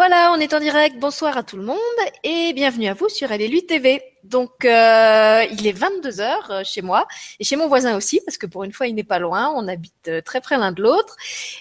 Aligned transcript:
Voilà, 0.00 0.32
on 0.32 0.40
est 0.40 0.54
en 0.54 0.60
direct. 0.60 0.98
Bonsoir 0.98 1.36
à 1.36 1.42
tout 1.42 1.58
le 1.58 1.62
monde 1.62 1.76
et 2.24 2.54
bienvenue 2.54 2.86
à 2.86 2.94
vous 2.94 3.10
sur 3.10 3.28
LLU 3.28 3.66
TV. 3.66 4.00
Donc, 4.24 4.64
euh, 4.64 5.44
il 5.52 5.66
est 5.66 5.72
22 5.72 6.22
heures 6.22 6.50
euh, 6.50 6.62
chez 6.64 6.80
moi 6.80 7.06
et 7.38 7.44
chez 7.44 7.56
mon 7.56 7.68
voisin 7.68 7.94
aussi 7.98 8.18
parce 8.24 8.38
que 8.38 8.46
pour 8.46 8.64
une 8.64 8.72
fois, 8.72 8.86
il 8.86 8.94
n'est 8.94 9.04
pas 9.04 9.18
loin. 9.18 9.52
On 9.54 9.68
habite 9.68 10.08
euh, 10.08 10.22
très 10.22 10.40
près 10.40 10.56
l'un 10.56 10.72
de 10.72 10.82
l'autre. 10.82 11.18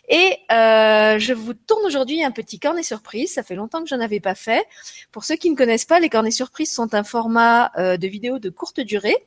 Et 0.07 0.37
je 0.49 1.33
vous 1.33 1.53
tourne 1.53 1.85
aujourd'hui 1.85 2.23
un 2.23 2.31
petit 2.31 2.59
cornet 2.59 2.81
surprise. 2.81 3.33
Ça 3.33 3.43
fait 3.43 3.55
longtemps 3.55 3.83
que 3.83 3.89
je 3.89 3.95
n'en 3.95 4.01
avais 4.01 4.21
pas 4.21 4.35
fait. 4.35 4.65
Pour 5.11 5.25
ceux 5.25 5.35
qui 5.35 5.49
ne 5.49 5.57
connaissent 5.57 5.83
pas, 5.83 5.99
les 5.99 6.07
cornets 6.07 6.31
surprises 6.31 6.73
sont 6.73 6.93
un 6.93 7.03
format 7.03 7.73
de 7.75 8.07
vidéo 8.07 8.39
de 8.39 8.49
courte 8.49 8.79
durée 8.79 9.17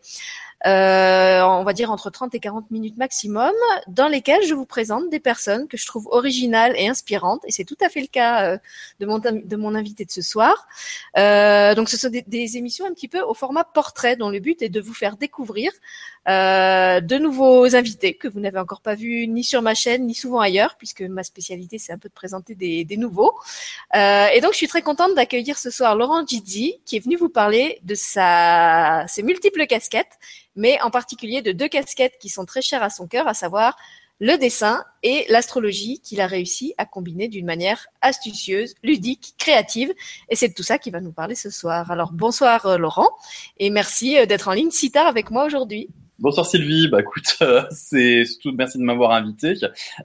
euh, 0.67 1.43
on 1.43 1.65
va 1.65 1.73
dire 1.73 1.91
entre 1.91 2.11
30 2.11 2.35
et 2.35 2.41
40 2.41 2.71
minutes 2.71 2.97
maximum, 2.97 3.53
dans 3.89 4.09
lesquelles 4.09 4.45
je 4.47 4.55
vous 4.55 4.67
présente 4.67 5.11
des 5.11 5.19
personnes 5.19 5.67
que 5.67 5.77
je 5.77 5.87
trouve 5.87 6.07
originales 6.11 6.75
et 6.77 6.89
inspirantes, 6.89 7.43
et 7.47 7.53
c'est 7.53 7.65
tout 7.65 7.77
à 7.81 7.89
fait 7.89 8.01
le 8.01 8.07
cas 8.07 8.53
euh, 8.53 8.59
de, 9.01 9.57
mon, 9.57 9.75
invité 9.75 10.05
de 10.05 10.11
ce 10.11 10.23
soir. 10.23 10.69
Euh, 11.19 11.75
donc 11.75 11.89
ce 11.89 11.97
sont 11.97 12.11
des, 12.11 12.23
des, 12.23 12.57
émissions 12.57 12.87
un 12.87 12.93
petit 12.93 13.09
peu 13.09 13.21
au 13.21 13.35
format 13.35 13.65
portrait, 13.65 14.17
dont 14.17 14.31
le 14.31 14.39
but 14.39 14.63
est 14.63 14.69
de 14.69 14.81
vous 14.81 14.95
faire 14.95 15.17
découvrir 15.17 15.73
de 16.25 17.19
nouveaux 17.19 17.75
invités 17.75 18.15
que 18.15 18.29
vous 18.29 18.39
n'avez 18.39 18.61
encore 18.61 18.81
pas 18.81 18.95
vus 18.95 19.27
ni 19.27 19.43
sur 19.43 19.61
ma 19.61 19.75
chaîne 19.75 20.07
ni 20.07 20.15
souvent 20.15 20.39
ailleurs, 20.39 20.77
puisque 20.77 21.03
ma 21.03 21.25
spécialité 21.25 21.79
c'est 21.79 21.93
un 21.93 21.99
peu 21.99 22.09
de 22.09 22.15
présenter 22.15 22.55
des, 22.55 22.85
des 22.85 22.97
nouveaux. 22.97 23.35
Et 23.93 24.41
donc 24.41 24.53
je 24.53 24.57
suis 24.57 24.69
très 24.69 24.83
contente 24.83 25.17
d'accueillir 25.17 25.59
ce 25.59 25.71
soir 25.71 25.97
Laurent 25.97 26.25
Gizzi, 26.25 26.81
qui 26.87 26.97
est 26.97 27.01
venu 27.01 27.17
vous 27.17 27.29
parler 27.29 27.81
de 27.83 27.97
sa, 27.97 29.05
ses 29.09 29.25
multiples 29.25 29.67
casquettes, 29.67 30.19
mais 30.57 30.81
en 30.83 30.91
particulier 30.91 31.43
de 31.43 31.53
deux 31.53 31.69
casquettes 31.69 32.19
qui 32.21 32.29
sont 32.29 32.45
très 32.45 32.63
chères 32.63 32.83
à 32.83 32.91
son 32.91 33.07
cœur, 33.07 33.29
à 33.29 33.35
savoir 33.35 33.77
le 34.21 34.37
dessin 34.37 34.85
et 35.03 35.27
l'astrologie 35.29 36.01
qu'il 36.01 36.21
a 36.21 36.29
réussi 36.29 36.75
à 36.79 36.87
combiner 36.87 37.27
d'une 37.27 37.45
manière 37.45 37.87
astucieuse, 38.03 38.75
ludique, 38.85 39.35
créative. 39.37 39.93
Et 40.29 40.37
c'est 40.37 40.49
de 40.49 40.55
tout 40.55 40.63
ça 40.63 40.79
qu'il 40.79 40.93
va 40.93 41.01
nous 41.01 41.13
parler 41.13 41.35
ce 41.35 41.51
soir. 41.51 41.91
Alors 41.91 42.13
bonsoir 42.13 42.67
euh, 42.67 42.79
Laurent 42.79 43.11
et 43.59 43.69
merci 43.69 44.17
euh, 44.17 44.27
d'être 44.27 44.47
en 44.47 44.53
ligne 44.53 44.71
si 44.71 44.93
tard 44.93 45.09
avec 45.09 45.33
moi 45.33 45.45
aujourd'hui. 45.45 45.89
Bonsoir 46.23 46.47
Sylvie, 46.47 46.87
bah 46.87 47.01
écoute, 47.01 47.37
euh, 47.43 47.65
c'est 47.73 48.23
tout, 48.41 48.53
merci 48.57 48.79
de 48.79 48.85
m'avoir 48.85 49.11
invité, 49.11 49.55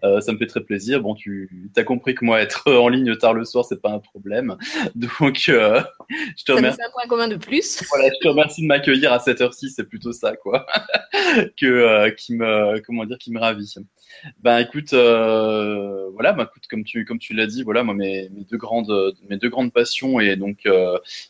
euh, 0.04 0.20
ça 0.20 0.32
me 0.32 0.40
fait 0.40 0.48
très 0.48 0.62
plaisir. 0.62 1.00
Bon, 1.00 1.14
tu 1.14 1.48
as 1.76 1.84
compris 1.84 2.16
que 2.16 2.26
moi 2.26 2.42
être 2.42 2.72
en 2.72 2.90
ligne 2.90 3.16
tard 3.18 3.36
le 3.36 3.46
soir, 3.46 3.66
c'est 3.66 3.80
pas 3.80 3.92
un 3.92 4.00
problème, 4.00 4.58
donc 4.96 5.46
euh, 5.48 5.80
je 6.36 6.44
te 6.44 6.54
remercie. 6.54 6.82
un 6.82 6.90
point 6.90 7.08
commun 7.08 7.28
de 7.28 7.36
plus. 7.36 7.84
Voilà, 7.90 8.08
je 8.08 8.20
te 8.20 8.30
remercie 8.30 8.64
de 8.64 8.66
m'accueillir 8.66 9.14
à 9.14 9.20
cette 9.20 9.42
heure-ci, 9.42 9.70
c'est 9.70 9.84
plutôt 9.84 10.12
ça 10.12 10.36
quoi, 10.36 10.66
que 11.56 11.68
euh, 11.68 12.10
qui 12.10 12.34
me 12.34 12.80
comment 12.80 13.06
dire, 13.06 13.20
qui 13.20 13.32
me 13.32 13.40
ravit. 13.40 13.76
Ben 14.40 14.58
écoute, 14.58 14.94
euh, 14.94 16.10
voilà, 16.14 16.34
bah, 16.34 16.50
écoute, 16.50 16.64
comme 16.68 16.84
tu 16.84 17.06
comme 17.06 17.20
tu 17.20 17.36
l'as 17.36 17.46
dit, 17.46 17.62
voilà, 17.62 17.84
moi 17.84 17.94
mes, 17.94 18.30
mes 18.30 18.44
deux 18.44 18.58
grandes 18.58 19.14
mes 19.30 19.38
deux 19.38 19.50
grandes 19.50 19.72
passions 19.72 20.20
et 20.20 20.36
donc 20.36 20.68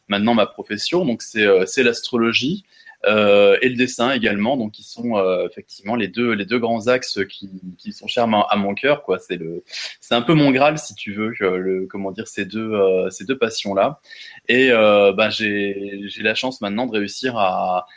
maintenant 0.08 0.34
ma 0.34 0.46
profession, 0.46 1.04
donc 1.04 1.24
c'est 1.24 1.46
c'est 1.66 1.84
l'astrologie 1.84 2.64
euh, 3.08 3.58
et 3.62 3.70
le 3.70 3.76
dessin 3.76 4.12
également, 4.12 4.58
donc 4.58 4.74
qui 4.74 4.84
sont 4.84 5.18
euh, 5.18 5.48
effectivement 5.50 5.96
les 5.96 6.08
deux 6.08 6.34
les 6.34 6.46
deux 6.46 6.60
grands 6.60 6.88
axes 6.88 7.20
qui, 7.30 7.50
qui 7.78 7.94
sont 7.94 8.08
chers 8.08 8.24
à 8.24 8.56
mon 8.56 8.74
cœur 8.74 9.04
quoi. 9.04 9.20
C'est 9.20 9.38
le 9.38 9.64
c'est 10.02 10.16
un 10.16 10.22
peu 10.22 10.34
mon 10.34 10.52
graal 10.52 10.78
si 10.78 10.94
tu 10.96 11.14
veux 11.14 11.34
le 11.40 11.88
comment 11.88 12.12
dire 12.12 12.28
ces 12.28 12.46
deux 12.46 12.72
euh, 12.74 13.10
ces 13.10 13.26
deux 13.26 13.38
passions 13.38 13.74
là. 13.74 14.00
Et 14.48 14.70
ben 14.70 15.30
j'ai 15.30 16.02
j'ai 16.06 16.24
la 16.24 16.36
chance 16.36 16.62
maintenant 16.62 16.86
de 16.86 16.92
réussir 16.98 17.38
à 17.38 17.88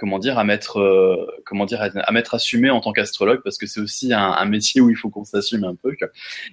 comment 0.00 0.18
dire 0.18 0.38
à 0.38 0.44
mettre 0.44 0.80
euh, 0.80 1.26
comment 1.44 1.66
dire 1.66 1.82
à, 1.82 2.10
mettre 2.12 2.34
assumé 2.34 2.70
en 2.70 2.80
tant 2.80 2.92
qu'astrologue 2.92 3.42
parce 3.44 3.58
que 3.58 3.66
c'est 3.66 3.80
aussi 3.80 4.14
un, 4.14 4.44
métier 4.46 4.80
où 4.80 4.88
il 4.88 4.96
faut 4.96 5.10
qu'on 5.10 5.24
s'assume 5.24 5.64
un 5.64 5.74
peu. 5.74 5.94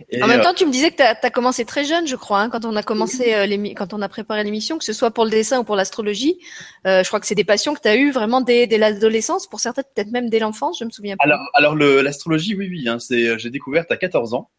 Et, 0.09 0.21
en 0.21 0.27
même 0.27 0.41
temps, 0.41 0.53
tu 0.53 0.65
me 0.65 0.71
disais 0.71 0.91
que 0.91 0.97
tu 0.97 1.03
as, 1.03 1.29
commencé 1.29 1.63
très 1.63 1.85
jeune, 1.85 2.05
je 2.05 2.17
crois, 2.17 2.41
hein, 2.41 2.49
quand 2.49 2.65
on 2.65 2.75
a 2.75 2.83
commencé 2.83 3.33
euh, 3.33 3.73
quand 3.73 3.93
on 3.93 4.01
a 4.01 4.09
préparé 4.09 4.43
l'émission, 4.43 4.77
que 4.77 4.83
ce 4.83 4.91
soit 4.91 5.11
pour 5.11 5.23
le 5.23 5.31
dessin 5.31 5.59
ou 5.59 5.63
pour 5.63 5.77
l'astrologie. 5.77 6.37
Euh, 6.85 7.03
je 7.03 7.07
crois 7.07 7.21
que 7.21 7.25
c'est 7.25 7.35
des 7.35 7.45
passions 7.45 7.73
que 7.73 7.79
tu 7.79 7.87
as 7.87 7.95
eues 7.95 8.11
vraiment 8.11 8.41
dès, 8.41 8.67
dès 8.67 8.77
l'adolescence, 8.77 9.47
pour 9.47 9.61
certains 9.61 9.83
peut-être 9.83 10.11
même 10.11 10.29
dès 10.29 10.39
l'enfance, 10.39 10.79
je 10.79 10.85
me 10.85 10.89
souviens 10.89 11.15
pas. 11.15 11.23
Alors, 11.23 11.39
alors 11.53 11.75
l'astrologie, 11.75 12.53
oui, 12.53 12.67
oui, 12.69 12.89
hein, 12.89 12.99
c'est 12.99 13.39
j'ai 13.39 13.49
découvert 13.49 13.85
à 13.89 13.95
14 13.95 14.33
ans. 14.33 14.49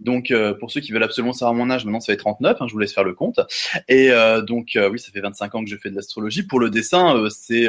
Donc, 0.00 0.30
euh, 0.30 0.54
pour 0.54 0.70
ceux 0.70 0.80
qui 0.80 0.92
veulent 0.92 1.02
absolument 1.02 1.32
savoir 1.32 1.54
mon 1.54 1.70
âge, 1.70 1.84
maintenant 1.84 2.00
ça 2.00 2.12
fait 2.12 2.16
39, 2.16 2.56
hein, 2.60 2.66
je 2.66 2.72
vous 2.72 2.78
laisse 2.78 2.92
faire 2.92 3.04
le 3.04 3.14
compte. 3.14 3.40
Et 3.88 4.10
euh, 4.10 4.42
donc, 4.42 4.76
euh, 4.76 4.90
oui, 4.90 4.98
ça 4.98 5.10
fait 5.12 5.20
25 5.20 5.54
ans 5.54 5.64
que 5.64 5.70
je 5.70 5.76
fais 5.76 5.90
de 5.90 5.96
l'astrologie. 5.96 6.42
Pour 6.42 6.60
le 6.60 6.70
dessin, 6.70 7.28
c'est 7.30 7.68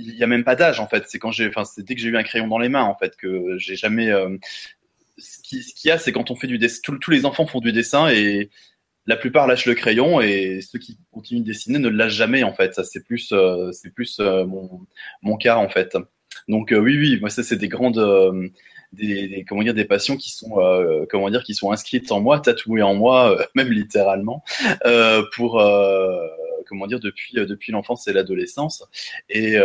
il 0.00 0.14
y 0.14 0.22
a 0.22 0.28
même 0.28 0.44
pas 0.44 0.54
d'âge 0.54 0.78
en 0.78 0.86
fait. 0.86 1.04
C'est 1.08 1.18
quand 1.18 1.32
j'ai, 1.32 1.48
enfin, 1.48 1.64
c'est 1.64 1.82
dès 1.82 1.94
que 1.96 2.00
j'ai 2.00 2.08
eu 2.08 2.16
un 2.16 2.22
crayon 2.22 2.46
dans 2.46 2.58
les 2.58 2.68
mains 2.68 2.84
en 2.84 2.94
fait 2.94 3.16
que 3.16 3.58
j'ai 3.58 3.76
jamais. 3.76 4.12
ce 5.18 5.38
qui, 5.42 5.62
ce 5.62 5.74
qu'il 5.74 5.88
y 5.88 5.92
a, 5.92 5.98
c'est 5.98 6.12
quand 6.12 6.30
on 6.30 6.36
fait 6.36 6.46
du 6.46 6.58
dessin, 6.58 6.80
tous 7.00 7.10
les 7.10 7.24
enfants 7.24 7.46
font 7.46 7.60
du 7.60 7.72
dessin 7.72 8.08
et 8.08 8.50
la 9.06 9.16
plupart 9.16 9.46
lâchent 9.46 9.66
le 9.66 9.74
crayon 9.74 10.20
et 10.20 10.60
ceux 10.60 10.78
qui 10.78 10.98
continuent 11.10 11.40
de 11.40 11.46
dessiner 11.46 11.78
ne 11.78 11.88
lâchent 11.88 12.14
jamais 12.14 12.42
en 12.44 12.52
fait. 12.52 12.74
Ça 12.74 12.84
c'est 12.84 13.04
plus, 13.04 13.34
c'est 13.72 13.90
plus 13.90 14.20
mon, 14.20 14.86
mon 15.22 15.36
cas 15.36 15.56
en 15.56 15.68
fait. 15.68 15.96
Donc 16.46 16.68
oui, 16.70 16.96
oui, 16.96 17.18
moi 17.20 17.30
ça 17.30 17.42
c'est 17.42 17.56
des 17.56 17.68
grandes 17.68 17.98
des, 18.92 19.44
comment 19.48 19.62
dire 19.62 19.74
des 19.74 19.84
passions 19.84 20.16
qui 20.16 20.30
sont 20.30 20.60
euh, 20.60 21.06
comment 21.10 21.30
dire 21.30 21.42
qui 21.42 21.54
sont 21.54 21.72
inscrites 21.72 22.10
en 22.12 22.20
moi, 22.20 22.40
tatouées 22.40 22.82
en 22.82 22.94
moi, 22.94 23.32
euh, 23.32 23.44
même 23.54 23.70
littéralement, 23.70 24.42
euh, 24.86 25.24
pour 25.34 25.62
comment 26.66 26.86
dire 26.86 27.00
depuis 27.00 27.34
depuis 27.34 27.72
l'enfance 27.72 28.06
et 28.08 28.12
l'adolescence. 28.12 28.84
Et 29.28 29.56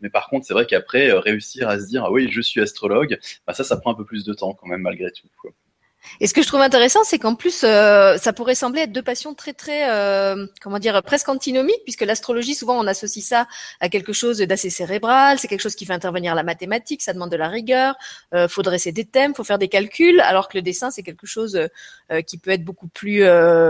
mais 0.00 0.10
par 0.10 0.28
contre, 0.28 0.46
c'est 0.46 0.54
vrai 0.54 0.66
qu'après 0.66 1.12
réussir 1.12 1.68
à 1.68 1.80
se 1.80 1.86
dire 1.86 2.04
ah 2.04 2.12
oui, 2.12 2.28
je 2.30 2.40
suis 2.40 2.60
astrologue, 2.60 3.18
bah 3.46 3.54
ça, 3.54 3.64
ça 3.64 3.76
prend 3.76 3.92
un 3.92 3.94
peu 3.94 4.04
plus 4.04 4.24
de 4.24 4.32
temps 4.32 4.54
quand 4.54 4.66
même 4.66 4.82
malgré 4.82 5.10
tout. 5.10 5.28
Quoi. 5.40 5.52
Et 6.20 6.26
ce 6.26 6.34
que 6.34 6.42
je 6.42 6.46
trouve 6.46 6.60
intéressant, 6.60 7.04
c'est 7.04 7.18
qu'en 7.18 7.34
plus, 7.34 7.62
euh, 7.64 8.16
ça 8.16 8.32
pourrait 8.32 8.54
sembler 8.54 8.82
être 8.82 8.92
deux 8.92 9.02
passions 9.02 9.34
très, 9.34 9.52
très, 9.52 9.90
euh, 9.90 10.46
comment 10.60 10.78
dire, 10.78 11.02
presque 11.02 11.28
antinomiques, 11.28 11.82
puisque 11.84 12.02
l'astrologie, 12.02 12.54
souvent, 12.54 12.78
on 12.78 12.86
associe 12.86 13.24
ça 13.24 13.46
à 13.80 13.88
quelque 13.88 14.12
chose 14.12 14.38
d'assez 14.38 14.70
cérébral. 14.70 15.38
C'est 15.38 15.48
quelque 15.48 15.60
chose 15.60 15.74
qui 15.74 15.86
fait 15.86 15.92
intervenir 15.92 16.34
la 16.34 16.42
mathématique, 16.42 17.02
ça 17.02 17.12
demande 17.12 17.30
de 17.30 17.36
la 17.36 17.48
rigueur. 17.48 17.96
Euh, 18.34 18.48
faut 18.48 18.62
dresser 18.62 18.92
des 18.92 19.04
thèmes, 19.04 19.34
faut 19.34 19.44
faire 19.44 19.58
des 19.58 19.68
calculs, 19.68 20.20
alors 20.20 20.48
que 20.48 20.56
le 20.56 20.62
dessin, 20.62 20.90
c'est 20.90 21.02
quelque 21.02 21.26
chose 21.26 21.68
euh, 22.10 22.22
qui 22.22 22.38
peut 22.38 22.50
être 22.50 22.64
beaucoup 22.64 22.88
plus 22.88 23.24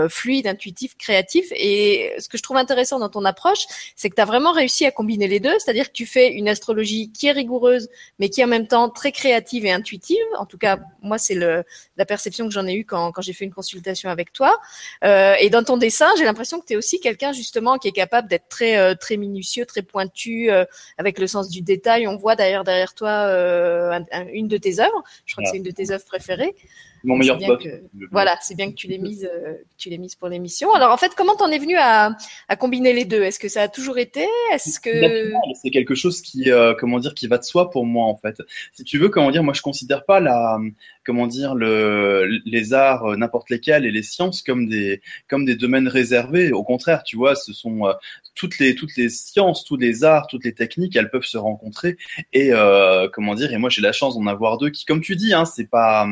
fluide, 0.09 0.47
intuitif, 0.47 0.95
créatif. 0.97 1.47
Et 1.51 2.13
ce 2.19 2.27
que 2.29 2.37
je 2.37 2.43
trouve 2.43 2.57
intéressant 2.57 2.99
dans 2.99 3.09
ton 3.09 3.25
approche, 3.25 3.65
c'est 3.95 4.09
que 4.09 4.15
tu 4.15 4.21
as 4.21 4.25
vraiment 4.25 4.51
réussi 4.51 4.85
à 4.85 4.91
combiner 4.91 5.27
les 5.27 5.39
deux, 5.39 5.57
c'est-à-dire 5.59 5.87
que 5.87 5.93
tu 5.93 6.05
fais 6.05 6.31
une 6.31 6.47
astrologie 6.47 7.11
qui 7.11 7.27
est 7.27 7.31
rigoureuse, 7.31 7.89
mais 8.17 8.29
qui 8.29 8.41
est 8.41 8.43
en 8.43 8.47
même 8.47 8.67
temps 8.67 8.89
très 8.89 9.11
créative 9.11 9.65
et 9.65 9.71
intuitive. 9.71 10.17
En 10.37 10.45
tout 10.45 10.57
cas, 10.57 10.79
moi, 11.01 11.17
c'est 11.17 11.35
le 11.35 11.63
la 11.97 12.05
perception 12.19 12.47
que 12.47 12.53
j'en 12.53 12.67
ai 12.67 12.73
eue 12.73 12.85
quand, 12.85 13.13
quand 13.13 13.21
j'ai 13.21 13.31
fait 13.31 13.45
une 13.45 13.53
consultation 13.53 14.09
avec 14.09 14.33
toi. 14.33 14.59
Euh, 15.05 15.35
et 15.39 15.49
dans 15.49 15.63
ton 15.63 15.77
dessin, 15.77 16.09
j'ai 16.17 16.25
l'impression 16.25 16.59
que 16.59 16.65
tu 16.65 16.73
es 16.73 16.75
aussi 16.75 16.99
quelqu'un 16.99 17.31
justement 17.31 17.77
qui 17.77 17.87
est 17.87 17.93
capable 17.93 18.27
d'être 18.27 18.49
très 18.49 18.77
euh, 18.77 18.93
très 18.93 19.15
minutieux, 19.15 19.65
très 19.65 19.81
pointu, 19.81 20.51
euh, 20.51 20.65
avec 20.97 21.17
le 21.17 21.27
sens 21.27 21.49
du 21.49 21.61
détail. 21.61 22.07
On 22.07 22.17
voit 22.17 22.35
d'ailleurs 22.35 22.65
derrière 22.65 22.93
toi 22.93 23.11
une 24.33 24.49
de 24.49 24.57
tes 24.57 24.79
œuvres. 24.81 25.01
Je 25.25 25.33
crois 25.33 25.45
que 25.45 25.49
c'est 25.49 25.57
une 25.57 25.63
de 25.63 25.71
tes 25.71 25.91
œuvres 25.91 26.05
préférées. 26.05 26.55
Mon 27.03 27.17
meilleur 27.17 27.37
pote. 27.39 27.65
voilà, 28.11 28.37
c'est 28.41 28.55
bien 28.55 28.69
que 28.69 28.75
tu 28.75 28.87
l'aies 28.87 28.97
mise, 28.97 29.29
euh, 29.31 29.53
tu 29.77 29.89
l'aies 29.89 29.97
mise 29.97 30.15
pour 30.15 30.27
l'émission. 30.27 30.73
Alors 30.73 30.91
en 30.91 30.97
fait, 30.97 31.13
comment 31.15 31.35
t'en 31.35 31.49
es 31.49 31.59
venu 31.59 31.75
à, 31.77 32.15
à 32.47 32.55
combiner 32.55 32.93
les 32.93 33.05
deux? 33.05 33.23
Est-ce 33.23 33.39
que 33.39 33.47
ça 33.47 33.63
a 33.63 33.67
toujours 33.67 33.97
été? 33.97 34.25
Est-ce 34.53 34.79
que 34.79 35.31
c'est 35.61 35.69
quelque 35.69 35.95
chose 35.95 36.21
qui, 36.21 36.51
euh, 36.51 36.73
comment 36.77 36.99
dire, 36.99 37.13
qui 37.13 37.27
va 37.27 37.37
de 37.37 37.43
soi 37.43 37.69
pour 37.69 37.85
moi 37.85 38.05
en 38.05 38.17
fait. 38.17 38.41
Si 38.73 38.83
tu 38.83 38.97
veux, 38.97 39.09
comment 39.09 39.31
dire, 39.31 39.43
moi 39.43 39.53
je 39.53 39.61
considère 39.61 40.05
pas 40.05 40.19
la, 40.19 40.59
comment 41.05 41.27
dire, 41.27 41.55
le, 41.55 42.27
les 42.45 42.73
arts 42.73 43.05
euh, 43.05 43.15
n'importe 43.15 43.49
lesquels 43.49 43.85
et 43.85 43.91
les 43.91 44.03
sciences 44.03 44.41
comme 44.41 44.67
des, 44.67 45.01
comme 45.27 45.45
des 45.45 45.55
domaines 45.55 45.87
réservés. 45.87 46.51
Au 46.51 46.63
contraire, 46.63 47.03
tu 47.03 47.15
vois, 47.15 47.35
ce 47.35 47.53
sont 47.53 47.93
toutes 48.35 48.59
les, 48.59 48.75
toutes 48.75 48.95
les 48.97 49.09
sciences, 49.09 49.63
tous 49.63 49.77
les 49.77 50.03
arts, 50.03 50.27
toutes 50.27 50.43
les 50.43 50.53
techniques, 50.53 50.95
elles 50.95 51.09
peuvent 51.09 51.23
se 51.23 51.37
rencontrer 51.37 51.97
et 52.33 52.51
comment 53.13 53.35
dire. 53.35 53.53
Et 53.53 53.57
moi 53.57 53.69
j'ai 53.69 53.81
la 53.81 53.91
chance 53.91 54.15
d'en 54.15 54.27
avoir 54.27 54.57
deux 54.57 54.69
qui, 54.69 54.85
comme 54.85 55.01
tu 55.01 55.15
dis, 55.15 55.33
hein, 55.33 55.45
c'est 55.45 55.69
pas 55.69 56.07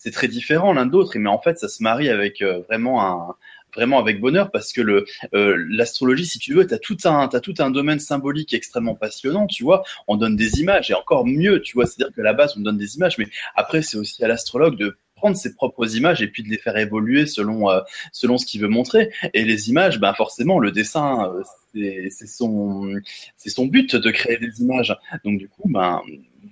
c'est 0.00 0.10
très 0.10 0.28
différent 0.28 0.72
l'un 0.72 0.86
de 0.86 0.92
l'autre, 0.92 1.12
mais 1.18 1.28
en 1.28 1.38
fait, 1.38 1.58
ça 1.58 1.68
se 1.68 1.82
marie 1.82 2.08
avec 2.08 2.40
euh, 2.40 2.60
vraiment 2.68 3.04
un 3.04 3.34
vraiment 3.72 4.00
avec 4.00 4.18
bonheur 4.20 4.50
parce 4.50 4.72
que 4.72 4.80
le 4.80 5.04
euh, 5.32 5.54
l'astrologie 5.68 6.26
si 6.26 6.40
tu 6.40 6.54
veux 6.54 6.66
tu 6.66 6.74
as 6.74 6.78
tout 6.78 6.96
un 7.04 7.28
tout 7.28 7.54
un 7.60 7.70
domaine 7.70 8.00
symbolique 8.00 8.52
extrêmement 8.52 8.96
passionnant 8.96 9.46
tu 9.46 9.62
vois. 9.62 9.84
On 10.08 10.16
donne 10.16 10.34
des 10.34 10.60
images 10.60 10.90
et 10.90 10.94
encore 10.94 11.24
mieux 11.24 11.62
tu 11.62 11.74
vois. 11.74 11.86
C'est-à-dire 11.86 12.12
que 12.12 12.20
la 12.20 12.32
base 12.32 12.56
on 12.56 12.62
donne 12.62 12.78
des 12.78 12.96
images 12.96 13.16
mais 13.18 13.28
après 13.54 13.82
c'est 13.82 13.96
aussi 13.96 14.24
à 14.24 14.26
l'astrologue 14.26 14.76
de 14.76 14.96
prendre 15.14 15.36
ses 15.36 15.54
propres 15.54 15.94
images 15.96 16.20
et 16.20 16.26
puis 16.26 16.42
de 16.42 16.48
les 16.48 16.58
faire 16.58 16.76
évoluer 16.78 17.26
selon 17.26 17.70
euh, 17.70 17.80
selon 18.10 18.38
ce 18.38 18.46
qu'il 18.46 18.60
veut 18.60 18.68
montrer. 18.68 19.12
Et 19.34 19.44
les 19.44 19.70
images 19.70 20.00
ben 20.00 20.14
forcément 20.14 20.58
le 20.58 20.72
dessin 20.72 21.32
c'est 21.72 22.26
son 22.26 22.92
c'est 23.36 23.50
son 23.50 23.66
but 23.66 23.94
de 23.94 24.10
créer 24.10 24.38
des 24.38 24.62
images. 24.62 24.96
Donc 25.24 25.38
du 25.38 25.48
coup 25.48 25.68
ben 25.68 26.02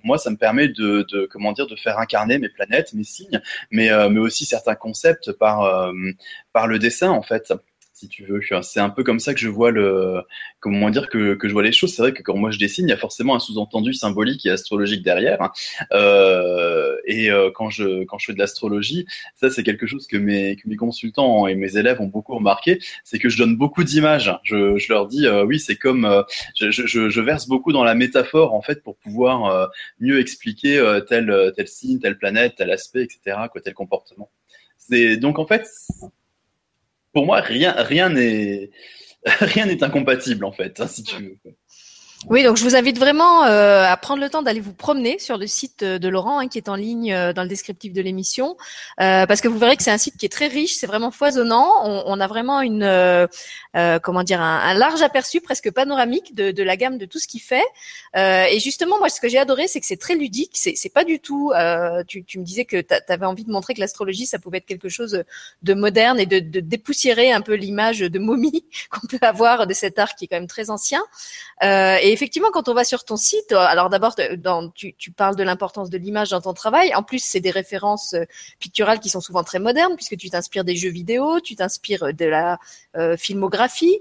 moi, 0.03 0.17
ça 0.17 0.29
me 0.29 0.37
permet 0.37 0.67
de, 0.67 1.05
de, 1.11 1.27
comment 1.31 1.51
dire, 1.51 1.67
de 1.67 1.75
faire 1.75 1.99
incarner 1.99 2.37
mes 2.39 2.49
planètes, 2.49 2.93
mes 2.93 3.03
signes, 3.03 3.41
mais, 3.71 3.91
euh, 3.91 4.09
mais 4.09 4.19
aussi 4.19 4.45
certains 4.45 4.75
concepts 4.75 5.31
par, 5.31 5.63
euh, 5.63 5.93
par 6.53 6.67
le 6.67 6.79
dessin, 6.79 7.09
en 7.09 7.21
fait. 7.21 7.53
Si 7.99 8.07
tu 8.07 8.23
veux. 8.25 8.39
C'est 8.61 8.79
un 8.79 8.89
peu 8.89 9.03
comme 9.03 9.19
ça 9.19 9.33
que 9.33 9.39
je 9.39 9.49
vois 9.49 9.71
le, 9.71 10.21
comment 10.59 10.89
dire 10.89 11.09
que, 11.09 11.35
que 11.35 11.47
je 11.47 11.53
vois 11.53 11.63
les 11.63 11.71
choses. 11.71 11.93
C'est 11.93 12.01
vrai 12.01 12.13
que 12.13 12.23
quand 12.23 12.35
moi 12.35 12.51
je 12.51 12.57
dessine, 12.57 12.87
il 12.87 12.91
y 12.91 12.93
a 12.93 12.97
forcément 12.97 13.35
un 13.35 13.39
sous-entendu 13.39 13.93
symbolique 13.93 14.45
et 14.45 14.49
astrologique 14.49 15.03
derrière. 15.03 15.41
Hein. 15.41 15.51
Euh, 15.91 16.95
et 17.05 17.29
euh, 17.29 17.51
quand 17.53 17.69
je 17.69 18.05
quand 18.05 18.17
je 18.17 18.27
fais 18.27 18.33
de 18.33 18.39
l'astrologie, 18.39 19.05
ça 19.35 19.49
c'est 19.49 19.63
quelque 19.63 19.85
chose 19.85 20.07
que 20.07 20.17
mes 20.17 20.55
que 20.55 20.67
mes 20.67 20.77
consultants 20.77 21.47
et 21.47 21.55
mes 21.55 21.77
élèves 21.77 21.99
ont 21.99 22.07
beaucoup 22.07 22.35
remarqué, 22.35 22.79
c'est 23.03 23.19
que 23.19 23.29
je 23.29 23.37
donne 23.37 23.55
beaucoup 23.57 23.83
d'images. 23.83 24.33
Je, 24.43 24.77
je 24.77 24.93
leur 24.93 25.07
dis 25.07 25.27
euh, 25.27 25.43
oui, 25.43 25.59
c'est 25.59 25.75
comme 25.75 26.05
euh, 26.05 26.23
je, 26.55 26.71
je, 26.71 27.09
je, 27.09 27.21
verse 27.21 27.47
beaucoup 27.47 27.73
dans 27.73 27.83
la 27.83 27.95
métaphore 27.95 28.53
en 28.53 28.61
fait 28.61 28.81
pour 28.81 28.95
pouvoir 28.97 29.69
mieux 29.99 30.19
expliquer 30.19 30.81
tel 31.07 31.53
tel 31.55 31.67
signe, 31.67 31.99
telle 31.99 32.17
planète, 32.17 32.55
tel 32.57 32.71
aspect, 32.71 33.03
etc. 33.03 33.37
Quoi, 33.51 33.61
tel 33.61 33.73
comportement. 33.73 34.29
C'est 34.77 35.17
donc 35.17 35.37
en 35.37 35.45
fait 35.45 35.67
pour 37.13 37.25
moi, 37.25 37.41
rien, 37.41 37.73
rien 37.77 38.09
n'est, 38.09 38.69
rien 39.25 39.65
n'est 39.65 39.83
incompatible 39.83 40.45
en 40.45 40.51
fait, 40.51 40.79
hein, 40.79 40.87
si 40.87 41.03
tu 41.03 41.15
veux. 41.23 41.37
Oui, 42.27 42.43
donc 42.43 42.57
je 42.57 42.65
vous 42.65 42.75
invite 42.75 42.99
vraiment 42.99 43.45
euh, 43.45 43.85
à 43.85 43.95
prendre 43.95 44.21
le 44.21 44.29
temps 44.29 44.41
d'aller 44.41 44.59
vous 44.59 44.73
promener 44.73 45.19
sur 45.19 45.37
le 45.37 45.47
site 45.47 45.85
de 45.85 46.09
Laurent, 46.09 46.39
hein, 46.39 46.49
qui 46.49 46.57
est 46.57 46.67
en 46.67 46.75
ligne 46.75 47.13
euh, 47.13 47.31
dans 47.31 47.43
le 47.43 47.47
descriptif 47.47 47.93
de 47.93 48.01
l'émission, 48.01 48.57
euh, 48.99 49.25
parce 49.25 49.39
que 49.39 49.47
vous 49.47 49.57
verrez 49.57 49.77
que 49.77 49.83
c'est 49.83 49.91
un 49.91 49.97
site 49.97 50.17
qui 50.17 50.25
est 50.25 50.29
très 50.29 50.47
riche, 50.47 50.75
c'est 50.75 50.85
vraiment 50.85 51.11
foisonnant. 51.11 51.71
On, 51.85 52.03
on, 52.07 52.19
a 52.19 52.27
vraiment 52.27 52.59
une, 52.59 52.83
euh, 52.83 53.25
euh, 53.77 53.99
comment 53.99 54.23
dire, 54.23 54.41
un, 54.41 54.73
large 54.73 55.01
aperçu 55.01 55.39
presque 55.39 55.71
panoramique 55.71 56.35
de, 56.35 56.51
de, 56.51 56.61
la 56.61 56.75
gamme 56.75 56.97
de 56.97 57.05
tout 57.05 57.19
ce 57.19 57.27
qu'il 57.27 57.39
fait. 57.39 57.63
et 58.15 58.59
justement, 58.59 58.99
moi, 58.99 59.07
ce 59.07 59.21
que 59.21 59.29
j'ai 59.29 59.37
adoré, 59.37 59.69
c'est 59.69 59.79
que 59.79 59.85
c'est 59.85 59.97
très 59.99 60.15
ludique. 60.15 60.51
C'est, 60.55 60.93
pas 60.93 61.05
du 61.05 61.19
tout. 61.21 61.53
Tu, 62.07 62.25
tu, 62.25 62.39
me 62.39 62.43
disais 62.43 62.65
que 62.65 62.81
tu 62.81 62.93
avais 63.07 63.25
envie 63.25 63.45
de 63.45 63.51
montrer 63.51 63.73
que 63.73 63.79
l'astrologie, 63.79 64.25
ça 64.25 64.39
pouvait 64.39 64.57
être 64.57 64.65
quelque 64.65 64.89
chose 64.89 65.23
de 65.63 65.73
moderne 65.73 66.19
et 66.19 66.25
de, 66.25 66.39
de 66.39 66.59
dépoussiérer 66.59 67.31
un 67.31 67.41
peu 67.41 67.53
l'image 67.53 67.99
de 67.99 68.19
momie 68.19 68.65
qu'on 68.89 69.07
peut 69.07 69.25
avoir 69.25 69.67
de 69.67 69.73
cet 69.73 69.99
art 69.99 70.15
qui 70.15 70.25
est 70.25 70.27
quand 70.27 70.37
même 70.37 70.47
très 70.47 70.69
ancien. 70.69 71.01
Et 72.09 72.11
effectivement, 72.11 72.49
quand 72.49 72.69
on 72.69 72.73
va 72.73 72.83
sur 72.83 73.03
ton 73.03 73.17
site, 73.17 73.51
euh, 73.51 73.59
alors 73.59 73.91
d'abord, 73.91 74.15
tu, 74.73 75.11
parles 75.11 75.35
de 75.35 75.43
l'importance 75.43 75.91
de 75.91 75.97
l'image 75.99 76.31
dans 76.31 76.41
ton 76.41 76.53
travail. 76.53 76.91
En 76.95 77.03
plus, 77.03 77.23
c'est 77.23 77.39
des 77.39 77.51
références 77.51 78.15
euh, 78.15 78.23
picturales 78.57 78.99
qui 78.99 79.09
sont 79.09 79.21
souvent 79.21 79.43
très 79.43 79.59
modernes, 79.59 79.95
puisque 79.95 80.17
tu 80.17 80.27
t'inspires 80.27 80.63
des 80.63 80.75
jeux 80.75 80.89
vidéo, 80.89 81.39
tu 81.39 81.55
t'inspires 81.55 82.11
de 82.11 82.25
la 82.25 82.57
euh, 82.97 83.15
filmographie. 83.15 83.99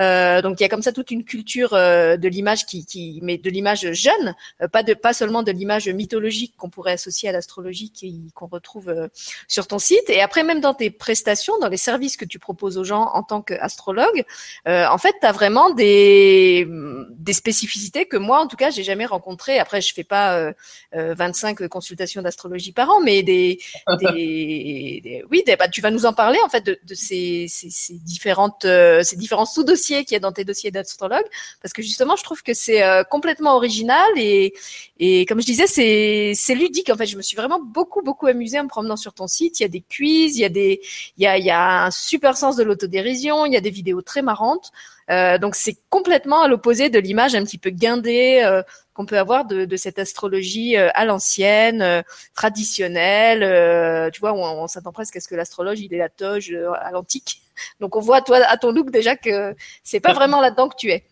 Euh, 0.00 0.40
donc 0.40 0.60
il 0.60 0.62
y 0.62 0.66
a 0.66 0.68
comme 0.68 0.82
ça 0.82 0.92
toute 0.92 1.10
une 1.10 1.24
culture 1.24 1.74
euh, 1.74 2.16
de 2.16 2.28
l'image 2.28 2.64
qui, 2.64 2.86
qui, 2.86 3.20
mais 3.22 3.36
de 3.38 3.50
l'image 3.50 3.92
jeune, 3.92 4.34
euh, 4.62 4.68
pas 4.68 4.82
de 4.82 4.94
pas 4.94 5.12
seulement 5.12 5.42
de 5.42 5.52
l'image 5.52 5.88
mythologique 5.88 6.54
qu'on 6.56 6.70
pourrait 6.70 6.92
associer 6.92 7.28
à 7.28 7.32
l'astrologie 7.32 7.92
qu'on 8.34 8.46
retrouve 8.46 9.10
sur 9.46 9.66
ton 9.66 9.78
site. 9.78 10.08
Et 10.08 10.20
après 10.20 10.42
même 10.42 10.60
dans 10.60 10.74
tes 10.74 10.90
prestations, 10.90 11.58
dans 11.60 11.68
les 11.68 11.76
services 11.76 12.16
que 12.16 12.24
tu 12.24 12.38
proposes 12.38 12.78
aux 12.78 12.84
gens 12.84 13.10
en 13.12 13.22
tant 13.22 13.42
qu'astrologue, 13.42 14.24
en 14.66 14.98
fait 14.98 15.14
tu 15.20 15.26
as 15.26 15.32
vraiment 15.32 15.70
des 15.70 16.66
des 17.10 17.32
spécificités 17.32 18.06
que 18.06 18.16
moi 18.16 18.40
en 18.40 18.46
tout 18.46 18.56
cas 18.56 18.70
j'ai 18.70 18.84
jamais 18.84 19.06
rencontrées. 19.06 19.58
Après 19.58 19.80
je 19.80 19.92
fais 19.92 20.04
pas 20.04 20.52
25 20.92 21.68
consultations 21.68 22.22
d'astrologie 22.22 22.72
par 22.72 22.90
an, 22.90 23.00
mais 23.00 23.22
des, 23.22 23.58
des, 24.00 25.24
oui, 25.30 25.42
des, 25.44 25.56
bah, 25.56 25.68
tu 25.68 25.80
vas 25.80 25.90
nous 25.90 26.06
en 26.06 26.12
parler 26.12 26.38
en 26.44 26.48
fait 26.48 26.64
de, 26.64 26.78
de 26.84 26.94
ces, 26.94 27.46
ces, 27.48 27.70
ces 27.70 27.94
différentes 27.94 28.66
ces 29.02 29.16
différents 29.16 29.44
sous-dossiers 29.90 30.04
qui 30.04 30.14
est 30.14 30.20
dans 30.20 30.32
tes 30.32 30.44
dossiers 30.44 30.70
d'astrologue, 30.70 31.24
parce 31.62 31.72
que 31.72 31.82
justement, 31.82 32.16
je 32.16 32.24
trouve 32.24 32.42
que 32.42 32.54
c'est 32.54 32.82
euh, 32.82 33.04
complètement 33.04 33.56
original 33.56 34.08
et, 34.16 34.54
et 34.98 35.26
comme 35.26 35.40
je 35.40 35.46
disais, 35.46 35.66
c'est, 35.66 36.32
c'est 36.34 36.54
ludique. 36.54 36.90
En 36.90 36.96
fait, 36.96 37.06
je 37.06 37.16
me 37.16 37.22
suis 37.22 37.36
vraiment 37.36 37.60
beaucoup, 37.60 38.02
beaucoup 38.02 38.26
amusée 38.26 38.58
en 38.60 38.64
me 38.64 38.68
promenant 38.68 38.96
sur 38.96 39.12
ton 39.12 39.26
site. 39.26 39.60
Il 39.60 39.62
y 39.62 39.66
a 39.66 39.68
des 39.68 39.82
quiz, 39.82 40.36
il 40.36 40.42
y 40.42 40.44
a 40.44 40.48
des, 40.48 40.80
il 41.16 41.24
y 41.24 41.26
a, 41.26 41.38
il 41.38 41.44
y 41.44 41.50
a 41.50 41.84
un 41.84 41.90
super 41.90 42.36
sens 42.36 42.56
de 42.56 42.62
l'autodérision, 42.62 43.46
il 43.46 43.52
y 43.52 43.56
a 43.56 43.60
des 43.60 43.70
vidéos 43.70 44.02
très 44.02 44.22
marrantes. 44.22 44.70
Euh, 45.10 45.38
donc 45.38 45.56
c'est 45.56 45.76
complètement 45.88 46.42
à 46.42 46.48
l'opposé 46.48 46.88
de 46.88 47.00
l'image 47.00 47.34
un 47.34 47.44
petit 47.44 47.58
peu 47.58 47.70
guindée 47.70 48.42
euh, 48.44 48.62
qu'on 48.94 49.06
peut 49.06 49.18
avoir 49.18 49.44
de, 49.44 49.76
cette 49.76 49.98
astrologie 49.98 50.76
à 50.76 51.04
l'ancienne, 51.04 52.04
traditionnelle. 52.34 54.10
tu 54.12 54.20
vois, 54.20 54.34
on, 54.34 54.66
s'attend 54.68 54.92
presque 54.92 55.16
à 55.16 55.20
ce 55.20 55.28
que 55.28 55.34
l'astrologe 55.34 55.80
il 55.80 55.94
est 55.94 55.98
la 55.98 56.10
toge 56.10 56.54
à 56.80 56.90
l'antique. 56.90 57.40
Donc 57.80 57.96
on 57.96 58.00
voit 58.00 58.20
toi 58.22 58.38
à 58.38 58.56
ton 58.56 58.72
look 58.72 58.90
déjà 58.90 59.16
que 59.16 59.54
c'est 59.82 60.00
pas 60.00 60.12
vraiment 60.12 60.40
là-dedans 60.40 60.68
que 60.68 60.76
tu 60.76 60.90
es. 60.90 61.04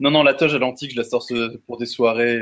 Non 0.00 0.10
non, 0.10 0.22
la 0.22 0.34
toge 0.34 0.54
à 0.54 0.58
l'antique, 0.58 0.92
je 0.92 0.96
la 0.96 1.04
sors 1.04 1.26
pour 1.66 1.78
des 1.78 1.86
soirées, 1.86 2.40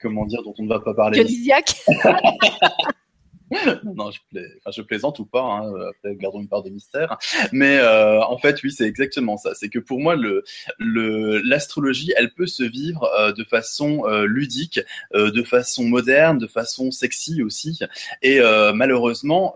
comment 0.00 0.26
dire, 0.26 0.42
dont 0.42 0.54
on 0.58 0.64
ne 0.64 0.68
va 0.68 0.80
pas 0.80 0.94
parler. 0.94 1.22
Dionysiaque. 1.24 1.84
non, 3.84 4.10
je, 4.10 4.40
je, 4.72 4.82
plaisante 4.82 5.20
ou 5.20 5.24
pas, 5.24 5.42
hein, 5.42 5.72
après 5.90 6.16
gardons 6.16 6.40
une 6.40 6.48
part 6.48 6.62
de 6.64 6.70
mystère. 6.70 7.16
Mais 7.52 7.78
euh, 7.78 8.20
en 8.22 8.38
fait, 8.38 8.60
oui, 8.62 8.72
c'est 8.72 8.86
exactement 8.86 9.36
ça. 9.36 9.54
C'est 9.54 9.68
que 9.68 9.78
pour 9.78 10.00
moi, 10.00 10.16
le, 10.16 10.42
l'astrologie, 11.44 12.12
elle 12.16 12.32
peut 12.32 12.46
se 12.46 12.64
vivre 12.64 13.04
euh, 13.18 13.32
de 13.32 13.44
façon 13.44 14.04
euh, 14.06 14.26
ludique, 14.26 14.80
euh, 15.14 15.30
de 15.30 15.42
façon 15.44 15.84
moderne, 15.84 16.38
de 16.38 16.46
façon 16.48 16.90
sexy 16.90 17.42
aussi. 17.42 17.78
Et 18.22 18.40
euh, 18.40 18.72
malheureusement, 18.72 19.54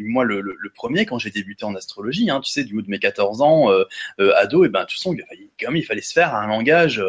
moi, 0.00 0.24
le, 0.24 0.40
le, 0.40 0.70
premier, 0.70 1.06
quand 1.06 1.18
j'ai 1.18 1.30
débuté 1.30 1.64
en 1.64 1.74
astrologie, 1.74 2.30
hein, 2.30 2.40
tu 2.40 2.50
sais, 2.50 2.64
du 2.64 2.76
haut 2.76 2.82
de 2.82 2.90
mes 2.90 2.98
14 2.98 3.42
ans, 3.42 3.68
ado, 4.18 4.64
et 4.64 4.68
ben, 4.68 4.84
tu 4.84 4.96
sens 4.96 5.14
qu'il 5.14 5.24
il 5.76 5.84
fallait 5.84 6.00
se 6.00 6.12
faire 6.12 6.34
un 6.34 6.46
langage 6.46 7.02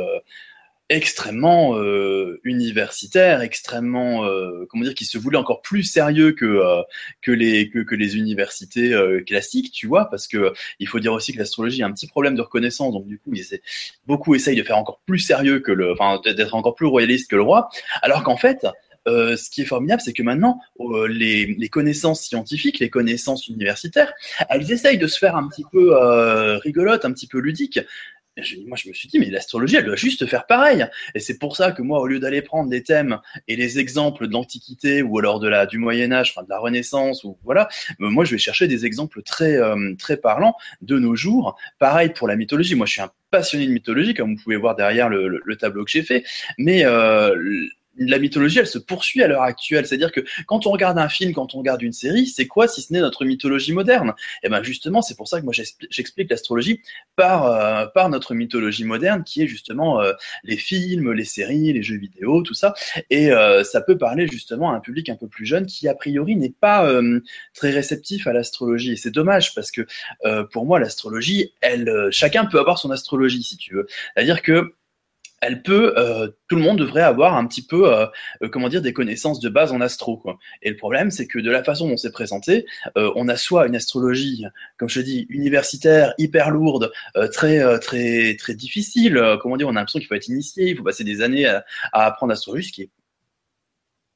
extrêmement 0.89 1.77
euh, 1.77 2.39
universitaire, 2.43 3.41
extrêmement 3.41 4.25
euh, 4.25 4.65
comment 4.69 4.83
dire, 4.83 4.95
qui 4.95 5.05
se 5.05 5.17
voulait 5.17 5.37
encore 5.37 5.61
plus 5.61 5.83
sérieux 5.83 6.31
que 6.31 6.45
euh, 6.45 6.81
que 7.21 7.31
les 7.31 7.69
que, 7.69 7.79
que 7.79 7.95
les 7.95 8.17
universités 8.17 8.93
euh, 8.93 9.21
classiques, 9.21 9.71
tu 9.71 9.87
vois, 9.87 10.09
parce 10.09 10.27
que 10.27 10.53
il 10.79 10.87
faut 10.87 10.99
dire 10.99 11.13
aussi 11.13 11.31
que 11.33 11.37
l'astrologie 11.37 11.83
a 11.83 11.85
un 11.85 11.91
petit 11.91 12.07
problème 12.07 12.35
de 12.35 12.41
reconnaissance, 12.41 12.93
donc 12.93 13.07
du 13.07 13.19
coup, 13.19 13.31
ils 13.33 13.45
beaucoup 14.07 14.35
essayent 14.35 14.57
de 14.57 14.63
faire 14.63 14.77
encore 14.77 15.01
plus 15.05 15.19
sérieux 15.19 15.59
que 15.59 15.71
le, 15.71 15.93
enfin, 15.93 16.19
d'être 16.25 16.55
encore 16.55 16.75
plus 16.75 16.87
royaliste 16.87 17.29
que 17.29 17.35
le 17.35 17.43
roi, 17.43 17.69
alors 18.01 18.23
qu'en 18.23 18.37
fait, 18.37 18.65
euh, 19.07 19.35
ce 19.37 19.49
qui 19.49 19.61
est 19.61 19.65
formidable, 19.65 20.01
c'est 20.01 20.13
que 20.13 20.23
maintenant, 20.23 20.59
euh, 20.79 21.07
les, 21.07 21.45
les, 21.45 21.69
connaissances 21.69 22.21
scientifiques, 22.21 22.79
les 22.79 22.89
connaissances 22.89 23.47
universitaires, 23.47 24.13
elles 24.49 24.71
essayent 24.71 24.97
de 24.97 25.07
se 25.07 25.17
faire 25.17 25.35
un 25.35 25.47
petit 25.47 25.63
peu 25.71 25.95
euh, 25.95 26.57
rigolotes, 26.57 27.05
un 27.05 27.13
petit 27.13 27.27
peu 27.27 27.39
moi, 28.67 28.77
je 28.77 28.89
me 28.89 28.93
suis 28.93 29.07
dit, 29.07 29.19
mais 29.19 29.29
l'astrologie, 29.29 29.75
elle 29.75 29.85
doit 29.85 29.95
juste 29.95 30.25
faire 30.25 30.45
pareil. 30.45 30.85
Et 31.15 31.19
c'est 31.19 31.37
pour 31.37 31.55
ça 31.55 31.71
que 31.71 31.81
moi, 31.81 31.99
au 31.99 32.07
lieu 32.07 32.19
d'aller 32.19 32.41
prendre 32.41 32.69
des 32.69 32.83
thèmes 32.83 33.19
et 33.47 33.55
les 33.55 33.79
exemples 33.79 34.27
de 34.27 34.33
l'Antiquité 34.33 35.01
ou 35.01 35.17
alors 35.19 35.39
de 35.39 35.47
la, 35.47 35.65
du 35.65 35.77
Moyen-Âge, 35.77 36.33
enfin, 36.35 36.43
de 36.43 36.49
la 36.49 36.59
Renaissance, 36.59 37.23
ou 37.23 37.37
voilà, 37.43 37.67
euh, 38.01 38.09
moi, 38.09 38.25
je 38.25 38.31
vais 38.31 38.37
chercher 38.37 38.67
des 38.67 38.85
exemples 38.85 39.21
très, 39.23 39.57
euh, 39.57 39.93
très 39.97 40.17
parlants 40.17 40.55
de 40.81 40.99
nos 40.99 41.15
jours. 41.15 41.57
Pareil 41.79 42.09
pour 42.09 42.27
la 42.27 42.35
mythologie. 42.35 42.75
Moi, 42.75 42.85
je 42.85 42.93
suis 42.93 43.01
un 43.01 43.11
passionné 43.31 43.67
de 43.67 43.71
mythologie, 43.71 44.13
comme 44.13 44.35
vous 44.35 44.41
pouvez 44.41 44.57
voir 44.57 44.75
derrière 44.75 45.07
le 45.07 45.55
tableau 45.55 45.85
que 45.85 45.91
j'ai 45.91 46.01
fait. 46.01 46.23
Mais 46.57 46.83
euh, 46.83 47.35
la 47.99 48.19
mythologie, 48.19 48.59
elle 48.59 48.67
se 48.67 48.79
poursuit 48.79 49.21
à 49.21 49.27
l'heure 49.27 49.43
actuelle. 49.43 49.85
C'est-à-dire 49.85 50.11
que 50.11 50.21
quand 50.47 50.65
on 50.65 50.71
regarde 50.71 50.97
un 50.97 51.09
film, 51.09 51.33
quand 51.33 51.55
on 51.55 51.59
regarde 51.59 51.81
une 51.81 51.93
série, 51.93 52.27
c'est 52.27 52.47
quoi 52.47 52.67
si 52.67 52.81
ce 52.81 52.93
n'est 52.93 53.01
notre 53.01 53.25
mythologie 53.25 53.73
moderne? 53.73 54.13
Et 54.41 54.47
eh 54.47 54.49
ben 54.49 54.63
justement, 54.63 55.01
c'est 55.01 55.15
pour 55.15 55.27
ça 55.27 55.39
que 55.39 55.45
moi 55.45 55.53
j'explique 55.53 56.29
l'astrologie 56.29 56.81
par 57.15 57.45
euh, 57.45 57.85
par 57.93 58.09
notre 58.09 58.33
mythologie 58.33 58.85
moderne, 58.85 59.23
qui 59.23 59.41
est 59.41 59.47
justement 59.47 60.01
euh, 60.01 60.13
les 60.43 60.57
films, 60.57 61.11
les 61.11 61.25
séries, 61.25 61.73
les 61.73 61.83
jeux 61.83 61.97
vidéo, 61.97 62.41
tout 62.41 62.53
ça. 62.53 62.73
Et 63.09 63.31
euh, 63.31 63.63
ça 63.63 63.81
peut 63.81 63.97
parler 63.97 64.27
justement 64.27 64.71
à 64.71 64.75
un 64.75 64.79
public 64.79 65.09
un 65.09 65.15
peu 65.15 65.27
plus 65.27 65.45
jeune 65.45 65.65
qui 65.65 65.87
a 65.87 65.93
priori 65.93 66.35
n'est 66.35 66.49
pas 66.49 66.89
très 67.53 67.71
réceptif 67.71 68.27
à 68.27 68.33
l'astrologie. 68.33 68.93
Et 68.93 68.95
c'est 68.95 69.11
dommage 69.11 69.53
parce 69.53 69.71
que 69.71 69.85
pour 70.51 70.65
moi 70.65 70.79
l'astrologie, 70.79 71.53
elle, 71.61 72.07
chacun 72.11 72.45
peut 72.45 72.59
avoir 72.59 72.77
son 72.77 72.91
astrologie 72.91 73.43
si 73.43 73.57
tu 73.57 73.73
veux. 73.73 73.87
C'est-à-dire 74.15 74.41
que 74.41 74.73
elle 75.41 75.61
peut, 75.61 75.93
euh, 75.97 76.27
tout 76.47 76.55
le 76.55 76.61
monde 76.61 76.79
devrait 76.79 77.01
avoir 77.01 77.35
un 77.35 77.45
petit 77.45 77.65
peu, 77.65 77.93
euh, 77.93 78.05
euh, 78.43 78.49
comment 78.49 78.69
dire, 78.69 78.81
des 78.81 78.93
connaissances 78.93 79.39
de 79.39 79.49
base 79.49 79.71
en 79.71 79.81
astro. 79.81 80.17
Quoi. 80.17 80.37
Et 80.61 80.69
le 80.69 80.75
problème, 80.75 81.11
c'est 81.11 81.27
que 81.27 81.39
de 81.39 81.49
la 81.49 81.63
façon 81.63 81.87
dont 81.87 81.97
c'est 81.97 82.11
présenté, 82.11 82.65
on 82.95 83.27
a 83.27 83.35
soit 83.35 83.67
une 83.67 83.75
astrologie, 83.75 84.45
comme 84.77 84.89
je 84.89 85.01
dis, 85.01 85.25
universitaire, 85.29 86.13
hyper 86.17 86.49
lourde, 86.51 86.91
très 87.31 87.79
très 87.79 88.35
très 88.35 88.53
difficile. 88.53 89.21
comment 89.41 89.57
dire, 89.57 89.67
on 89.67 89.71
a 89.71 89.73
l'impression 89.75 89.99
qu'il 89.99 90.07
faut 90.07 90.15
être 90.15 90.27
initié, 90.27 90.69
il 90.69 90.77
faut 90.77 90.83
passer 90.83 91.03
des 91.03 91.21
années 91.21 91.45
à, 91.45 91.65
à 91.93 92.05
apprendre 92.05 92.31
l'astrologie, 92.31 92.67
ce 92.67 92.73
qui 92.73 92.81
est 92.83 92.89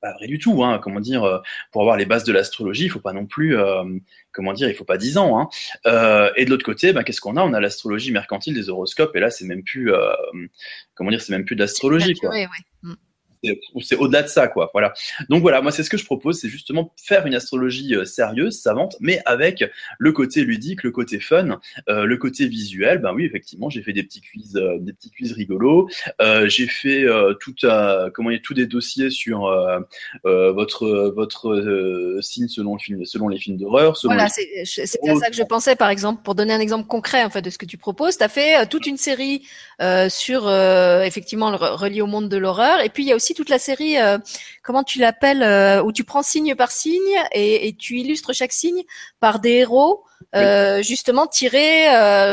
pas 0.03 0.13
vrai 0.13 0.27
du 0.27 0.37
tout. 0.37 0.63
Hein. 0.63 0.79
Comment 0.83 0.99
dire, 0.99 1.23
euh, 1.23 1.39
pour 1.71 1.81
avoir 1.81 1.97
les 1.97 2.05
bases 2.05 2.25
de 2.25 2.33
l'astrologie, 2.33 2.83
il 2.83 2.89
faut 2.89 2.99
pas 2.99 3.13
non 3.13 3.25
plus, 3.25 3.57
euh, 3.57 3.83
comment 4.31 4.53
dire, 4.53 4.69
il 4.69 4.75
faut 4.75 4.83
pas 4.83 4.97
dix 4.97 5.17
ans. 5.17 5.39
Hein. 5.39 5.49
Euh, 5.87 6.29
et 6.35 6.45
de 6.45 6.51
l'autre 6.51 6.65
côté, 6.65 6.93
bah, 6.93 7.03
qu'est-ce 7.03 7.21
qu'on 7.21 7.37
a? 7.37 7.41
On 7.41 7.53
a 7.53 7.59
l'astrologie 7.59 8.11
mercantile 8.11 8.53
des 8.53 8.69
horoscopes, 8.69 9.15
et 9.15 9.19
là, 9.19 9.31
c'est 9.31 9.45
même 9.45 9.63
plus, 9.63 9.91
comment 10.93 11.09
dire, 11.09 11.21
c'est 11.21 11.31
même 11.31 11.45
plus 11.45 11.55
de 11.55 11.61
l'astrologie, 11.61 12.13
quoi. 12.15 12.31
C'est 13.81 13.95
au-delà 13.95 14.23
de 14.23 14.27
ça, 14.27 14.47
quoi. 14.47 14.69
Voilà. 14.73 14.93
Donc 15.29 15.41
voilà, 15.41 15.61
moi 15.61 15.71
c'est 15.71 15.83
ce 15.83 15.89
que 15.89 15.97
je 15.97 16.05
propose, 16.05 16.39
c'est 16.39 16.49
justement 16.49 16.93
faire 16.97 17.25
une 17.25 17.35
astrologie 17.35 17.95
euh, 17.95 18.05
sérieuse, 18.05 18.59
savante, 18.59 18.95
mais 18.99 19.21
avec 19.25 19.63
le 19.99 20.11
côté 20.11 20.43
ludique, 20.43 20.83
le 20.83 20.91
côté 20.91 21.19
fun, 21.19 21.59
euh, 21.89 22.05
le 22.05 22.17
côté 22.17 22.47
visuel. 22.47 22.99
Ben 22.99 23.13
oui, 23.13 23.25
effectivement, 23.25 23.69
j'ai 23.69 23.81
fait 23.81 23.93
des 23.93 24.03
petits 24.03 24.21
quiz, 24.21 24.55
euh, 24.55 24.77
des 24.79 24.93
petits 24.93 25.11
quiz 25.11 25.33
rigolos. 25.33 25.89
Euh, 26.21 26.47
j'ai 26.47 26.67
fait 26.67 27.05
tout, 27.39 27.53
comment 28.13 28.29
dire, 28.29 28.39
tous 28.43 28.53
des 28.53 28.67
dossiers 28.67 29.09
sur 29.09 29.41
votre 30.23 31.11
votre 31.15 32.19
signe 32.21 32.47
selon 32.47 32.75
le 32.75 32.79
film, 32.79 33.05
selon 33.05 33.27
les 33.27 33.39
films 33.39 33.57
d'horreur. 33.57 33.97
Voilà, 34.03 34.27
c'est 34.29 34.47
à 35.07 35.15
ça 35.15 35.29
que 35.29 35.35
je 35.35 35.43
pensais, 35.43 35.75
par 35.75 35.89
exemple, 35.89 36.21
pour 36.23 36.35
donner 36.35 36.53
un 36.53 36.59
exemple 36.59 36.87
concret 36.87 37.23
en 37.23 37.29
fait 37.29 37.41
de 37.41 37.49
ce 37.49 37.57
que 37.57 37.65
tu 37.65 37.77
proposes. 37.77 38.17
Tu 38.17 38.23
as 38.23 38.29
fait 38.29 38.65
toute 38.67 38.87
une 38.87 38.97
série 38.97 39.45
sur 40.09 40.49
effectivement 40.49 41.51
le 41.51 41.57
relié 41.57 42.01
au 42.01 42.07
monde 42.07 42.29
de 42.29 42.37
l'horreur, 42.37 42.79
et 42.81 42.89
puis 42.89 43.03
il 43.03 43.07
y 43.07 43.11
a 43.11 43.15
aussi 43.15 43.32
toute 43.33 43.49
la 43.49 43.59
série, 43.59 43.97
euh, 43.97 44.17
comment 44.61 44.83
tu 44.83 44.99
l'appelles, 44.99 45.43
euh, 45.43 45.83
où 45.83 45.91
tu 45.91 46.03
prends 46.03 46.23
signe 46.23 46.55
par 46.55 46.71
signe 46.71 47.17
et, 47.33 47.75
tu 47.77 47.97
illustres 47.97 48.33
chaque 48.33 48.53
signe 48.53 48.83
par 49.19 49.39
des 49.39 49.51
héros, 49.51 50.03
euh, 50.35 50.81
justement 50.81 51.27
tirés, 51.27 51.85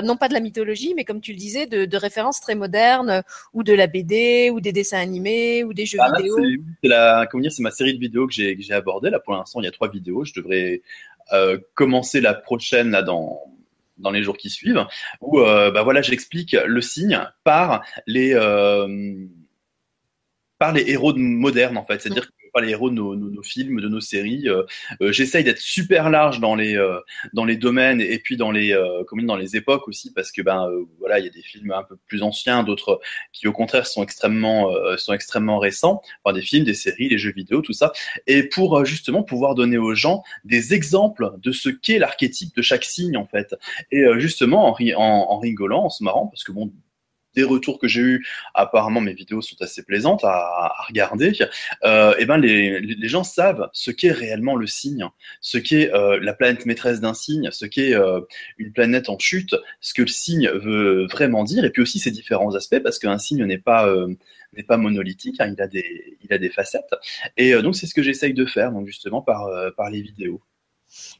non 0.03 0.17
pas 0.17 0.29
de 0.29 0.35
la 0.35 0.41
mythologie, 0.41 0.95
mais 0.95 1.05
comme 1.05 1.21
tu 1.21 1.33
le 1.33 1.39
disais, 1.39 1.67
de, 1.67 1.97
références 1.97 2.41
très 2.41 2.55
modernes, 2.55 3.23
ou 3.53 3.63
de 3.63 3.73
la 3.73 3.87
BD, 3.87 4.51
ou 4.51 4.61
des 4.61 4.73
dessins 4.73 4.99
animés, 4.99 5.65
ou 5.65 5.75
des 5.75 5.87
jeux 5.87 5.99
ah, 6.01 6.11
vidéo. 6.17 6.37
C'est 6.83 6.89
la, 6.89 7.27
comment 7.31 7.43
dire, 7.43 7.53
c'est 7.53 7.63
ma 7.63 7.71
série 7.71 7.95
de 7.95 8.01
vidéos 8.01 8.27
que 8.27 8.33
j'ai, 8.33 8.57
que 8.57 8.73
abordée. 8.73 9.11
Là, 9.11 9.19
pour 9.19 9.35
l'instant, 9.35 9.61
il 9.61 9.65
y 9.65 9.69
a 9.69 9.73
trois 9.73 9.89
vidéos. 9.89 10.25
Je 10.25 10.33
devrais 10.35 10.83
commencer 11.75 12.21
la 12.21 12.35
prochaine 12.35 12.91
là 12.91 13.03
dans 13.03 13.41
dans 13.99 14.11
les 14.11 14.23
jours 14.23 14.39
qui 14.39 14.49
suivent, 14.49 14.87
où 15.21 15.41
bah 15.41 15.83
voilà, 15.83 16.01
j'explique 16.01 16.53
le 16.53 16.81
signe 16.81 17.21
par 17.45 17.85
les 18.07 18.35
par 20.61 20.75
les 20.75 20.91
héros 20.91 21.15
modernes 21.17 21.79
en 21.79 21.85
fait, 21.85 22.03
c'est-à-dire 22.03 22.25
mm. 22.25 22.51
par 22.53 22.63
les 22.63 22.71
héros 22.73 22.91
de 22.91 22.95
nos, 22.95 23.43
films, 23.43 23.81
de 23.81 23.89
nos 23.89 24.01
séries. 24.01 24.47
Euh, 24.47 24.63
euh, 25.01 25.11
j'essaye 25.11 25.43
d'être 25.43 25.59
super 25.59 26.11
large 26.11 26.39
dans 26.39 26.55
les 26.55 26.77
euh, 26.77 27.01
dans 27.33 27.47
les 27.47 27.57
domaines 27.57 28.03
et 28.03 28.19
puis 28.19 28.37
dans 28.37 28.51
les 28.51 28.79
comme 29.09 29.25
dans 29.25 29.37
les 29.37 29.57
époques 29.57 29.89
aussi 29.89 30.13
parce 30.13 30.31
que 30.31 30.43
ben 30.43 30.71
voilà 30.99 31.19
il 31.19 31.25
y 31.25 31.29
a 31.29 31.31
des 31.31 31.43
films 31.43 31.73
un 31.73 31.83
peu 31.83 31.97
plus 32.07 32.23
anciens, 32.23 32.63
d'autres 32.63 33.01
qui 33.33 33.49
au 33.49 33.53
contraire 33.53 33.87
sont 33.87 34.03
extrêmement 34.03 34.71
sont 34.99 35.15
extrêmement 35.15 35.59
récents, 35.59 36.03
enfin, 36.23 36.35
des 36.35 36.43
films, 36.43 36.65
des 36.65 36.75
séries, 36.75 37.09
les 37.09 37.19
jeux 37.19 37.33
vidéo, 37.33 37.63
tout 37.63 37.73
ça. 37.73 37.93
Et 38.27 38.43
pour 38.43 38.85
justement 38.85 39.23
pouvoir 39.23 39.55
donner 39.55 39.79
aux 39.79 39.95
gens 39.95 40.23
des 40.45 40.75
exemples 40.75 41.33
de 41.39 41.53
ce 41.53 41.71
qu'est 41.71 41.99
l'archétype 41.99 42.55
de 42.55 42.61
chaque 42.61 42.85
signe 42.85 43.17
en 43.17 43.27
fait. 43.27 43.55
Et 43.91 44.05
justement 44.19 44.67
en, 44.69 44.73
en, 44.73 45.27
en 45.31 45.39
rigolant, 45.39 45.85
en 45.85 45.91
se 45.91 46.05
marrant 46.05 46.27
parce 46.27 46.45
que 46.45 46.53
bon 46.53 46.71
des 47.35 47.45
retours 47.45 47.79
que 47.79 47.89
j'ai 47.89 48.01
eu, 48.01 48.27
apparemment 48.55 49.01
mes 49.01 49.15
vidéos 49.15 49.43
sont 49.43 49.61
assez 49.61 49.83
plaisantes 49.83 50.25
à, 50.25 50.31
à 50.31 50.85
regarder. 50.89 51.33
Euh, 51.85 52.15
et 52.19 52.27
ben 52.27 52.39
les, 52.39 52.81
les, 52.81 53.09
gens 53.09 53.25
savent 53.25 53.69
ce 53.73 53.91
qu'est 53.91 54.11
réellement 54.11 54.57
le 54.57 54.67
signe, 54.67 55.09
ce 55.41 55.59
qu'est 55.59 55.93
euh, 55.95 56.19
la 56.21 56.33
planète 56.33 56.67
maîtresse 56.67 57.01
d'un 57.01 57.15
signe, 57.15 57.51
ce 57.53 57.67
qu'est 57.67 57.95
euh, 57.95 58.21
une 58.59 58.73
planète 58.73 59.09
en 59.09 59.19
chute, 59.19 59.55
ce 59.81 59.95
que 59.95 60.03
le 60.03 60.09
signe 60.09 60.49
veut 60.49 61.07
vraiment 61.07 61.45
dire, 61.45 61.65
et 61.65 61.71
puis 61.71 61.83
aussi 61.83 61.99
ses 61.99 62.11
différents 62.11 62.55
aspects, 62.55 62.81
parce 62.83 62.99
qu'un 62.99 63.19
signe 63.19 63.45
n'est 63.45 63.59
pas 63.59 63.87
euh, 63.87 64.15
n'est 64.57 64.65
pas 64.65 64.77
monolithique, 64.77 65.41
hein, 65.41 65.53
il 65.57 65.63
a 65.63 65.69
des 65.69 66.19
il 66.23 66.33
a 66.33 66.39
des 66.39 66.51
facettes. 66.51 66.95
Et 67.37 67.55
euh, 67.55 67.63
donc 67.63 67.77
c'est 67.77 67.87
ce 67.87 67.95
que 67.95 68.03
j'essaye 68.03 68.35
de 68.35 68.47
faire, 68.47 68.73
donc 68.73 68.87
justement 68.87 69.23
par 69.23 69.49
par 69.77 69.91
les 69.91 70.03
vidéos. 70.03 70.41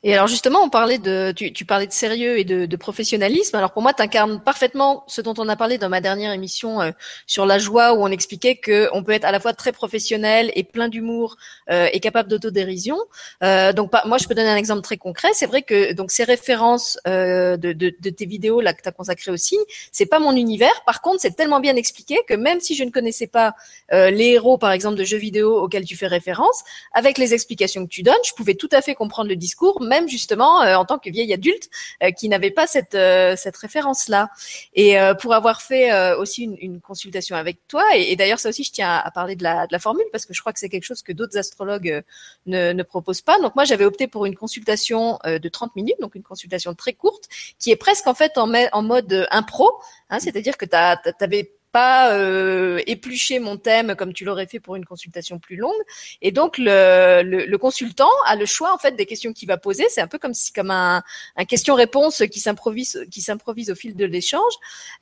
Et 0.03 0.15
alors 0.15 0.27
justement, 0.27 0.61
on 0.63 0.71
parlait 0.71 0.99
de, 0.99 1.33
tu, 1.37 1.53
tu 1.53 1.65
parlais 1.65 1.87
de 1.87 1.93
sérieux 1.93 2.39
et 2.39 2.45
de, 2.45 2.67
de 2.67 2.77
professionnalisme. 2.77 3.57
Alors 3.57 3.73
pour 3.73 3.83
moi, 3.83 3.93
tu 3.93 4.03
incarnes 4.03 4.41
parfaitement 4.41 5.05
ce 5.07 5.21
dont 5.21 5.35
on 5.39 5.49
a 5.49 5.57
parlé 5.57 5.79
dans 5.79 5.89
ma 5.89 6.01
dernière 6.01 6.33
émission 6.33 6.81
euh, 6.81 6.91
sur 7.27 7.47
la 7.47 7.59
joie, 7.59 7.93
où 7.95 8.03
on 8.03 8.09
expliquait 8.09 8.57
que 8.57 8.89
on 8.93 9.03
peut 9.05 9.13
être 9.13 9.25
à 9.25 9.33
la 9.33 9.41
fois 9.41 9.53
très 9.53 9.73
professionnel 9.73 10.51
et 10.55 10.65
plein 10.65 10.89
d'humour 10.89 11.37
euh, 11.71 11.89
et 11.93 12.01
capable 12.01 12.29
d'autodérision. 12.29 12.97
Euh, 13.43 13.73
donc 13.73 13.93
moi, 14.07 14.19
je 14.19 14.27
peux 14.27 14.35
donner 14.35 14.49
un 14.49 14.57
exemple 14.57 14.83
très 14.83 14.97
concret. 14.97 15.29
C'est 15.35 15.47
vrai 15.47 15.63
que 15.63 15.93
donc 15.93 16.11
ces 16.11 16.25
références 16.25 16.99
euh, 17.07 17.57
de, 17.57 17.73
de, 17.73 17.95
de, 18.01 18.11
tes 18.11 18.27
vidéos 18.27 18.61
là 18.61 18.73
que 18.73 18.83
tu 18.83 18.89
as 18.89 18.93
consacrées 18.93 19.31
au 19.31 19.37
signe, 19.37 19.61
c'est 19.93 20.07
pas 20.07 20.19
mon 20.19 20.35
univers. 20.35 20.83
Par 20.87 21.01
contre, 21.03 21.21
c'est 21.21 21.37
tellement 21.37 21.61
bien 21.61 21.77
expliqué 21.77 22.17
que 22.27 22.35
même 22.35 22.61
si 22.61 22.75
je 22.75 22.85
ne 22.85 22.91
connaissais 22.91 23.27
pas 23.27 23.55
euh, 23.93 24.11
les 24.11 24.31
héros, 24.31 24.59
par 24.59 24.73
exemple, 24.73 24.97
de 24.97 25.05
jeux 25.05 25.19
vidéo 25.19 25.59
auxquels 25.59 25.85
tu 25.85 25.97
fais 25.97 26.07
référence, 26.07 26.65
avec 26.93 27.19
les 27.19 27.35
explications 27.35 27.85
que 27.85 27.91
tu 27.91 28.03
donnes, 28.03 28.15
je 28.27 28.33
pouvais 28.33 28.55
tout 28.55 28.69
à 28.73 28.81
fait 28.81 28.95
comprendre 28.95 29.29
le 29.29 29.37
discours 29.37 29.60
même 29.81 30.09
justement 30.09 30.63
euh, 30.63 30.75
en 30.75 30.85
tant 30.85 30.99
que 30.99 31.11
vieille 31.11 31.33
adulte 31.33 31.69
euh, 32.03 32.11
qui 32.11 32.29
n'avait 32.29 32.51
pas 32.51 32.67
cette 32.67 32.95
euh, 32.95 33.37
cette 33.37 33.57
référence 33.57 34.09
là. 34.09 34.31
Et 34.75 34.97
pour 35.21 35.35
avoir 35.35 35.63
fait 35.63 36.15
aussi 36.15 36.45
une, 36.45 36.81
consultation 36.81 37.37
avec 37.37 37.59
toi, 37.69 37.85
et, 37.95 38.17
d'ailleurs 38.17 38.39
ça 38.39 38.49
aussi 38.49 38.65
je 38.65 38.73
tiens 38.73 38.97
à, 39.05 39.11
parler 39.11 39.37
de 39.37 39.43
la, 39.43 39.67
de 39.67 39.73
la 39.73 39.79
formule 39.79 40.07
parce 40.13 40.27
que 40.27 40.35
je 40.35 40.41
crois 40.41 40.53
que 40.53 40.59
c'est 40.59 40.69
quelque 40.69 40.85
chose 40.85 41.03
que 41.03 41.13
d'autres 41.13 41.37
astrologues 41.37 42.03
ne, 42.47 42.73
ne 42.73 42.83
proposent 42.83 43.21
pas. 43.21 43.39
Donc 43.41 43.55
moi 43.55 43.65
j'avais 43.65 43.85
opté 43.85 44.07
pour 44.07 44.27
une 44.27 44.37
consultation 44.37 45.19
de 45.25 45.49
30 45.49 45.77
minutes, 45.77 46.01
donc 46.01 46.15
une 46.15 46.23
consultation 46.23 46.75
très 46.75 46.93
courte, 46.93 47.29
qui 47.59 47.71
est 47.71 47.77
presque 47.77 48.07
en 48.07 48.15
fait 48.15 48.39
en, 48.39 48.53
en 48.73 48.83
mode 48.83 49.27
impro, 49.31 49.71
hein, 50.09 50.19
c'est-à-dire 50.21 50.57
que 50.57 50.65
tu 50.65 50.77
avais 51.25 51.53
pas 51.73 52.15
euh, 52.15 52.81
éplucher 52.87 53.39
mon 53.39 53.57
thème 53.57 53.95
comme 53.97 54.13
tu 54.13 54.25
l'aurais 54.25 54.47
fait 54.47 54.61
pour 54.61 54.77
une 54.77 54.85
consultation 54.85 55.39
plus 55.39 55.57
longue. 55.57 55.83
Et 56.23 56.33
donc 56.33 56.59
le, 56.59 57.23
le, 57.23 57.47
le 57.47 57.59
consultant 57.59 58.11
a 58.27 58.37
le 58.37 58.47
choix 58.47 58.75
en 58.75 58.79
fait 58.79 58.97
des 58.97 59.07
questions 59.07 59.33
qu'il 59.33 59.49
va 59.49 59.57
poser. 59.57 59.85
C'est 59.89 60.01
un 60.01 60.07
peu 60.07 60.19
comme 60.19 60.35
si 60.35 60.53
comme 60.53 60.71
un, 60.71 61.03
un 61.37 61.45
question-réponse 61.45 62.23
qui 62.31 62.41
s'improvise 62.41 63.07
qui 63.11 63.21
s'improvise 63.21 63.71
au 63.71 63.75
fil 63.75 63.95
de 63.95 64.05
l'échange. 64.05 64.53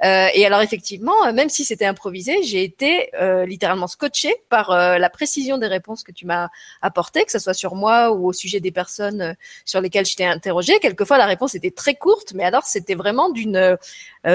Euh, 0.04 0.28
et 0.34 0.44
alors 0.46 0.60
effectivement, 0.60 1.32
même 1.32 1.48
si 1.48 1.64
c'était 1.64 1.86
improvisé, 1.86 2.42
j'ai 2.42 2.62
été 2.64 3.10
euh, 3.14 3.46
littéralement 3.46 3.86
scotché 3.86 4.34
par 4.48 4.70
euh, 4.70 4.98
la 4.98 5.10
précision 5.10 5.58
des 5.58 5.66
réponses 5.66 6.02
que 6.02 6.12
tu 6.12 6.26
m'as 6.26 6.48
apportées, 6.82 7.24
que 7.24 7.32
ce 7.32 7.38
soit 7.38 7.54
sur 7.54 7.74
moi 7.74 8.12
ou 8.12 8.28
au 8.28 8.32
sujet 8.32 8.60
des 8.60 8.70
personnes 8.70 9.22
euh, 9.22 9.32
sur 9.64 9.80
lesquelles 9.80 10.06
je 10.06 10.16
t'ai 10.16 10.24
interrogé. 10.24 10.78
Quelquefois 10.80 11.18
la 11.18 11.26
réponse 11.26 11.54
était 11.54 11.70
très 11.70 11.94
courte, 11.94 12.32
mais 12.34 12.44
alors 12.44 12.64
c'était 12.64 12.94
vraiment 12.94 13.30
d'une 13.30 13.76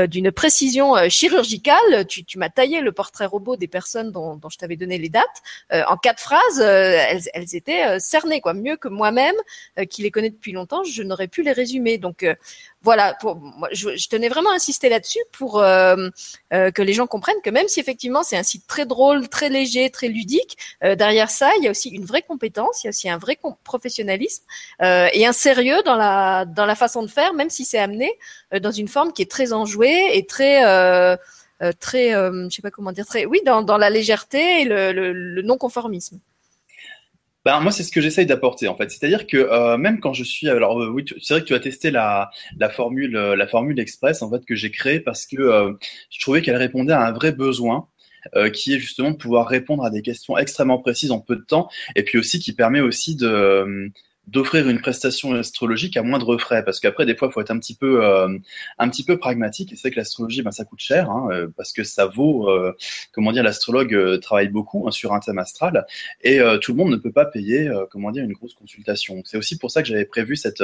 d'une 0.08 0.32
précision 0.32 0.96
chirurgicale. 1.10 2.06
Tu, 2.26 2.38
m'as 2.38 2.50
taillé 2.50 2.82
le 2.82 2.92
portrait 2.92 3.26
robot 3.26 3.56
des 3.56 3.68
personnes 3.68 4.12
dont, 4.12 4.40
je 4.50 4.58
t'avais 4.58 4.76
donné 4.76 4.98
les 4.98 5.10
dates 5.10 5.24
euh, 5.72 5.84
en 5.88 5.98
quatre 5.98 6.20
phrases. 6.20 6.60
Euh, 6.60 6.98
elles, 7.34 7.56
étaient 7.56 7.86
euh, 7.86 8.00
cernées, 8.00 8.42
quoi, 8.42 8.54
mieux 8.54 8.78
que 8.78 8.88
moi-même 8.88 9.36
qui 9.90 10.02
les 10.02 10.12
connais 10.12 10.30
depuis 10.30 10.52
longtemps. 10.52 10.84
Je 10.84 11.04
n'aurais 11.04 11.28
pu 11.28 11.44
les 11.44 11.52
résumer. 11.52 11.98
Donc 11.98 12.26
voilà, 12.82 13.16
pour, 13.20 13.36
moi, 13.36 13.70
je, 13.72 13.96
je, 13.96 14.08
tenais 14.10 14.30
vraiment 14.30 14.52
à 14.52 14.56
insister 14.56 14.90
là-dessus 14.90 15.20
pour 15.32 15.54
que 15.54 16.82
les 16.82 16.94
gens 16.94 17.08
comprennent 17.08 17.42
que 17.44 17.50
même 17.50 17.68
si 17.68 17.80
effectivement 17.80 18.24
c'est 18.24 18.38
un 18.38 18.44
site 18.44 18.68
très 18.68 18.86
drôle, 18.86 19.30
très 19.30 19.50
léger, 19.50 19.90
très 19.90 20.08
ludique, 20.08 20.58
derrière 20.82 21.30
ça, 21.30 21.52
il 21.58 21.64
y 21.64 21.68
a 21.68 21.72
aussi 21.72 21.90
une 21.90 22.06
vraie 22.06 22.22
compétence, 22.22 22.84
il 22.84 22.88
y 22.88 22.90
a 22.90 22.90
aussi 22.90 23.10
un 23.10 23.18
vrai 23.18 23.38
professionnalisme 23.64 24.44
et 24.82 25.26
un 25.26 25.34
sérieux 25.34 25.82
dans 25.84 25.96
la 25.96 26.46
dans 26.46 26.66
la 26.66 26.76
façon 26.76 27.04
de 27.04 27.08
faire, 27.08 27.34
même 27.34 27.50
si 27.50 27.66
c'est 27.66 27.80
amené 27.80 28.12
dans 28.60 28.72
une 28.72 28.88
forme 28.88 29.14
qui 29.14 29.22
est 29.22 29.32
très 29.32 29.54
enjouée 29.54 30.18
et 30.18 30.26
très 30.26 30.66
euh, 30.66 31.18
très, 31.72 32.16
euh, 32.16 32.50
je 32.50 32.56
sais 32.56 32.62
pas 32.62 32.72
comment 32.72 32.92
dire, 32.92 33.06
très, 33.06 33.26
oui, 33.26 33.40
dans, 33.46 33.62
dans 33.62 33.78
la 33.78 33.90
légèreté 33.90 34.62
et 34.62 34.66
le, 34.66 34.92
le, 34.92 35.42
non-conformisme. 35.42 36.20
Ben, 37.46 37.60
moi, 37.60 37.72
c'est 37.72 37.84
ce 37.84 37.92
que 37.92 38.02
j'essaye 38.02 38.26
d'apporter 38.26 38.68
en 38.68 38.76
fait. 38.76 38.90
C'est-à-dire 38.90 39.28
que 39.28 39.38
euh, 39.38 39.78
même 39.78 40.00
quand 40.00 40.14
je 40.14 40.24
suis, 40.24 40.50
alors 40.50 40.78
oui, 40.78 41.06
c'est 41.22 41.34
vrai 41.34 41.42
que 41.42 41.48
tu 41.48 41.54
as 41.54 41.60
testé 41.60 41.92
la, 41.92 42.32
la 42.58 42.70
formule, 42.70 43.12
la 43.12 43.48
formule 43.48 43.80
express 43.80 44.22
en 44.22 44.30
fait 44.30 44.46
que 44.46 44.56
j'ai 44.56 44.72
créée 44.72 45.02
parce 45.02 45.26
que 45.26 45.78
je 46.10 46.20
trouvais 46.22 46.42
qu'elle 46.42 46.56
répondait 46.56 46.94
à 46.94 47.06
un 47.06 47.12
vrai 47.12 47.32
besoin. 47.34 47.88
qui 48.54 48.74
est 48.74 48.80
justement 48.80 49.12
de 49.12 49.18
pouvoir 49.18 49.48
répondre 49.50 49.84
à 49.84 49.90
des 49.90 50.02
questions 50.02 50.38
extrêmement 50.38 50.80
précises 50.80 51.12
en 51.12 51.20
peu 51.20 51.36
de 51.36 51.44
temps, 51.44 51.70
et 51.98 52.04
puis 52.04 52.18
aussi 52.18 52.40
qui 52.40 52.54
permet 52.54 52.80
aussi 52.80 53.18
de, 53.18 53.92
d'offrir 54.28 54.70
une 54.70 54.80
prestation 54.80 55.34
astrologique 55.34 55.98
à 55.98 56.04
moindre 56.04 56.38
frais 56.38 56.64
parce 56.64 56.80
qu'après 56.80 57.06
des 57.06 57.16
fois 57.16 57.28
il 57.28 57.34
faut 57.34 57.42
être 57.42 57.52
un 57.52 57.60
petit 57.60 57.76
peu 57.76 58.06
euh, 58.06 58.30
un 58.80 58.90
petit 58.90 59.04
peu 59.04 59.18
pragmatique 59.18 59.74
et 59.74 59.76
c'est 59.76 59.92
que 59.92 59.98
l'astrologie 59.98 60.42
ben 60.42 60.52
ça 60.52 60.64
coûte 60.64 60.80
cher 60.80 61.10
hein, 61.10 61.28
euh, 61.32 61.48
parce 61.58 61.74
que 61.74 61.84
ça 61.84 62.06
vaut 62.06 62.50
euh, 62.50 62.74
comment 63.12 63.34
dire 63.34 63.44
l'astrologue 63.44 64.20
travaille 64.22 64.48
beaucoup 64.48 64.88
hein, 64.88 64.92
sur 64.92 65.14
un 65.14 65.20
thème 65.20 65.40
astral 65.40 65.86
et 66.22 66.40
tout 66.62 66.72
le 66.72 66.78
monde 66.78 66.92
ne 66.92 66.96
peut 66.96 67.12
pas 67.12 67.26
payer 67.26 67.70
comment 67.92 68.12
dire 68.12 68.24
une 68.24 68.34
grosse 68.34 68.54
consultation. 68.54 69.22
C'est 69.26 69.38
aussi 69.38 69.58
pour 69.58 69.72
ça 69.72 69.82
que 69.82 69.88
j'avais 69.88 70.06
prévu 70.06 70.36
cette 70.36 70.64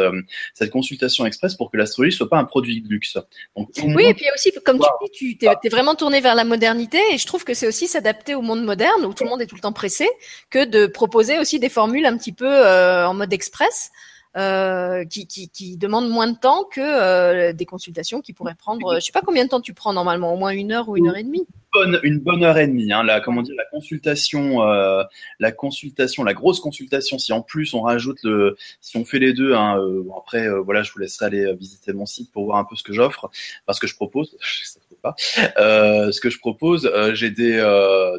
cette 0.53 0.69
consultation 0.69 1.25
express 1.25 1.55
pour 1.55 1.71
que 1.71 1.77
l'astrologie 1.77 2.15
soit 2.15 2.29
pas 2.29 2.37
un 2.37 2.45
produit 2.45 2.81
de 2.81 2.87
luxe. 2.87 3.17
Oui 3.55 4.05
et 4.05 4.13
puis 4.13 4.25
aussi 4.33 4.51
comme 4.65 4.79
tu 5.13 5.33
dis 5.33 5.37
tu 5.37 5.45
es, 5.45 5.69
vraiment 5.69 5.95
tourné 5.95 6.21
vers 6.21 6.35
la 6.35 6.43
modernité 6.43 6.99
et 7.11 7.17
je 7.17 7.25
trouve 7.25 7.43
que 7.43 7.53
c'est 7.53 7.67
aussi 7.67 7.87
s'adapter 7.87 8.35
au 8.35 8.41
monde 8.41 8.63
moderne 8.63 9.05
où 9.05 9.13
tout 9.13 9.23
le 9.23 9.29
monde 9.29 9.41
est 9.41 9.47
tout 9.47 9.55
le 9.55 9.61
temps 9.61 9.73
pressé 9.73 10.07
que 10.49 10.65
de 10.65 10.87
proposer 10.87 11.39
aussi 11.39 11.59
des 11.59 11.69
formules 11.69 12.05
un 12.05 12.17
petit 12.17 12.33
peu 12.33 12.49
en 12.49 13.13
mode 13.13 13.33
express 13.49 13.91
euh, 14.37 15.05
qui, 15.05 15.25
qui, 15.25 15.49
qui 15.49 15.75
demande 15.75 16.07
moins 16.07 16.27
de 16.27 16.37
temps 16.37 16.63
que 16.63 16.79
euh, 16.79 17.51
des 17.51 17.65
consultations 17.65 18.21
qui 18.21 18.33
pourraient 18.33 18.55
prendre, 18.55 18.95
je 18.95 18.99
sais 18.99 19.11
pas 19.11 19.23
combien 19.23 19.43
de 19.43 19.49
temps 19.49 19.59
tu 19.59 19.73
prends 19.73 19.91
normalement, 19.91 20.33
au 20.33 20.37
moins 20.37 20.51
une 20.51 20.71
heure 20.71 20.87
ou 20.87 20.97
une 20.97 21.07
heure 21.07 21.17
et 21.17 21.23
demie. 21.23 21.47
Bonne, 21.79 21.99
une 22.03 22.19
bonne 22.19 22.43
heure 22.43 22.57
et 22.57 22.67
demie. 22.67 22.91
Hein, 22.91 23.03
la, 23.03 23.21
comment 23.21 23.41
dire, 23.41 23.55
la 23.57 23.65
consultation, 23.65 24.63
euh, 24.63 25.03
la 25.39 25.51
consultation, 25.51 26.23
la 26.23 26.33
grosse 26.33 26.59
consultation. 26.59 27.17
Si 27.17 27.31
en 27.33 27.41
plus 27.41 27.73
on 27.73 27.81
rajoute 27.81 28.19
le, 28.23 28.57
si 28.81 28.97
on 28.97 29.05
fait 29.05 29.19
les 29.19 29.33
deux, 29.33 29.53
hein, 29.53 29.79
euh, 29.79 30.03
après, 30.17 30.47
euh, 30.47 30.61
voilà, 30.61 30.83
je 30.83 30.91
vous 30.91 30.99
laisserai 30.99 31.27
aller 31.27 31.53
visiter 31.53 31.93
mon 31.93 32.05
site 32.05 32.31
pour 32.31 32.45
voir 32.45 32.57
un 32.57 32.65
peu 32.65 32.75
ce 32.75 32.83
que 32.83 32.93
j'offre, 32.93 33.29
parce 33.65 33.79
que 33.79 33.87
je 33.87 33.95
propose. 33.95 34.37
ce 35.17 36.19
que 36.19 36.29
je 36.29 36.39
propose, 36.39 36.91
j'ai 37.13 37.29
des, 37.29 37.63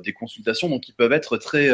des 0.02 0.12
consultations 0.12 0.69
donc 0.69 0.83
qui 0.83 0.93
peuvent 0.93 1.12
être 1.12 1.37
très 1.37 1.69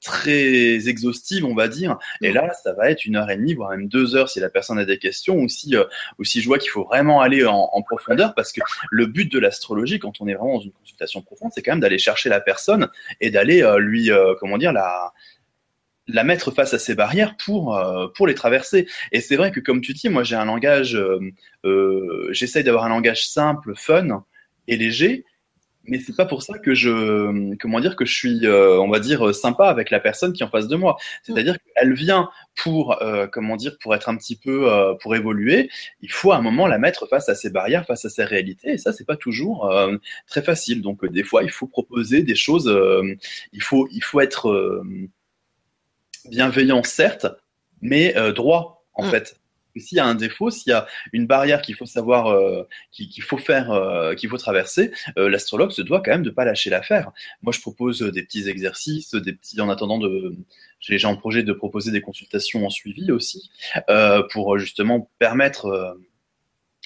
très 0.00 0.88
exhaustives, 0.88 1.44
on 1.44 1.54
va 1.54 1.68
dire. 1.68 1.98
Et 2.22 2.32
là, 2.32 2.52
ça 2.62 2.72
va 2.72 2.90
être 2.90 3.04
une 3.04 3.16
heure 3.16 3.30
et 3.30 3.36
demie, 3.36 3.54
voire 3.54 3.70
même 3.70 3.88
deux 3.88 4.16
heures 4.16 4.30
si 4.30 4.40
la 4.40 4.48
personne 4.48 4.78
a 4.78 4.84
des 4.84 4.98
questions, 4.98 5.36
ou 5.36 5.48
si, 5.48 5.74
ou 6.18 6.24
si 6.24 6.40
je 6.40 6.46
vois 6.46 6.58
qu'il 6.58 6.70
faut 6.70 6.84
vraiment 6.84 7.20
aller 7.20 7.44
en, 7.44 7.68
en, 7.72 7.82
profondeur, 7.82 8.34
parce 8.34 8.52
que 8.52 8.60
le 8.90 9.06
but 9.06 9.30
de 9.30 9.38
l'astrologie, 9.38 9.98
quand 9.98 10.20
on 10.20 10.26
est 10.26 10.34
vraiment 10.34 10.45
dans 10.54 10.60
une 10.60 10.72
consultation 10.72 11.22
profonde, 11.22 11.50
c'est 11.54 11.62
quand 11.62 11.72
même 11.72 11.80
d'aller 11.80 11.98
chercher 11.98 12.28
la 12.28 12.40
personne 12.40 12.88
et 13.20 13.30
d'aller 13.30 13.64
lui, 13.78 14.10
comment 14.40 14.58
dire, 14.58 14.72
la 16.08 16.24
mettre 16.24 16.50
face 16.50 16.74
à 16.74 16.78
ces 16.78 16.94
barrières 16.94 17.36
pour 17.36 17.76
euh, 17.76 18.08
pour 18.14 18.26
les 18.26 18.34
traverser. 18.34 18.86
Et 19.12 19.20
c'est 19.20 19.36
vrai 19.36 19.50
que 19.50 19.60
comme 19.60 19.80
tu 19.80 19.92
dis, 19.92 20.08
moi 20.08 20.22
j'ai 20.22 20.36
un 20.36 20.44
langage, 20.44 20.94
euh, 20.94 21.20
euh, 21.64 22.28
j'essaye 22.30 22.64
d'avoir 22.64 22.84
un 22.84 22.88
langage 22.88 23.28
simple, 23.28 23.74
fun 23.76 24.24
et 24.68 24.76
léger, 24.76 25.24
mais 25.88 26.00
c'est 26.00 26.16
pas 26.16 26.26
pour 26.26 26.42
ça 26.42 26.58
que 26.58 26.74
je 26.74 27.54
comment 27.56 27.80
dire 27.80 27.96
que 27.96 28.04
je 28.04 28.14
suis 28.14 28.46
on 28.46 28.88
va 28.88 29.00
dire 29.00 29.34
sympa 29.34 29.68
avec 29.68 29.90
la 29.90 30.00
personne 30.00 30.32
qui 30.32 30.42
est 30.42 30.46
en 30.46 30.50
face 30.50 30.68
de 30.68 30.76
moi. 30.76 30.96
C'est-à-dire 31.22 31.56
qu'elle 31.58 31.94
vient 31.94 32.28
pour 32.54 32.98
comment 33.32 33.56
dire 33.56 33.76
pour 33.80 33.94
être 33.94 34.08
un 34.08 34.16
petit 34.16 34.36
peu 34.36 34.68
pour 35.00 35.14
évoluer. 35.14 35.70
Il 36.00 36.10
faut 36.10 36.32
à 36.32 36.36
un 36.36 36.42
moment 36.42 36.66
la 36.66 36.78
mettre 36.78 37.06
face 37.06 37.28
à 37.28 37.34
ses 37.34 37.50
barrières, 37.50 37.86
face 37.86 38.04
à 38.04 38.10
ses 38.10 38.24
réalités. 38.24 38.72
Et 38.72 38.78
ça 38.78 38.92
c'est 38.92 39.06
pas 39.06 39.16
toujours 39.16 39.70
très 40.26 40.42
facile. 40.42 40.82
Donc 40.82 41.04
des 41.06 41.24
fois 41.24 41.42
il 41.42 41.50
faut 41.50 41.66
proposer 41.66 42.22
des 42.22 42.34
choses. 42.34 42.72
il 43.52 43.62
faut 43.62 43.88
il 43.90 44.02
faut 44.02 44.20
être 44.20 44.82
bienveillant, 46.28 46.82
certes, 46.82 47.26
mais 47.80 48.16
euh, 48.16 48.32
droit, 48.32 48.84
en 48.94 49.06
mm. 49.06 49.10
fait. 49.10 49.40
S'il 49.78 49.96
y 49.96 50.00
a 50.00 50.06
un 50.06 50.14
défaut, 50.14 50.50
s'il 50.50 50.70
y 50.70 50.72
a 50.72 50.86
une 51.12 51.26
barrière 51.26 51.62
qu'il 51.62 51.74
faut 51.74 51.86
savoir, 51.86 52.28
euh, 52.28 52.62
qu'il 52.92 53.22
faut 53.22 53.38
faire, 53.38 53.70
euh, 53.70 54.14
qu'il 54.14 54.28
faut 54.28 54.38
traverser, 54.38 54.92
l'astrologue 55.16 55.70
se 55.70 55.82
doit 55.82 56.00
quand 56.00 56.12
même 56.12 56.22
de 56.22 56.30
pas 56.30 56.44
lâcher 56.44 56.70
l'affaire. 56.70 57.10
Moi, 57.42 57.52
je 57.52 57.60
propose 57.60 58.00
des 58.00 58.22
petits 58.22 58.48
exercices, 58.48 59.14
des 59.14 59.32
petits, 59.32 59.60
en 59.60 59.68
attendant 59.68 59.98
de, 59.98 60.34
j'ai 60.80 60.94
déjà 60.94 61.08
en 61.08 61.16
projet 61.16 61.42
de 61.42 61.52
proposer 61.52 61.90
des 61.90 62.00
consultations 62.00 62.66
en 62.66 62.70
suivi 62.70 63.10
aussi, 63.10 63.50
pour 64.30 64.58
justement 64.58 65.10
permettre 65.18 65.96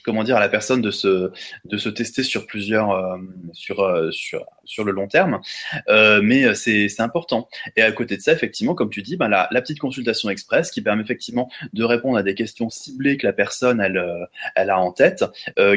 comment 0.04 0.24
dire 0.24 0.36
à 0.36 0.40
la 0.40 0.48
personne 0.48 0.80
de 0.82 0.90
se 0.90 1.30
de 1.64 1.78
se 1.78 1.88
tester 1.88 2.22
sur 2.22 2.46
plusieurs 2.46 2.90
euh, 2.90 3.18
sur 3.52 3.80
euh, 3.80 4.10
sur 4.10 4.46
sur 4.64 4.84
le 4.84 4.92
long 4.92 5.08
terme. 5.08 5.40
Euh, 5.88 6.20
mais 6.22 6.54
c'est 6.54 6.88
c'est 6.88 7.02
important. 7.02 7.48
Et 7.76 7.82
à 7.82 7.92
côté 7.92 8.16
de 8.16 8.22
ça 8.22 8.32
effectivement 8.32 8.74
comme 8.74 8.90
tu 8.90 9.02
dis 9.02 9.16
ben 9.16 9.28
la, 9.28 9.48
la 9.50 9.60
petite 9.62 9.78
consultation 9.78 10.30
express 10.30 10.70
qui 10.70 10.82
permet 10.82 11.02
effectivement 11.02 11.50
de 11.72 11.84
répondre 11.84 12.16
à 12.16 12.22
des 12.22 12.34
questions 12.34 12.70
ciblées 12.70 13.16
que 13.16 13.26
la 13.26 13.32
personne 13.32 13.80
elle 13.80 14.28
elle 14.54 14.70
a 14.70 14.78
en 14.78 14.92
tête 14.92 15.24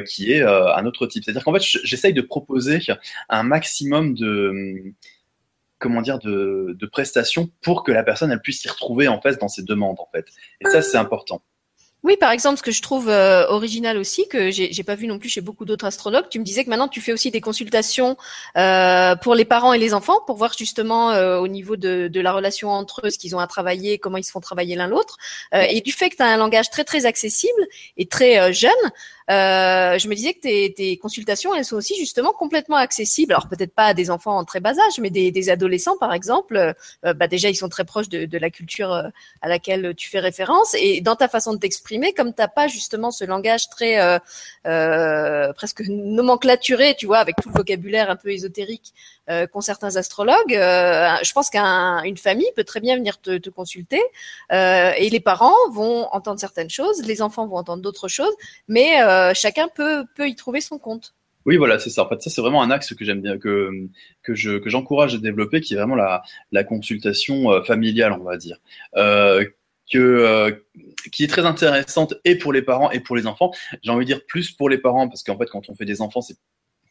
qui 0.08 0.32
est 0.32 0.42
un 0.44 0.86
autre 0.86 1.08
type. 1.08 1.24
C'est-à-dire 1.24 1.44
qu'en 1.44 1.54
fait 1.54 1.64
j'essaye 1.84 2.14
de 2.14 2.22
proposer 2.22 2.80
un 3.30 3.44
maximum 3.44 4.14
de 4.16 4.94
comment 5.80 6.02
dire 6.02 6.20
de, 6.20 6.76
de 6.80 6.86
prestations 6.86 7.50
pour 7.62 7.84
que 7.84 7.92
la 7.92 8.04
personne 8.04 8.32
elle 8.32 8.42
puisse 8.42 8.62
s'y 8.62 8.70
retrouver 8.70 9.08
en 9.08 9.22
fait 9.22 9.40
dans 9.40 9.50
ses 9.50 9.64
demandes 9.64 10.00
en 10.00 10.10
fait. 10.14 10.26
Et 10.62 10.70
ça 10.70 10.82
c'est 10.82 10.98
important 10.98 11.42
oui, 12.04 12.18
par 12.18 12.32
exemple, 12.32 12.58
ce 12.58 12.64
que 12.64 12.72
je 12.72 12.82
trouve 12.82 13.08
euh, 13.08 13.48
original 13.48 13.98
aussi, 13.98 14.28
que 14.28 14.52
j'ai 14.52 14.84
pas 14.84 14.96
vu 14.96 15.08
non 15.08 15.20
plus 15.20 15.30
chez 15.30 15.40
beaucoup 15.40 15.64
d'autres 15.64 15.86
astrologues, 15.86 16.28
tu 16.30 16.38
me 16.38 16.44
disais 16.44 16.66
que 16.66 16.70
maintenant 16.70 16.90
tu 16.90 17.00
fais 17.00 17.14
aussi 17.14 17.32
des 17.32 17.40
consultations 17.40 18.18
euh, 18.58 19.16
pour 19.16 19.36
les 19.36 19.46
parents 19.46 19.72
et 19.72 19.78
les 19.78 19.94
enfants 19.94 20.20
pour 20.28 20.36
voir 20.36 20.54
justement 20.58 21.12
euh, 21.12 21.40
au 21.40 21.48
niveau 21.48 21.78
de, 21.78 22.10
de, 22.10 22.20
la 22.20 22.34
relation 22.34 22.70
entre 22.72 23.02
eux, 23.06 23.10
ce 23.10 23.18
qu'ils 23.18 23.38
ont 23.38 23.40
à 23.40 23.48
travailler, 23.48 24.00
comment 24.00 24.18
ils 24.18 24.26
se 24.26 24.32
font 24.32 24.42
travailler 24.42 24.76
l'un 24.76 24.88
l'autre. 24.88 25.18
et 25.54 25.80
du 25.80 25.94
fait 25.94 26.10
que 26.10 26.18
tu 26.18 26.24
as 26.24 26.28
un 26.28 26.38
langage 26.38 26.70
très 26.70 26.84
très 26.84 27.06
accessible 27.06 27.68
et 27.96 28.06
très 28.06 28.52
jeune, 28.52 28.72
euh, 29.32 29.98
je 29.98 30.08
me 30.08 30.16
disais 30.16 30.34
que 30.34 30.42
tes, 30.42 30.74
tes, 30.74 30.98
consultations, 30.98 31.56
elles 31.56 31.66
sont 31.66 31.78
aussi 31.78 31.96
justement 31.96 32.34
complètement 32.34 32.76
accessibles. 32.78 33.34
Alors 33.34 33.48
peut-être 33.48 33.74
pas 33.74 33.88
à 33.88 33.94
des 33.94 34.10
enfants 34.10 34.38
en 34.38 34.44
très 34.44 34.60
bas 34.60 34.72
âge, 34.72 35.00
mais 35.00 35.10
des, 35.10 35.32
des 35.32 35.50
adolescents, 35.50 35.98
par 35.98 36.14
exemple. 36.14 36.74
Euh, 37.06 37.14
bah 37.14 37.28
déjà, 37.28 37.50
ils 37.50 37.56
sont 37.56 37.70
très 37.70 37.86
proches 37.86 38.10
de, 38.10 38.26
de, 38.26 38.38
la 38.38 38.50
culture 38.50 38.92
euh, 38.92 39.10
à 39.42 39.48
laquelle 39.48 39.94
tu 39.96 40.10
fais 40.10 40.20
référence. 40.20 40.76
Et 40.78 41.02
dans 41.02 41.16
ta 41.16 41.28
façon 41.28 41.54
de 41.54 41.60
t'exprimer, 41.60 41.93
comme 42.16 42.34
t'as 42.34 42.48
pas 42.48 42.68
justement 42.68 43.12
ce 43.12 43.24
langage 43.24 43.70
très 43.70 44.00
euh, 44.00 44.20
euh, 44.66 45.54
presque 45.54 45.84
nomenclaturé, 45.88 46.96
tu 46.98 47.06
vois, 47.06 47.20
avec 47.20 47.36
tout 47.42 47.50
le 47.50 47.56
vocabulaire 47.56 48.10
un 48.10 48.16
peu 48.16 48.32
ésotérique 48.32 48.94
euh, 49.30 49.48
qu'ont 49.48 49.62
certains 49.62 49.96
astrologues, 49.96 50.52
je 50.52 51.34
pense 51.34 51.50
qu'une 51.50 52.18
famille 52.18 52.52
peut 52.56 52.64
très 52.64 52.80
bien 52.80 52.98
venir 52.98 53.20
te, 53.20 53.38
te 53.38 53.50
consulter 53.50 54.02
et 54.52 55.10
les 55.10 55.20
parents 55.20 55.70
vont 55.72 56.08
entendre 56.12 56.40
certaines 56.40 56.70
choses, 56.70 57.06
les 57.06 57.22
enfants 57.22 57.48
vont 57.48 57.58
entendre 57.58 57.82
d'autres 57.82 58.08
choses, 58.08 58.34
mais 58.68 58.98
chacun 59.34 59.68
peut, 59.74 60.04
peut 60.16 60.28
y 60.28 60.36
trouver 60.36 60.62
son 60.62 60.78
compte. 60.78 61.14
Oui, 61.46 61.58
voilà, 61.58 61.78
c'est 61.78 61.90
ça. 61.90 62.06
En 62.06 62.10
fait, 62.10 62.22
ça, 62.22 62.30
c'est 62.30 62.40
vraiment 62.40 62.62
un 62.62 62.72
axe 62.72 62.94
que 62.94 63.04
j'aime 63.04 63.22
bien, 63.22 63.38
que, 63.38 63.70
que 64.22 64.34
je, 64.34 64.60
que 64.60 64.70
j'encourage 64.70 65.16
à 65.16 65.18
développer, 65.18 65.60
qui 65.60 65.74
est 65.74 65.78
vraiment 65.78 65.96
la, 65.96 66.64
consultation 66.64 67.64
familiale, 67.64 68.14
on 68.14 68.24
va 68.24 68.38
dire. 68.38 68.58
Euh, 69.98 70.52
qui 71.12 71.24
est 71.24 71.28
très 71.28 71.46
intéressante 71.46 72.16
et 72.26 72.38
pour 72.38 72.54
les 72.54 72.62
parents 72.62 72.92
et 72.92 73.00
pour 73.00 73.16
les 73.16 73.28
enfants. 73.28 73.52
J'ai 73.82 73.92
envie 73.92 74.06
de 74.06 74.14
dire 74.14 74.26
plus 74.26 74.52
pour 74.52 74.70
les 74.70 74.78
parents, 74.78 75.08
parce 75.08 75.24
qu'en 75.24 75.38
fait, 75.38 75.48
quand 75.50 75.70
on 75.70 75.76
fait 75.76 75.86
des 75.86 76.02
enfants, 76.02 76.22
c'est 76.22 76.38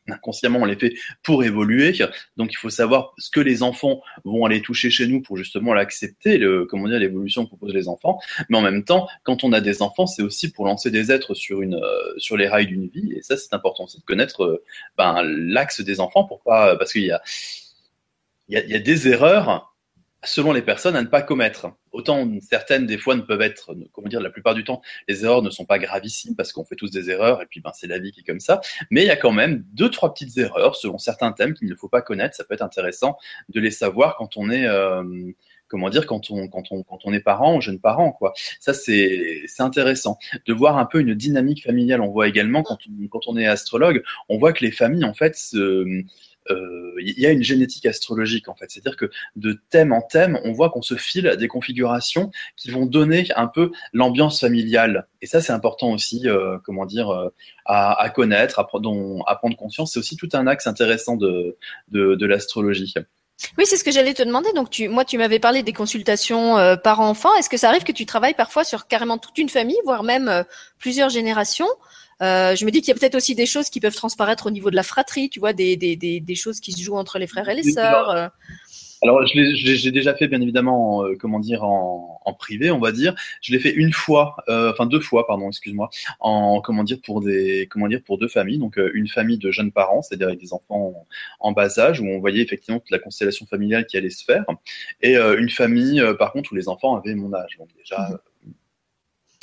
inconsciemment 0.08 0.58
on 0.60 0.64
les 0.64 0.76
fait 0.76 0.94
pour 1.22 1.44
évoluer. 1.44 1.96
Donc 2.36 2.52
il 2.52 2.56
faut 2.56 2.70
savoir 2.70 3.12
ce 3.18 3.30
que 3.30 3.40
les 3.40 3.62
enfants 3.62 4.02
vont 4.24 4.44
aller 4.44 4.60
toucher 4.60 4.90
chez 4.90 5.06
nous 5.06 5.22
pour 5.22 5.36
justement 5.36 5.74
l'accepter, 5.74 6.38
le, 6.38 6.66
comment 6.66 6.88
dire, 6.88 6.98
l'évolution 6.98 7.44
que 7.44 7.50
proposent 7.50 7.74
les 7.74 7.88
enfants. 7.88 8.18
Mais 8.48 8.58
en 8.58 8.62
même 8.62 8.84
temps, 8.84 9.08
quand 9.22 9.44
on 9.44 9.52
a 9.52 9.60
des 9.60 9.82
enfants, 9.82 10.06
c'est 10.06 10.22
aussi 10.22 10.50
pour 10.50 10.66
lancer 10.66 10.90
des 10.90 11.12
êtres 11.12 11.34
sur 11.34 11.62
une, 11.62 11.76
euh, 11.76 12.14
sur 12.18 12.36
les 12.36 12.48
rails 12.48 12.66
d'une 12.66 12.88
vie. 12.88 13.12
Et 13.16 13.22
ça, 13.22 13.36
c'est 13.36 13.54
important, 13.54 13.86
c'est 13.86 13.98
de 13.98 14.04
connaître 14.04 14.42
euh, 14.44 14.64
ben, 14.98 15.22
l'axe 15.22 15.80
des 15.80 16.00
enfants 16.00 16.24
pour 16.24 16.42
pas, 16.42 16.76
parce 16.76 16.92
qu'il 16.92 17.04
y 17.04 17.12
y 18.48 18.74
a 18.74 18.78
des 18.78 19.08
erreurs 19.08 19.71
selon 20.24 20.52
les 20.52 20.62
personnes 20.62 20.96
à 20.96 21.02
ne 21.02 21.08
pas 21.08 21.22
commettre. 21.22 21.72
Autant 21.92 22.28
certaines 22.40 22.86
des 22.86 22.98
fois 22.98 23.14
ne 23.16 23.22
peuvent 23.22 23.42
être, 23.42 23.74
comment 23.92 24.08
dire, 24.08 24.20
la 24.20 24.30
plupart 24.30 24.54
du 24.54 24.64
temps, 24.64 24.80
les 25.08 25.24
erreurs 25.24 25.42
ne 25.42 25.50
sont 25.50 25.64
pas 25.64 25.78
gravissimes 25.78 26.36
parce 26.36 26.52
qu'on 26.52 26.64
fait 26.64 26.76
tous 26.76 26.90
des 26.90 27.10
erreurs 27.10 27.42
et 27.42 27.46
puis 27.46 27.60
ben 27.60 27.72
c'est 27.74 27.86
la 27.86 27.98
vie 27.98 28.12
qui 28.12 28.20
est 28.20 28.24
comme 28.24 28.40
ça. 28.40 28.60
Mais 28.90 29.02
il 29.02 29.06
y 29.06 29.10
a 29.10 29.16
quand 29.16 29.32
même 29.32 29.64
deux 29.72 29.90
trois 29.90 30.14
petites 30.14 30.36
erreurs 30.38 30.76
selon 30.76 30.98
certains 30.98 31.32
thèmes 31.32 31.54
qu'il 31.54 31.68
ne 31.68 31.74
faut 31.74 31.88
pas 31.88 32.02
connaître. 32.02 32.36
Ça 32.36 32.44
peut 32.44 32.54
être 32.54 32.62
intéressant 32.62 33.16
de 33.48 33.60
les 33.60 33.70
savoir 33.70 34.16
quand 34.16 34.36
on 34.36 34.50
est 34.50 34.66
euh, 34.66 35.02
comment 35.68 35.90
dire 35.90 36.06
quand 36.06 36.30
on 36.30 36.48
quand 36.48 36.70
on 36.70 36.82
quand 36.82 36.98
on 37.04 37.12
est 37.12 37.20
parent 37.20 37.56
ou 37.56 37.60
jeune 37.60 37.80
parent 37.80 38.12
quoi. 38.12 38.32
Ça 38.60 38.74
c'est 38.74 39.42
c'est 39.46 39.62
intéressant 39.62 40.18
de 40.46 40.52
voir 40.52 40.78
un 40.78 40.86
peu 40.86 41.00
une 41.00 41.14
dynamique 41.14 41.64
familiale. 41.64 42.00
On 42.00 42.10
voit 42.10 42.28
également 42.28 42.62
quand 42.62 42.78
on, 42.86 43.08
quand 43.08 43.26
on 43.26 43.36
est 43.36 43.46
astrologue, 43.46 44.02
on 44.28 44.38
voit 44.38 44.52
que 44.52 44.64
les 44.64 44.70
familles 44.70 45.04
en 45.04 45.14
fait 45.14 45.34
se 45.34 46.04
il 46.50 47.18
y 47.18 47.26
a 47.26 47.30
une 47.30 47.42
génétique 47.42 47.86
astrologique 47.86 48.48
en 48.48 48.54
fait. 48.54 48.70
C'est-à-dire 48.70 48.96
que 48.96 49.10
de 49.36 49.60
thème 49.70 49.92
en 49.92 50.02
thème, 50.02 50.38
on 50.44 50.52
voit 50.52 50.70
qu'on 50.70 50.82
se 50.82 50.94
file 50.94 51.36
des 51.38 51.48
configurations 51.48 52.30
qui 52.56 52.70
vont 52.70 52.86
donner 52.86 53.26
un 53.36 53.46
peu 53.46 53.72
l'ambiance 53.92 54.40
familiale. 54.40 55.06
Et 55.20 55.26
ça, 55.26 55.40
c'est 55.40 55.52
important 55.52 55.92
aussi, 55.92 56.28
euh, 56.28 56.58
comment 56.64 56.86
dire, 56.86 57.10
euh, 57.10 57.28
à, 57.64 58.10
connaître, 58.10 58.58
à, 58.58 58.64
prendre 58.64 59.56
conscience. 59.56 59.92
C'est 59.92 59.98
aussi 59.98 60.16
tout 60.16 60.28
un 60.32 60.46
axe 60.46 60.66
intéressant 60.66 61.16
de, 61.16 61.56
de, 61.88 62.26
l'astrologie. 62.26 62.94
Oui, 63.58 63.64
c'est 63.66 63.76
ce 63.76 63.84
que 63.84 63.90
j'allais 63.90 64.14
te 64.14 64.22
demander. 64.22 64.52
Donc, 64.52 64.82
moi, 64.90 65.04
tu 65.04 65.18
m'avais 65.18 65.38
parlé 65.38 65.62
des 65.62 65.72
consultations 65.72 66.58
euh, 66.58 66.76
parents-enfants. 66.76 67.34
Est-ce 67.36 67.48
que 67.48 67.56
ça 67.56 67.68
arrive 67.68 67.84
que 67.84 67.92
tu 67.92 68.06
travailles 68.06 68.34
parfois 68.34 68.64
sur 68.64 68.86
carrément 68.86 69.18
toute 69.18 69.38
une 69.38 69.48
famille, 69.48 69.78
voire 69.84 70.02
même 70.02 70.28
euh, 70.28 70.42
plusieurs 70.78 71.08
générations? 71.08 71.68
Euh, 72.22 72.54
je 72.54 72.64
me 72.64 72.70
dis 72.70 72.80
qu'il 72.80 72.88
y 72.88 72.96
a 72.96 72.98
peut-être 72.98 73.14
aussi 73.14 73.34
des 73.34 73.46
choses 73.46 73.68
qui 73.70 73.80
peuvent 73.80 73.94
transparaître 73.94 74.46
au 74.46 74.50
niveau 74.50 74.70
de 74.70 74.76
la 74.76 74.82
fratrie, 74.82 75.28
tu 75.28 75.40
vois, 75.40 75.52
des, 75.52 75.76
des, 75.76 75.96
des, 75.96 76.20
des 76.20 76.34
choses 76.34 76.60
qui 76.60 76.72
se 76.72 76.82
jouent 76.82 76.96
entre 76.96 77.18
les 77.18 77.26
frères 77.26 77.48
et 77.48 77.54
les 77.54 77.64
sœurs. 77.64 78.10
Euh. 78.10 78.28
Alors, 79.02 79.26
je 79.26 79.84
l'ai 79.84 79.90
déjà 79.90 80.14
fait, 80.14 80.28
bien 80.28 80.40
évidemment, 80.40 81.04
euh, 81.04 81.16
comment 81.18 81.40
dire, 81.40 81.64
en, 81.64 82.20
en, 82.24 82.32
privé, 82.34 82.70
on 82.70 82.78
va 82.78 82.92
dire. 82.92 83.14
Je 83.40 83.52
l'ai 83.52 83.58
fait 83.58 83.72
une 83.72 83.92
fois, 83.92 84.36
euh, 84.48 84.70
enfin 84.70 84.86
deux 84.86 85.00
fois, 85.00 85.26
pardon, 85.26 85.48
excuse-moi, 85.48 85.90
en 86.20 86.60
comment 86.60 86.84
dire 86.84 86.98
pour 87.04 87.20
des, 87.20 87.66
comment 87.68 87.88
dire 87.88 88.00
pour 88.04 88.16
deux 88.16 88.28
familles. 88.28 88.58
Donc, 88.58 88.78
euh, 88.78 88.92
une 88.94 89.08
famille 89.08 89.38
de 89.38 89.50
jeunes 89.50 89.72
parents, 89.72 90.02
c'est-à-dire 90.02 90.28
avec 90.28 90.38
des 90.38 90.52
enfants 90.52 90.94
en, 91.40 91.48
en, 91.48 91.52
bas 91.52 91.80
âge, 91.80 92.00
où 92.00 92.06
on 92.06 92.20
voyait 92.20 92.42
effectivement 92.42 92.78
toute 92.78 92.92
la 92.92 93.00
constellation 93.00 93.44
familiale 93.46 93.86
qui 93.86 93.96
allait 93.96 94.10
se 94.10 94.24
faire, 94.24 94.44
et 95.00 95.16
une 95.16 95.50
famille, 95.50 96.00
par 96.18 96.32
contre, 96.32 96.52
où 96.52 96.54
les 96.54 96.68
enfants 96.68 96.96
avaient 96.96 97.16
mon 97.16 97.34
âge. 97.34 97.56
Donc 97.58 97.68
déjà, 97.76 98.08
mmh. 98.08 98.18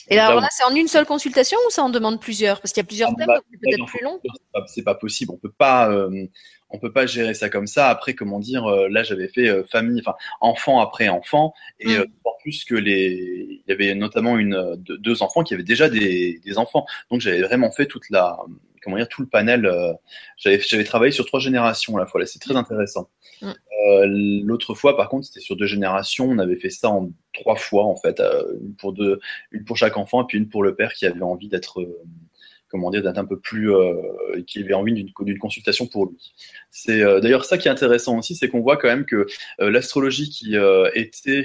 Et 0.10 0.20
alors 0.20 0.42
là, 0.42 0.48
c'est 0.52 0.64
en 0.64 0.76
une 0.76 0.88
seule 0.88 1.06
consultation 1.06 1.58
ou 1.68 1.70
ça 1.70 1.84
en 1.84 1.90
demande 1.90 2.20
plusieurs? 2.20 2.62
Parce 2.62 2.74
qu'il 2.74 2.82
y 2.82 2.86
a 2.86 2.88
plusieurs 2.88 3.16
thèmes, 3.16 3.28
c'est 3.52 3.60
peut-être 3.60 3.86
plus 3.86 4.04
long. 4.04 4.20
C'est 4.68 4.84
pas, 4.84 4.96
possible. 4.96 5.32
On 5.34 5.38
peut 5.38 5.52
pas, 5.52 5.92
euh, 5.92 6.26
on 6.70 6.80
peut 6.80 6.92
pas 6.92 7.06
gérer 7.06 7.34
ça 7.34 7.50
comme 7.50 7.68
ça. 7.68 7.90
Après, 7.90 8.14
comment 8.14 8.40
dire 8.40 8.66
euh, 8.66 8.88
Là, 8.90 9.04
j'avais 9.04 9.28
fait 9.28 9.48
euh, 9.48 9.64
famille, 9.72 10.02
enfin 10.02 10.16
enfant 10.42 10.80
après 10.80 11.10
enfant, 11.10 11.54
et 11.80 11.98
mm. 11.98 12.06
en 12.24 12.32
plus 12.42 12.64
que 12.64 12.76
les, 12.76 13.62
il 13.66 13.70
y 13.70 13.72
avait 13.72 13.94
notamment 13.96 14.38
une 14.38 14.76
deux 14.78 15.22
enfants 15.22 15.44
qui 15.44 15.54
avaient 15.54 15.64
déjà 15.64 15.90
des, 15.90 16.40
des 16.44 16.58
enfants. 16.58 16.86
Donc 17.12 17.22
j'avais 17.22 17.42
vraiment 17.42 17.72
fait 17.72 17.86
toute 17.86 18.10
la 18.10 18.38
comment 18.82 18.98
dire 18.98 19.10
tout 19.10 19.22
le 19.22 19.28
panel. 19.28 19.70
j'avais 20.38 20.60
j'avais 20.60 20.84
travaillé 20.84 21.12
sur 21.12 21.26
trois 21.26 21.40
générations 21.40 21.98
à 21.98 22.00
la 22.00 22.06
fois. 22.08 22.20
Là, 22.20 22.26
c'est 22.26 22.40
très 22.40 22.56
intéressant. 22.56 23.10
Mm. 23.42 23.52
L'autre 24.06 24.74
fois, 24.76 24.98
par 24.98 25.10
contre, 25.10 25.26
c'était 25.28 25.40
sur 25.40 25.56
deux 25.56 25.66
générations. 25.66 26.26
On 26.26 26.38
avait 26.40 26.58
fait 26.58 26.70
ça 26.70 26.90
en 26.90 27.12
trois 27.34 27.56
fois 27.56 27.86
en 27.86 27.96
fait, 27.96 28.22
une 28.62 28.76
pour 28.76 28.94
deux, 28.94 29.20
une 29.52 29.64
pour 29.64 29.78
chaque 29.78 29.98
enfant 29.98 30.24
et 30.24 30.26
puis 30.28 30.38
une 30.38 30.50
pour 30.50 30.64
le 30.64 30.76
père 30.76 30.94
qui 30.94 31.06
avait 31.06 31.22
envie 31.22 31.48
d'être 31.48 31.86
comment 32.70 32.92
dire, 32.92 33.02
d'être 33.02 33.18
un 33.18 33.26
peu 33.26 33.40
plus, 33.40 33.74
euh, 33.74 33.96
qui 34.48 34.60
avait 34.60 34.74
envie 34.74 34.94
d'une 34.94 35.38
consultation 35.40 35.88
pour 35.88 36.06
lui. 36.06 36.34
C'est 36.72 37.02
euh, 37.02 37.20
d'ailleurs 37.20 37.46
ça 37.46 37.58
qui 37.58 37.68
est 37.68 37.72
intéressant 37.72 38.18
aussi, 38.18 38.36
c'est 38.36 38.48
qu'on 38.48 38.62
voit 38.62 38.78
quand 38.78 38.88
même 38.88 39.06
que 39.06 39.28
euh, 39.60 39.70
l'astrologie 39.70 40.30
qui 40.30 40.56
était, 40.94 41.44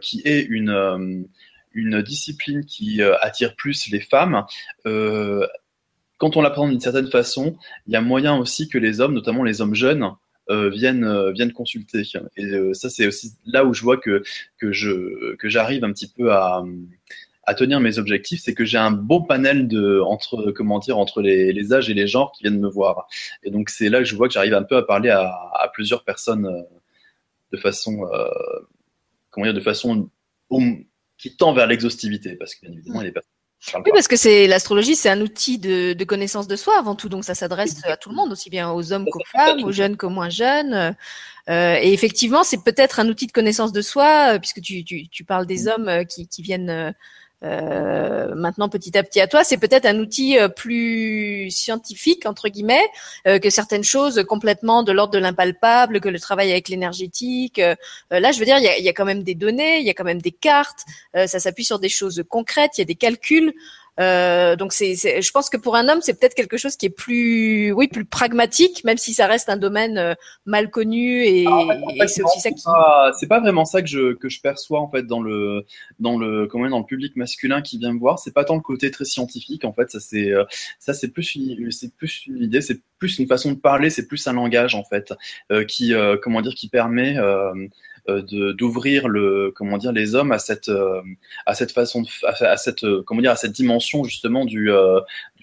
qui 0.00 0.22
est 0.24 0.42
une 0.42 1.26
une 1.72 2.00
discipline 2.00 2.64
qui 2.64 3.02
attire 3.02 3.54
plus 3.54 3.90
les 3.90 4.00
femmes. 4.00 4.44
quand 4.84 6.36
on 6.36 6.40
l'apprend 6.40 6.68
d'une 6.68 6.80
certaine 6.80 7.08
façon, 7.08 7.56
il 7.86 7.92
y 7.92 7.96
a 7.96 8.00
moyen 8.00 8.38
aussi 8.38 8.68
que 8.68 8.78
les 8.78 9.00
hommes, 9.00 9.12
notamment 9.12 9.42
les 9.42 9.60
hommes 9.60 9.74
jeunes, 9.74 10.10
viennent 10.48 11.32
viennent 11.32 11.52
consulter. 11.52 12.02
Et 12.36 12.74
ça, 12.74 12.88
c'est 12.90 13.06
aussi 13.06 13.32
là 13.44 13.64
où 13.64 13.74
je 13.74 13.82
vois 13.82 13.96
que 13.96 14.22
que 14.58 14.72
je 14.72 15.34
que 15.36 15.48
j'arrive 15.48 15.84
un 15.84 15.92
petit 15.92 16.08
peu 16.08 16.32
à 16.32 16.64
à 17.46 17.54
tenir 17.54 17.80
mes 17.80 17.98
objectifs, 17.98 18.42
c'est 18.42 18.54
que 18.54 18.64
j'ai 18.64 18.76
un 18.76 18.90
bon 18.90 19.22
panel 19.22 19.68
de 19.68 20.00
entre 20.00 20.50
comment 20.50 20.80
dire 20.80 20.98
entre 20.98 21.22
les, 21.22 21.52
les, 21.52 21.72
âges 21.72 21.88
et 21.88 21.94
les 21.94 22.08
genres 22.08 22.32
qui 22.32 22.42
viennent 22.42 22.58
me 22.58 22.68
voir. 22.68 23.06
Et 23.44 23.50
donc 23.50 23.70
c'est 23.70 23.88
là 23.88 24.00
que 24.00 24.04
je 24.04 24.16
vois 24.16 24.26
que 24.26 24.34
j'arrive 24.34 24.54
un 24.54 24.64
peu 24.64 24.76
à 24.76 24.82
parler 24.82 25.10
à, 25.10 25.28
à 25.28 25.70
plusieurs 25.72 26.04
personnes 26.04 26.46
euh, 26.46 26.62
de 27.52 27.56
façon 27.56 28.04
euh, 28.12 28.28
comment 29.30 29.46
dire 29.46 29.54
de 29.54 29.60
façon 29.60 30.10
qui 31.18 31.36
tend 31.36 31.52
vers 31.52 31.68
l'exhaustivité 31.68 32.34
parce 32.34 32.54
que 32.54 32.66
bien 32.66 32.72
évidemment 32.72 33.00
il 33.00 33.04
y 33.04 33.06
a 33.06 33.10
des 33.10 33.14
personnes 33.14 33.30
oui, 33.74 33.90
parce 33.92 34.06
que 34.06 34.16
c'est 34.16 34.46
l'astrologie, 34.46 34.94
c'est 34.94 35.08
un 35.08 35.20
outil 35.20 35.58
de, 35.58 35.92
de, 35.92 36.04
connaissance 36.04 36.46
de 36.46 36.56
soi 36.56 36.78
avant 36.78 36.94
tout, 36.94 37.08
donc 37.08 37.24
ça 37.24 37.34
s'adresse 37.34 37.84
à 37.84 37.96
tout 37.96 38.10
le 38.10 38.14
monde, 38.14 38.30
aussi 38.30 38.50
bien 38.50 38.70
aux 38.70 38.92
hommes 38.92 39.06
qu'aux 39.10 39.24
femmes, 39.32 39.64
aux 39.64 39.72
jeunes 39.72 39.96
qu'aux 39.96 40.10
moins 40.10 40.28
jeunes. 40.28 40.94
Euh, 41.48 41.78
et 41.80 41.92
effectivement, 41.92 42.44
c'est 42.44 42.62
peut-être 42.62 43.00
un 43.00 43.08
outil 43.08 43.26
de 43.26 43.32
connaissance 43.32 43.72
de 43.72 43.80
soi, 43.80 44.34
euh, 44.34 44.38
puisque 44.38 44.60
tu, 44.60 44.84
tu, 44.84 45.08
tu 45.08 45.24
parles 45.24 45.46
des 45.46 45.64
mm. 45.64 45.68
hommes 45.68 45.88
euh, 45.88 46.04
qui, 46.04 46.28
qui 46.28 46.42
viennent 46.42 46.94
euh, 47.44 48.34
maintenant 48.34 48.68
petit 48.70 48.96
à 48.96 49.02
petit 49.02 49.20
à 49.20 49.26
toi, 49.26 49.44
c'est 49.44 49.58
peut-être 49.58 49.84
un 49.84 49.98
outil 49.98 50.38
euh, 50.38 50.48
plus 50.48 51.50
scientifique 51.50 52.24
entre 52.24 52.48
guillemets 52.48 52.88
euh, 53.26 53.38
que 53.38 53.50
certaines 53.50 53.84
choses 53.84 54.24
complètement 54.26 54.82
de 54.82 54.90
l'ordre 54.90 55.12
de 55.12 55.18
l'impalpable, 55.18 56.00
que 56.00 56.08
le 56.08 56.18
travail 56.18 56.50
avec 56.50 56.68
l'énergétique. 56.68 57.60
là, 58.10 58.32
je 58.32 58.38
veux 58.38 58.46
dire, 58.46 58.56
il 58.58 58.64
y 58.64 58.68
a, 58.68 58.78
y 58.78 58.88
a, 58.88 58.92
quand 58.92 59.04
même 59.04 59.22
des 59.22 59.34
données, 59.34 59.78
il 59.80 59.86
y 59.86 59.90
a 59.90 59.94
quand 59.94 60.04
même 60.04 60.22
des 60.22 60.30
cartes, 60.32 60.84
ça 61.14 61.38
s'appuie 61.38 61.64
sur 61.64 61.78
des 61.78 61.88
choses 61.88 62.24
concrètes, 62.28 62.72
il 62.78 62.80
y 62.80 62.82
a 62.82 62.86
des 62.86 62.94
calculs. 62.94 63.52
Euh, 63.98 64.56
donc 64.56 64.72
c'est, 64.72 64.94
je 64.94 65.30
pense 65.30 65.48
que 65.48 65.56
pour 65.56 65.76
un 65.76 65.88
homme, 65.88 66.00
c'est 66.02 66.18
peut-être 66.18 66.34
quelque 66.34 66.56
chose 66.56 66.76
qui 66.76 66.86
est 66.86 66.90
plus, 66.90 67.72
oui, 67.72 67.88
plus 67.88 68.04
pragmatique, 68.04 68.84
même 68.84 68.98
si 68.98 69.14
ça 69.14 69.26
reste 69.26 69.48
un 69.48 69.56
domaine 69.56 69.96
euh, 69.96 70.14
mal 70.44 70.70
connu 70.70 71.24
et, 71.24 71.46
ah, 71.46 72.06
c'est 72.06 72.22
aussi 72.22 72.40
ça 72.40 72.50
qui. 72.50 72.62
c'est 73.18 73.26
pas 73.26 73.40
vraiment 73.40 73.64
ça 73.64 73.80
que 73.80 73.88
je 73.88 74.14
que 74.14 74.28
je 74.28 74.40
perçois 74.40 74.80
en 74.80 74.88
fait 74.88 75.06
dans 75.06 75.20
le 75.20 75.64
dans 75.98 76.18
le 76.18 76.46
comment 76.46 76.68
dans 76.68 76.80
le 76.80 76.84
public 76.84 77.16
masculin 77.16 77.62
qui 77.62 77.78
vient 77.78 77.92
me 77.92 77.98
voir. 77.98 78.18
C'est 78.18 78.34
pas 78.34 78.44
tant 78.44 78.54
le 78.54 78.60
côté 78.60 78.90
très 78.90 79.04
scientifique 79.04 79.64
en 79.64 79.72
fait. 79.72 79.90
Ça 79.90 80.00
c'est 80.00 80.30
euh, 80.30 80.44
ça 80.78 80.92
c'est 80.92 81.08
plus 81.08 81.38
c'est 81.70 81.94
plus 81.94 82.26
une 82.26 82.42
idée, 82.42 82.60
c'est 82.60 82.80
plus 82.98 83.18
une 83.18 83.26
façon 83.26 83.52
de 83.52 83.58
parler, 83.58 83.90
c'est 83.90 84.06
plus 84.06 84.26
un 84.26 84.32
langage 84.34 84.74
en 84.74 84.84
fait 84.84 85.14
qui 85.68 85.94
comment 86.22 86.42
dire 86.42 86.54
qui 86.54 86.68
permet 86.68 87.16
euh, 87.18 87.68
d'ouvrir 88.08 89.08
le 89.08 89.52
comment 89.54 89.78
dire 89.78 89.92
les 89.92 90.14
hommes 90.14 90.32
à 90.32 90.38
cette 90.38 90.68
euh, 90.68 91.02
à 91.44 91.54
cette 91.54 91.72
façon 91.72 92.04
à, 92.24 92.56
cette 92.56 92.84
euh, 92.84 93.02
comment 93.04 93.20
dire 93.20 93.32
à 93.32 93.36
cette 93.36 93.52
dimension 93.52 94.04
justement 94.04 94.44
du 94.44 94.70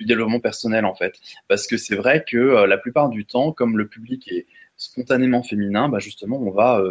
développement 0.02 0.39
personnel 0.39 0.86
en 0.86 0.95
fait. 0.95 1.19
Parce 1.47 1.67
que 1.67 1.78
c'est 1.78 1.95
vrai 1.95 2.23
que 2.28 2.65
la 2.65 2.78
plupart 2.78 3.10
du 3.10 3.26
temps 3.26 3.52
comme 3.52 3.78
le 3.78 3.88
public 3.88 4.28
est 4.32 4.45
spontanément 4.78 5.43
féminin 5.43 5.89
bah 5.89 5.99
justement 5.99 6.38
on 6.38 6.52
va 6.52 6.82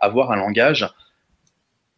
avoir 0.00 0.32
un 0.32 0.36
langage 0.36 0.88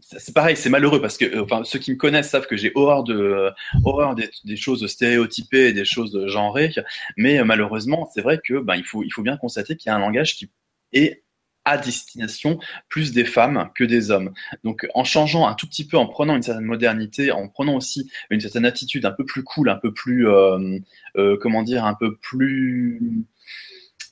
c'est 0.01 0.35
pareil, 0.35 0.57
c'est 0.57 0.68
malheureux 0.68 1.01
parce 1.01 1.16
que 1.16 1.40
enfin 1.40 1.64
ceux 1.64 1.79
qui 1.79 1.90
me 1.90 1.97
connaissent 1.97 2.29
savent 2.29 2.47
que 2.47 2.57
j'ai 2.57 2.73
horreur 2.75 3.05
de 3.05 3.51
horreur 3.85 4.14
des, 4.14 4.57
choses 4.57 4.87
stéréotypées 4.87 5.73
des 5.73 5.85
choses 5.85 6.27
genrées, 6.27 6.73
mais 7.16 7.42
malheureusement 7.42 8.09
c'est 8.12 8.20
vrai 8.20 8.38
que 8.44 8.59
ben 8.59 8.77
il 8.77 8.85
faut 8.85 9.03
il 9.03 9.11
faut 9.11 9.23
bien 9.23 9.37
constater 9.37 9.77
qu'il 9.77 9.88
y 9.88 9.92
a 9.92 9.97
un 9.97 10.01
langage 10.01 10.37
qui 10.37 10.51
est 10.92 11.24
à 11.64 11.79
destination 11.79 12.59
plus 12.88 13.12
des 13.12 13.24
femmes 13.24 13.70
que 13.74 13.85
des 13.85 14.11
hommes. 14.11 14.33
Donc 14.64 14.87
en 14.94 15.05
changeant 15.05 15.46
un 15.46 15.55
tout 15.55 15.66
petit 15.66 15.87
peu, 15.87 15.96
en 15.96 16.07
prenant 16.07 16.37
une 16.37 16.42
certaine 16.42 16.64
modernité, 16.64 17.33
en 17.33 17.48
prenant 17.48 17.74
aussi 17.74 18.11
une 18.31 18.40
certaine 18.40 18.66
attitude 18.66 19.07
un 19.07 19.12
peu 19.12 19.24
plus 19.24 19.42
cool, 19.42 19.68
un 19.68 19.77
peu 19.77 19.92
plus, 19.92 20.29
euh, 20.29 20.79
euh, 21.16 21.37
comment 21.40 21.62
dire, 21.62 21.85
un 21.85 21.94
peu 21.94 22.16
plus 22.16 23.00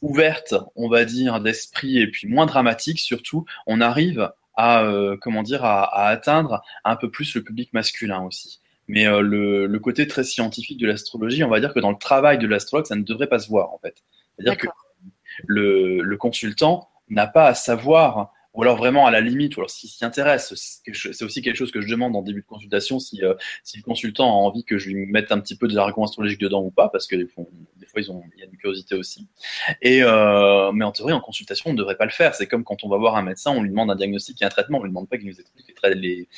ouverte, 0.01 0.55
on 0.75 0.89
va 0.89 1.05
dire, 1.05 1.41
d'esprit 1.41 1.99
et 1.99 2.07
puis 2.11 2.27
moins 2.27 2.47
dramatique 2.47 2.99
surtout, 2.99 3.45
on 3.67 3.81
arrive 3.81 4.31
à, 4.55 4.85
euh, 4.85 5.17
comment 5.21 5.43
dire, 5.43 5.65
à, 5.65 6.07
atteindre 6.07 6.63
un 6.85 6.97
peu 6.97 7.11
plus 7.11 7.35
le 7.35 7.43
public 7.43 7.73
masculin 7.73 8.23
aussi. 8.23 8.61
Mais 8.89 9.05
le, 9.05 9.67
le, 9.67 9.79
côté 9.79 10.07
très 10.09 10.25
scientifique 10.25 10.77
de 10.79 10.87
l'astrologie, 10.87 11.45
on 11.45 11.49
va 11.49 11.61
dire 11.61 11.73
que 11.73 11.79
dans 11.79 11.93
le 11.93 11.97
travail 11.97 12.39
de 12.39 12.47
l'astrologue, 12.49 12.85
ça 12.85 12.97
ne 12.97 13.03
devrait 13.03 13.29
pas 13.29 13.39
se 13.39 13.49
voir 13.49 13.73
en 13.73 13.79
fait. 13.79 14.03
C'est-à-dire 14.37 14.59
que 14.59 14.67
le, 15.47 16.03
le 16.03 16.17
consultant, 16.17 16.92
n'a 17.13 17.27
pas 17.27 17.47
à 17.47 17.55
savoir, 17.55 18.33
ou 18.55 18.63
alors 18.63 18.77
vraiment 18.77 19.07
à 19.07 19.11
la 19.11 19.21
limite, 19.21 19.57
ou 19.57 19.61
alors 19.61 19.71
s'il 19.71 19.89
s'y 19.89 20.05
intéresse, 20.05 20.55
c'est 20.55 21.25
aussi 21.25 21.43
quelque 21.43 21.57
chose 21.57 21.71
que 21.71 21.81
je 21.81 21.89
demande 21.89 22.15
en 22.17 22.23
début 22.23 22.43
de 22.43 22.47
consultation, 22.47 22.99
si, 22.99 23.25
euh, 23.25 23.35
si 23.65 23.79
le 23.79 23.83
consultant 23.83 24.29
a 24.29 24.35
envie 24.35 24.65
que 24.65 24.79
je 24.79 24.91
lui 24.91 25.07
mette 25.07 25.33
un 25.33 25.41
petit 25.41 25.57
peu 25.57 25.69
de 25.69 25.73
jargon 25.73 26.05
astrologique 26.05 26.41
dedans 26.41 26.63
ou 26.63 26.71
pas, 26.71 26.89
parce 26.89 27.07
que 27.07 27.17
des 27.17 27.27
fois, 27.27 27.47
ils 27.97 28.11
ont, 28.11 28.23
il 28.35 28.41
y 28.41 28.43
a 28.43 28.47
une 28.47 28.57
curiosité 28.57 28.95
aussi. 28.95 29.27
Et, 29.81 30.03
euh, 30.03 30.71
mais 30.73 30.85
en 30.85 30.93
théorie, 30.93 31.13
en 31.13 31.21
consultation, 31.21 31.71
on 31.71 31.73
ne 31.73 31.79
devrait 31.79 31.97
pas 31.97 32.05
le 32.05 32.11
faire. 32.11 32.35
C'est 32.35 32.47
comme 32.47 32.65
quand 32.65 32.85
on 32.85 32.89
va 32.89 32.99
voir 32.99 33.17
un 33.17 33.23
médecin, 33.23 33.51
on 33.53 33.63
lui 33.63 33.71
demande 33.71 33.91
un 33.91 33.97
diagnostic 33.97 34.41
et 34.43 34.45
un 34.45 34.51
traitement, 34.51 34.79
on 34.79 34.83
lui 34.83 34.91
demande 34.91 35.09
pas 35.09 35.19
qu'il 35.19 35.29
nous 35.29 35.41
explique 35.41 35.75
les 35.85 36.29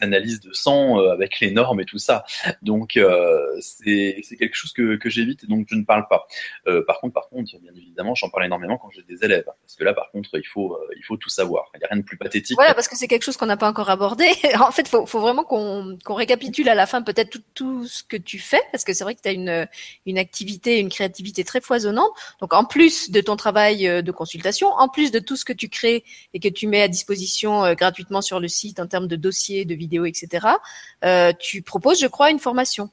analyses 0.00 0.40
de 0.40 0.52
sang 0.52 0.98
euh, 0.98 1.12
avec 1.12 1.40
les 1.40 1.50
normes 1.50 1.80
et 1.80 1.84
tout 1.84 1.98
ça. 1.98 2.24
Donc 2.62 2.96
euh, 2.96 3.44
c'est 3.60 4.22
quelque 4.38 4.54
chose 4.54 4.72
que, 4.72 4.96
que 4.96 5.08
j'évite 5.08 5.44
et 5.44 5.46
donc 5.46 5.66
je 5.70 5.74
ne 5.74 5.84
parle 5.84 6.06
pas. 6.08 6.26
Euh, 6.66 6.84
par 6.86 7.00
contre, 7.00 7.14
par 7.14 7.28
contre, 7.28 7.58
bien 7.60 7.72
évidemment, 7.76 8.14
j'en 8.14 8.28
parle 8.28 8.46
énormément 8.46 8.78
quand 8.78 8.90
j'ai 8.90 9.02
des 9.02 9.24
élèves, 9.24 9.44
parce 9.44 9.76
que 9.76 9.84
là, 9.84 9.94
par 9.94 10.10
contre, 10.10 10.30
il 10.34 10.46
faut 10.46 10.78
il 10.96 11.04
faut 11.04 11.16
tout 11.16 11.28
savoir. 11.28 11.70
Il 11.74 11.78
n'y 11.78 11.84
a 11.84 11.88
rien 11.88 11.98
de 11.98 12.04
plus 12.04 12.16
pathétique. 12.16 12.56
Voilà, 12.56 12.74
parce 12.74 12.88
que 12.88 12.96
c'est 12.96 13.08
quelque 13.08 13.22
chose 13.22 13.36
qu'on 13.36 13.46
n'a 13.46 13.56
pas 13.56 13.68
encore 13.68 13.90
abordé. 13.90 14.26
en 14.60 14.70
fait, 14.70 14.88
faut, 14.88 15.06
faut 15.06 15.20
vraiment 15.20 15.44
qu'on 15.44 15.96
qu'on 16.04 16.14
récapitule 16.14 16.68
à 16.68 16.74
la 16.74 16.86
fin 16.86 17.02
peut-être 17.02 17.30
tout, 17.30 17.42
tout 17.54 17.86
ce 17.86 18.02
que 18.02 18.16
tu 18.16 18.38
fais, 18.38 18.62
parce 18.72 18.84
que 18.84 18.92
c'est 18.92 19.04
vrai 19.04 19.14
que 19.14 19.22
tu 19.22 19.28
as 19.28 19.32
une 19.32 19.66
une 20.06 20.18
activité, 20.18 20.78
une 20.78 20.88
créativité 20.88 21.44
très 21.44 21.60
foisonnante. 21.60 22.10
Donc 22.40 22.52
en 22.52 22.64
plus 22.64 23.10
de 23.10 23.20
ton 23.20 23.36
travail 23.36 24.02
de 24.02 24.12
consultation, 24.12 24.68
en 24.68 24.88
plus 24.88 25.10
de 25.10 25.18
tout 25.18 25.36
ce 25.36 25.44
que 25.44 25.52
tu 25.52 25.68
crées 25.68 26.04
et 26.34 26.40
que 26.40 26.48
tu 26.48 26.66
mets 26.66 26.82
à 26.82 26.88
disposition 26.88 27.74
gratuitement 27.74 28.22
sur 28.22 28.40
le 28.40 28.48
site 28.48 28.80
en 28.80 28.86
termes 28.86 29.08
de 29.08 29.16
dossiers, 29.16 29.64
de 29.64 29.74
vidéos, 29.76 30.04
etc. 30.04 30.46
Euh, 31.04 31.32
tu 31.38 31.62
proposes, 31.62 32.00
je 32.00 32.06
crois, 32.06 32.30
une 32.30 32.38
formation. 32.38 32.90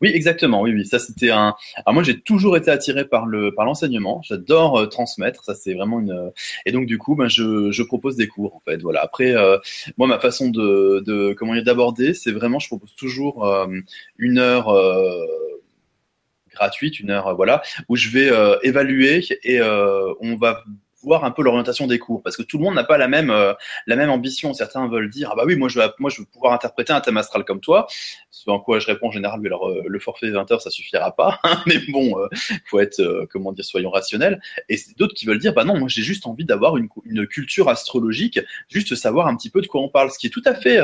Oui, 0.00 0.10
exactement. 0.12 0.62
Oui, 0.62 0.72
oui. 0.72 0.84
Ça, 0.84 0.98
c'était 0.98 1.30
un. 1.30 1.54
Alors 1.76 1.94
moi, 1.94 2.02
j'ai 2.02 2.20
toujours 2.20 2.56
été 2.56 2.70
attiré 2.72 3.04
par 3.04 3.24
le 3.24 3.54
par 3.54 3.64
l'enseignement. 3.64 4.20
J'adore 4.22 4.80
euh, 4.80 4.86
transmettre. 4.86 5.44
Ça, 5.44 5.54
c'est 5.54 5.74
vraiment 5.74 6.00
une. 6.00 6.32
Et 6.66 6.72
donc, 6.72 6.86
du 6.86 6.98
coup, 6.98 7.14
ben, 7.14 7.28
je, 7.28 7.70
je 7.70 7.82
propose 7.84 8.16
des 8.16 8.26
cours. 8.26 8.56
En 8.56 8.60
fait, 8.60 8.82
voilà. 8.82 9.00
Après, 9.00 9.32
euh, 9.36 9.58
moi, 9.98 10.08
ma 10.08 10.18
façon 10.18 10.48
de, 10.48 11.04
de 11.06 11.34
comment 11.34 11.54
d'aborder, 11.54 12.14
c'est 12.14 12.32
vraiment, 12.32 12.58
je 12.58 12.66
propose 12.66 12.94
toujours 12.96 13.46
une 14.18 14.38
heure 14.38 14.74
gratuite, 16.50 16.98
une 16.98 17.10
heure, 17.10 17.36
voilà, 17.36 17.62
où 17.88 17.94
je 17.96 18.08
vais 18.10 18.30
évaluer 18.62 19.24
et 19.44 19.60
on 19.62 20.36
va 20.36 20.64
voir 21.02 21.24
un 21.24 21.30
peu 21.30 21.42
l'orientation 21.42 21.86
des 21.86 21.98
cours 21.98 22.22
parce 22.22 22.36
que 22.36 22.42
tout 22.42 22.58
le 22.58 22.64
monde 22.64 22.74
n'a 22.74 22.84
pas 22.84 22.98
la 22.98 23.08
même 23.08 23.30
euh, 23.30 23.54
la 23.86 23.96
même 23.96 24.10
ambition. 24.10 24.54
Certains 24.54 24.88
veulent 24.88 25.10
dire 25.10 25.30
ah 25.32 25.36
bah 25.36 25.44
oui 25.46 25.56
moi 25.56 25.68
je 25.68 25.78
veux 25.78 25.86
moi 25.98 26.10
je 26.10 26.20
veux 26.20 26.26
pouvoir 26.26 26.52
interpréter 26.52 26.92
un 26.92 27.00
thème 27.00 27.16
astral 27.16 27.44
comme 27.44 27.60
toi. 27.60 27.86
Ce 28.30 28.48
en 28.50 28.60
quoi 28.60 28.78
je 28.78 28.86
réponds 28.86 29.08
en 29.08 29.12
général 29.12 29.40
mais 29.40 29.48
alors 29.48 29.68
euh, 29.68 29.82
le 29.86 29.98
forfait 29.98 30.30
20 30.30 30.50
heures 30.52 30.62
ça 30.62 30.70
suffira 30.70 31.14
pas. 31.14 31.40
mais 31.66 31.78
bon 31.88 32.18
euh, 32.18 32.28
faut 32.66 32.80
être 32.80 33.26
comment 33.30 33.52
dire 33.52 33.64
soyons 33.64 33.90
rationnels. 33.90 34.40
Et 34.68 34.76
d'autres 34.98 35.14
qui 35.14 35.26
veulent 35.26 35.38
dire 35.38 35.54
bah 35.54 35.64
non 35.64 35.78
moi 35.78 35.88
j'ai 35.88 36.02
juste 36.02 36.26
envie 36.26 36.44
d'avoir 36.44 36.76
une, 36.76 36.88
une 37.04 37.26
culture 37.26 37.68
astrologique, 37.68 38.40
juste 38.68 38.94
savoir 38.94 39.26
un 39.26 39.36
petit 39.36 39.50
peu 39.50 39.60
de 39.60 39.66
quoi 39.66 39.80
on 39.80 39.88
parle, 39.88 40.10
ce 40.10 40.18
qui 40.18 40.26
est 40.26 40.30
tout 40.30 40.42
à 40.44 40.54
fait 40.54 40.78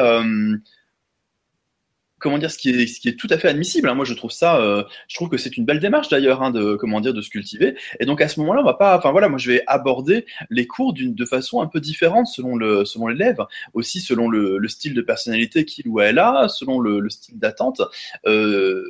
comment 2.19 2.39
dire, 2.39 2.51
ce 2.51 2.59
qui 2.59 2.71
est, 2.71 2.87
ce 2.87 3.01
qui 3.01 3.09
est 3.09 3.15
tout 3.15 3.29
à 3.31 3.39
fait 3.39 3.49
admissible. 3.49 3.89
Hein. 3.89 3.95
Moi, 3.95 4.05
je 4.05 4.15
trouve 4.15 4.31
ça, 4.31 4.61
euh, 4.61 4.83
je 5.09 5.15
trouve 5.15 5.29
que 5.29 5.37
c'est 5.37 5.57
une 5.57 5.65
belle 5.65 5.81
démarche 5.81 6.09
d'ailleurs, 6.09 6.43
hein, 6.43 6.51
de 6.51 6.75
comment 6.75 7.01
dire, 7.01 7.15
de 7.15 7.21
se 7.21 7.31
cultiver. 7.31 7.77
Et 8.01 8.07
donc 8.07 8.21
à 8.21 8.29
ce 8.29 8.41
moment-là, 8.41 8.61
on 8.61 8.65
va 8.65 8.75
pas, 8.75 8.97
enfin 8.97 9.11
voilà, 9.13 9.29
moi 9.29 9.39
je 9.39 9.51
vais 9.51 9.63
aborder 9.67 10.27
les 10.51 10.67
cours 10.67 10.93
d'une 10.93 11.15
de 11.15 11.25
façon 11.25 11.61
un 11.61 11.67
peu 11.67 11.81
différente 11.81 12.27
selon 12.27 12.57
le 12.57 12.85
selon 12.85 13.07
l'élève, 13.09 13.39
aussi 13.75 14.01
selon 14.01 14.29
le, 14.29 14.59
le, 14.59 14.69
style 14.69 14.95
de 14.95 15.03
personnalité 15.03 15.65
qu'il 15.65 15.89
ou 15.89 16.01
elle 16.01 16.19
a, 16.19 16.49
selon 16.49 16.81
le, 16.81 17.01
le 17.01 17.11
style 17.11 17.39
d'attente. 17.39 17.81
Euh, 18.27 18.85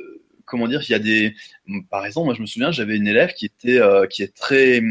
comment 0.45 0.67
dire, 0.67 0.81
il 0.81 0.91
y 0.91 0.95
a 0.95 0.99
des, 0.99 1.35
par 1.91 2.05
exemple, 2.05 2.25
moi 2.25 2.33
je 2.33 2.41
me 2.41 2.47
souviens, 2.47 2.71
j'avais 2.71 2.95
une 2.97 3.07
élève 3.07 3.33
qui 3.33 3.45
était 3.45 3.79
euh, 3.79 4.07
qui 4.07 4.23
est 4.23 4.35
très 4.35 4.81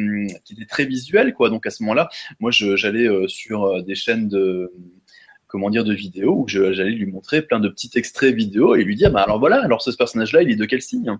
qui 0.44 0.52
était 0.54 0.66
très 0.66 0.84
visuelle, 0.84 1.34
quoi. 1.34 1.50
Donc 1.50 1.66
à 1.66 1.70
ce 1.70 1.82
moment-là, 1.82 2.08
moi 2.40 2.50
j'allais 2.52 3.08
euh, 3.08 3.26
sur 3.26 3.82
des 3.82 3.96
chaînes 3.96 4.28
de 4.28 4.72
comment 5.48 5.70
dire, 5.70 5.84
de 5.84 5.94
vidéos 5.94 6.36
où 6.36 6.46
j'allais 6.46 6.90
lui 6.90 7.06
montrer 7.06 7.42
plein 7.42 7.58
de 7.58 7.68
petits 7.68 7.90
extraits 7.96 8.34
vidéo 8.34 8.76
et 8.76 8.84
lui 8.84 8.94
dire, 8.94 9.10
bah 9.10 9.22
alors 9.22 9.40
voilà, 9.40 9.62
alors 9.62 9.82
ce 9.82 9.90
personnage-là, 9.90 10.42
il 10.42 10.50
est 10.50 10.56
de 10.56 10.64
quel 10.64 10.82
signe 10.82 11.18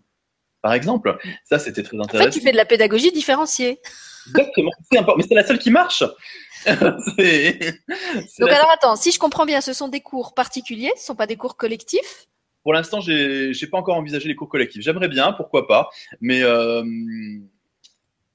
par 0.62 0.72
exemple. 0.72 1.16
Ça, 1.44 1.58
c'était 1.58 1.82
très 1.82 1.98
intéressant. 1.98 2.28
En 2.28 2.32
fait, 2.32 2.38
tu 2.38 2.44
fais 2.44 2.52
de 2.52 2.56
la 2.56 2.64
pédagogie 2.64 3.12
différenciée. 3.12 3.80
Exactement, 4.28 4.70
c'est 4.90 4.98
important. 4.98 5.18
Mais 5.18 5.24
c'est 5.28 5.34
la 5.34 5.46
seule 5.46 5.58
qui 5.58 5.70
marche. 5.70 6.02
Donc 6.66 8.50
alors 8.50 8.70
attends, 8.72 8.96
si 8.96 9.12
je 9.12 9.18
comprends 9.18 9.46
bien, 9.46 9.60
ce 9.60 9.72
sont 9.72 9.88
des 9.88 10.00
cours 10.00 10.34
particuliers, 10.34 10.92
ce 10.96 11.02
ne 11.02 11.06
sont 11.06 11.14
pas 11.14 11.26
des 11.26 11.36
cours 11.36 11.56
collectifs? 11.56 12.26
Pour 12.64 12.72
l'instant, 12.72 13.00
j'ai 13.00 13.50
n'ai 13.50 13.66
pas 13.68 13.78
encore 13.78 13.96
envisagé 13.96 14.28
les 14.28 14.34
cours 14.34 14.48
collectifs. 14.48 14.82
J'aimerais 14.82 15.08
bien, 15.08 15.32
pourquoi 15.32 15.66
pas, 15.66 15.88
mais 16.20 16.42
euh, 16.42 16.82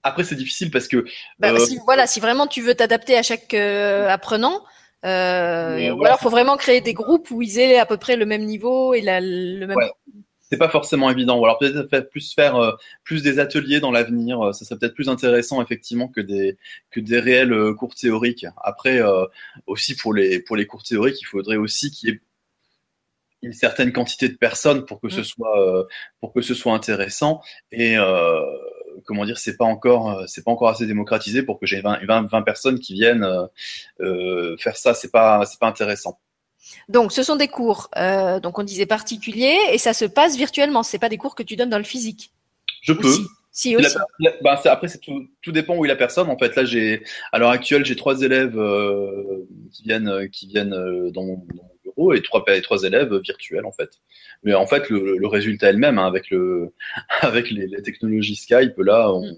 après 0.01 0.23
c'est 0.23 0.36
difficile 0.36 0.71
parce 0.71 0.88
que 0.88 1.06
bah, 1.38 1.51
euh, 1.51 1.60
si, 1.60 1.77
voilà, 1.86 2.08
si 2.08 2.19
vraiment 2.19 2.47
tu 2.47 2.62
veux 2.62 2.75
t'adapter 2.75 3.17
à 3.17 3.23
chaque 3.23 3.53
euh, 3.53 4.08
apprenant, 4.08 4.63
euh, 5.06 5.92
ou 5.92 6.06
alors 6.06 6.20
faut 6.20 6.30
vraiment 6.30 6.58
créer 6.58 6.82
des 6.82 6.94
groupes 6.94 7.30
où 7.32 7.42
ils 7.42 7.60
aient 7.60 7.78
à 7.78 7.86
peu 7.86 7.98
près 7.98 8.16
le 8.16 8.26
même 8.26 8.46
niveau 8.46 8.94
et 8.94 9.02
la, 9.02 9.20
le 9.22 9.66
même 9.66 9.78
c'est 10.54 10.60
pas 10.60 10.70
forcément 10.70 11.10
évident. 11.10 11.39
Ou 11.39 11.46
alors 11.46 11.58
peut-être 11.58 12.12
plus 12.12 12.32
faire 12.34 12.56
euh, 12.58 12.74
plus 13.04 13.24
des 13.24 13.39
ateliers 13.39 13.80
dans 13.80 13.89
l'avenir. 13.89 14.39
Euh, 14.39 14.54
ça 14.54 14.66
serait 14.66 14.78
peut-être 14.78 14.94
plus 14.94 15.10
intéressant 15.10 15.63
effectivement 15.63 16.08
que 16.08 16.22
des 16.22 16.58
que 16.92 17.00
des 17.00 17.20
réels 17.20 17.54
euh, 17.54 17.74
cours 17.74 17.96
théoriques. 17.96 18.46
Après 18.58 19.02
aussi 19.66 19.96
pour 19.96 20.13
les 20.13 20.39
pour 20.39 20.56
les 20.56 20.68
cours 20.68 20.84
théoriques, 20.84 21.20
il 21.22 21.26
faudrait 21.26 21.58
aussi 21.58 21.89
qu'il 21.89 22.10
y 22.10 22.12
ait 22.13 22.22
une 23.42 23.54
certaine 23.54 23.92
quantité 23.92 24.30
de 24.30 24.36
personnes 24.36 24.86
pour 24.86 25.02
que 25.02 25.10
ce 25.10 25.22
mm. 25.22 25.24
soit 25.24 25.88
pour 26.20 26.34
que 26.34 26.42
ce 26.42 26.54
soit 26.54 26.74
intéressant 26.74 27.42
et 27.72 27.96
comment 29.06 29.26
dire 29.26 29.38
c'est 29.38 29.58
pas 29.58 29.66
encore 29.66 30.24
c'est 30.28 30.44
pas 30.44 30.52
encore 30.52 30.70
assez 30.70 30.86
démocratisé 30.86 31.44
pour 31.44 31.60
que 31.60 31.66
j'ai 31.66 31.82
20, 31.82 32.06
20, 32.06 32.30
20 32.30 32.42
personnes 32.42 32.80
qui 32.80 32.94
viennent 32.94 33.28
faire 34.00 34.78
ça 34.78 34.94
c'est 34.94 35.12
pas 35.12 35.46
c'est 35.46 35.60
pas 35.60 35.68
intéressant 35.68 36.20
donc, 36.89 37.12
ce 37.12 37.24
sont 37.24 37.36
des 37.36 37.48
cours, 37.48 37.89
euh, 37.98 38.39
donc 38.39 38.60
on 38.60 38.63
disait 38.63 38.86
particuliers, 38.86 39.58
et 39.72 39.78
ça 39.78 39.94
se 39.94 40.06
passe 40.06 40.38
virtuellement. 40.38 40.84
C'est 40.84 41.00
pas 41.00 41.10
des 41.10 41.18
cours 41.18 41.36
que 41.36 41.44
tu 41.44 41.56
donnes 41.56 41.70
dans 41.70 41.78
le 41.78 41.84
physique. 41.84 42.32
Je 42.82 42.94
peux. 42.94 43.13
Si, 43.52 43.76
aussi. 43.76 43.96
Bah, 44.42 44.60
après, 44.66 44.88
tout, 45.00 45.28
tout, 45.42 45.52
dépend 45.52 45.76
où 45.76 45.86
est 45.86 45.88
la 45.88 45.96
personne. 45.96 46.30
En 46.30 46.38
fait, 46.38 46.56
là, 46.56 46.66
j'ai, 46.66 47.04
à 47.32 47.38
l'heure 47.38 47.52
actuelle, 47.52 47.86
j'ai 47.86 47.96
trois 47.96 48.22
élèves 48.22 48.58
euh, 48.58 49.46
qui 49.72 49.84
viennent, 49.84 50.08
euh, 50.08 50.28
qui 50.28 50.48
viennent 50.48 50.74
euh, 50.74 51.12
dans, 51.12 51.24
mon, 51.24 51.46
et 52.13 52.21
trois, 52.21 52.43
trois 52.62 52.84
élèves 52.84 53.13
virtuels, 53.15 53.65
en 53.65 53.71
fait. 53.71 53.89
Mais 54.43 54.53
en 54.53 54.67
fait, 54.67 54.89
le, 54.89 55.27
résultat 55.27 55.69
est 55.69 55.73
le 55.73 55.79
même 55.79 55.97
hein, 55.97 56.08
avec 56.08 56.29
le, 56.29 56.73
avec 57.21 57.49
les, 57.51 57.82
technologies 57.82 58.36
Skype. 58.36 58.77
Là, 58.77 59.12
on, 59.13 59.25
mm. 59.25 59.36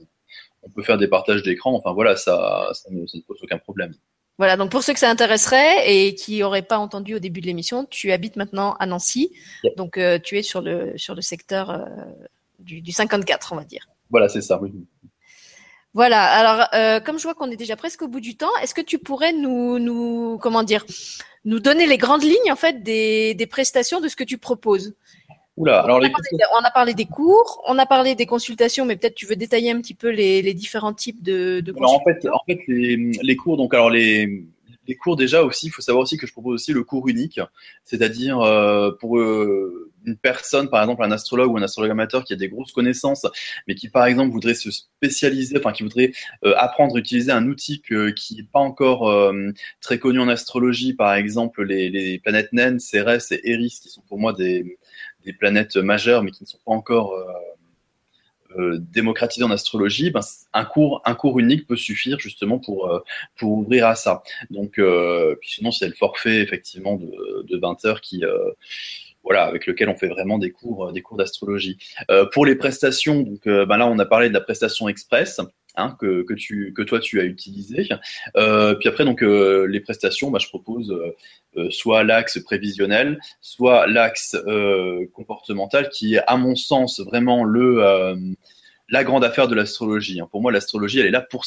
on, 0.63 0.69
peut 0.69 0.83
faire 0.83 0.97
des 0.97 1.07
partages 1.07 1.43
d'écran. 1.43 1.73
Enfin, 1.73 1.93
voilà, 1.93 2.15
ça, 2.15 2.69
ça 2.73 2.89
ne 2.91 3.05
pose 3.21 3.39
aucun 3.41 3.57
problème. 3.57 3.93
Voilà, 4.37 4.57
donc 4.57 4.69
pour 4.69 4.83
ceux 4.83 4.93
que 4.93 4.99
ça 4.99 5.09
intéresserait 5.09 5.89
et 5.89 6.13
qui 6.13 6.39
n'auraient 6.39 6.61
pas 6.61 6.77
entendu 6.77 7.15
au 7.15 7.19
début 7.19 7.39
de 7.39 7.45
l'émission, 7.45 7.85
tu 7.85 8.11
habites 8.11 8.35
maintenant 8.35 8.73
à 8.79 8.85
Nancy, 8.85 9.33
donc 9.77 9.97
euh, 9.97 10.19
tu 10.21 10.37
es 10.37 10.41
sur 10.41 10.61
le, 10.61 10.97
sur 10.97 11.15
le 11.15 11.21
secteur 11.21 11.69
euh, 11.69 11.85
du, 12.59 12.81
du, 12.81 12.91
54, 12.91 13.53
on 13.53 13.55
va 13.55 13.63
dire. 13.63 13.87
Voilà, 14.09 14.27
c'est 14.27 14.41
ça, 14.41 14.59
oui. 14.61 14.73
Voilà, 15.95 16.23
alors 16.25 16.67
euh, 16.73 16.99
comme 16.99 17.17
je 17.17 17.23
vois 17.23 17.35
qu'on 17.35 17.49
est 17.49 17.55
déjà 17.55 17.77
presque 17.77 18.01
au 18.01 18.09
bout 18.09 18.19
du 18.19 18.35
temps, 18.35 18.53
est-ce 18.61 18.73
que 18.73 18.81
tu 18.81 18.99
pourrais 18.99 19.31
nous, 19.31 19.79
nous, 19.79 20.37
comment 20.41 20.61
dire, 20.61 20.85
nous 21.45 21.61
donner 21.61 21.85
les 21.85 21.97
grandes 21.97 22.23
lignes 22.23 22.51
en 22.51 22.57
fait 22.57 22.83
des, 22.83 23.33
des 23.33 23.47
prestations 23.47 24.01
de 24.01 24.09
ce 24.09 24.17
que 24.17 24.25
tu 24.25 24.37
proposes? 24.37 24.93
Oula, 25.55 25.79
alors 25.79 25.99
on, 25.99 26.03
a 26.03 26.09
parlé, 26.09 26.27
on, 26.53 26.65
a 26.65 26.71
parlé, 26.71 26.93
des 26.93 27.05
cours, 27.05 27.63
on 27.65 27.79
a 27.79 27.85
parlé 27.85 28.13
des 28.13 28.25
consultations, 28.25 28.83
mais 28.83 28.97
peut-être 28.97 29.15
tu 29.15 29.25
veux 29.25 29.37
détailler 29.37 29.71
un 29.71 29.79
petit 29.79 29.93
peu 29.93 30.09
les, 30.09 30.41
les 30.41 30.53
différents 30.53 30.93
types 30.93 31.23
de, 31.23 31.61
de 31.61 31.73
alors, 31.77 31.93
en 31.93 32.03
fait, 32.03 32.27
en 32.27 32.43
fait 32.45 32.59
les, 32.67 32.97
les, 32.97 33.35
cours, 33.37 33.55
donc 33.55 33.73
alors 33.73 33.89
les, 33.89 34.43
les 34.87 34.95
cours 34.95 35.15
déjà 35.15 35.43
aussi, 35.43 35.67
il 35.67 35.69
faut 35.69 35.81
savoir 35.81 36.03
aussi 36.03 36.17
que 36.17 36.27
je 36.27 36.31
propose 36.31 36.55
aussi 36.55 36.73
le 36.73 36.83
cours 36.83 37.07
unique, 37.07 37.39
c'est-à-dire 37.83 38.39
euh, 38.39 38.91
pour 38.91 39.17
euh, 39.19 39.91
une 40.05 40.17
personne, 40.17 40.69
par 40.69 40.81
exemple 40.81 41.03
un 41.03 41.11
astrologue 41.11 41.51
ou 41.51 41.57
un 41.57 41.63
astrologue 41.63 41.91
amateur 41.91 42.23
qui 42.23 42.33
a 42.33 42.35
des 42.35 42.49
grosses 42.49 42.71
connaissances, 42.71 43.25
mais 43.67 43.75
qui 43.75 43.89
par 43.89 44.05
exemple 44.05 44.31
voudrait 44.31 44.53
se 44.53 44.71
spécialiser, 44.71 45.57
enfin 45.57 45.71
qui 45.71 45.83
voudrait 45.83 46.11
euh, 46.43 46.53
apprendre 46.57 46.95
à 46.95 46.99
utiliser 46.99 47.31
un 47.31 47.47
outil 47.47 47.81
qui 47.81 48.35
n'est 48.35 48.43
pas 48.43 48.59
encore 48.59 49.09
euh, 49.09 49.51
très 49.81 49.99
connu 49.99 50.19
en 50.19 50.27
astrologie, 50.27 50.93
par 50.93 51.13
exemple 51.15 51.63
les, 51.63 51.89
les 51.89 52.19
planètes 52.19 52.53
naines, 52.53 52.79
Cérès 52.79 53.31
et 53.31 53.41
Eris, 53.43 53.79
qui 53.81 53.89
sont 53.89 54.01
pour 54.07 54.19
moi 54.19 54.33
des 54.33 54.77
des 55.23 55.33
planètes 55.33 55.75
majeures, 55.77 56.21
mais 56.21 56.29
qui 56.29 56.43
ne 56.43 56.47
sont 56.47 56.59
pas 56.63 56.71
encore 56.71 57.15
euh, 58.57 58.65
euh, 58.65 58.79
démocratisées 58.79 59.45
en 59.45 59.51
astrologie, 59.51 60.11
ben, 60.11 60.21
un 60.53 60.65
cours 60.65 61.01
un 61.05 61.15
cours 61.15 61.39
unique 61.39 61.67
peut 61.67 61.75
suffire 61.75 62.19
justement 62.19 62.59
pour 62.59 62.89
euh, 62.89 62.99
pour 63.35 63.51
ouvrir 63.51 63.87
à 63.87 63.95
ça. 63.95 64.23
Donc 64.49 64.73
puis 64.75 65.49
sinon 65.49 65.71
c'est 65.71 65.87
le 65.87 65.93
forfait 65.93 66.41
effectivement 66.41 66.95
de, 66.95 67.45
de 67.47 67.57
20 67.57 67.85
heures 67.85 68.01
qui 68.01 68.23
voilà, 69.23 69.45
avec 69.45 69.65
lequel 69.65 69.89
on 69.89 69.95
fait 69.95 70.07
vraiment 70.07 70.37
des 70.37 70.51
cours, 70.51 70.91
des 70.91 71.01
cours 71.01 71.17
d'astrologie. 71.17 71.77
pour 72.31 72.45
les 72.45 72.55
prestations, 72.55 73.21
donc 73.21 73.47
ben 73.47 73.77
là 73.77 73.87
on 73.87 73.97
a 73.99 74.05
parlé 74.05 74.29
de 74.29 74.33
la 74.33 74.41
prestation 74.41 74.87
express. 74.87 75.41
Hein, 75.77 75.97
que, 75.99 76.33
tu, 76.33 76.73
que 76.73 76.81
toi 76.81 76.99
tu 76.99 77.19
as 77.19 77.25
utilisé. 77.25 77.89
Euh, 78.37 78.75
puis 78.75 78.87
après, 78.87 79.03
donc 79.03 79.21
euh, 79.21 79.65
les 79.67 79.81
prestations, 79.81 80.31
bah, 80.31 80.39
je 80.39 80.47
propose 80.47 80.91
euh, 81.57 81.69
soit 81.69 82.03
l'axe 82.03 82.41
prévisionnel, 82.43 83.19
soit 83.41 83.85
l'axe 83.87 84.37
comportemental, 85.13 85.89
qui 85.89 86.15
est 86.15 86.23
à 86.27 86.37
mon 86.37 86.55
sens 86.55 86.99
vraiment 87.01 87.43
le 87.43 88.35
la 88.89 89.03
grande 89.03 89.23
affaire 89.23 89.47
de 89.47 89.55
l'astrologie. 89.55 90.21
Hein. 90.21 90.27
Pour 90.31 90.41
moi, 90.41 90.51
l'astrologie, 90.51 90.99
elle 90.99 91.07
est 91.07 91.11
là 91.11 91.21
pour 91.21 91.43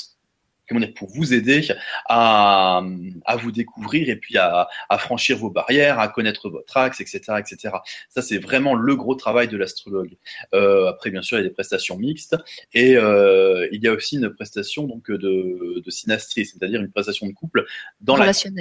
comment 0.69 0.81
dire, 0.81 0.95
pour 0.95 1.09
vous 1.09 1.33
aider 1.33 1.67
à, 2.09 2.83
à 3.25 3.37
vous 3.37 3.51
découvrir 3.51 4.09
et 4.09 4.17
puis 4.17 4.37
à, 4.37 4.69
à, 4.89 4.99
franchir 4.99 5.39
vos 5.39 5.51
barrières, 5.51 5.99
à 5.99 6.09
connaître 6.09 6.51
votre 6.51 6.77
axe, 6.77 7.01
etc., 7.01 7.21
etc. 7.39 7.77
Ça, 8.09 8.23
c'est 8.23 8.39
vraiment 8.39 8.75
le 8.75 8.97
gros 8.97 9.15
travail 9.15 9.49
de 9.49 9.57
l'astrologue. 9.57 10.17
Euh, 10.55 10.89
après, 10.89 11.11
bien 11.11 11.23
sûr, 11.23 11.39
il 11.39 11.43
y 11.43 11.45
a 11.45 11.49
des 11.49 11.55
prestations 11.55 11.97
mixtes 11.97 12.37
et 12.75 12.97
euh, 12.97 13.69
il 13.73 13.83
y 13.83 13.89
a 13.89 13.93
aussi 13.93 14.17
une 14.17 14.31
prestation 14.31 14.85
donc 14.85 15.11
de, 15.11 15.83
de 15.85 15.91
synastrie, 15.91 16.47
c'est-à-dire 16.47 16.81
une 16.81 16.91
prestation 16.91 17.27
de 17.27 17.33
couple 17.33 17.65
dans 18.01 18.17
laquelle, 18.17 18.53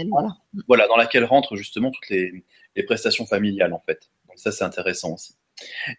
voilà, 0.68 0.88
dans 0.88 0.98
laquelle 0.98 1.26
rentrent 1.26 1.56
justement 1.56 1.92
toutes 1.92 2.10
les, 2.10 2.44
les 2.76 2.84
prestations 2.84 3.26
familiales 3.26 3.74
en 3.74 3.80
fait. 3.80 4.10
Donc 4.28 4.40
ça, 4.40 4.52
c'est 4.52 4.64
intéressant 4.64 5.14
aussi. 5.14 5.36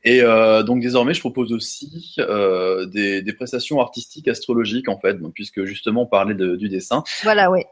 Et 0.05 0.23
euh, 0.23 0.63
donc 0.63 0.81
désormais, 0.81 1.15
je 1.15 1.21
propose 1.21 1.53
aussi 1.53 2.15
euh, 2.19 2.87
des, 2.87 3.23
des, 3.23 3.33
prestations 3.33 3.81
artistiques 3.81 4.29
astrologiques 4.29 4.89
en 4.89 4.99
fait, 4.99 5.15
donc, 5.15 5.35
puisque 5.35 5.65
justement 5.65 6.03
on 6.03 6.07
parlait 6.07 6.35
de, 6.35 6.57
du 6.57 6.69
dessin. 6.69 7.03
Voilà, 7.23 7.51
ouais. 7.51 7.67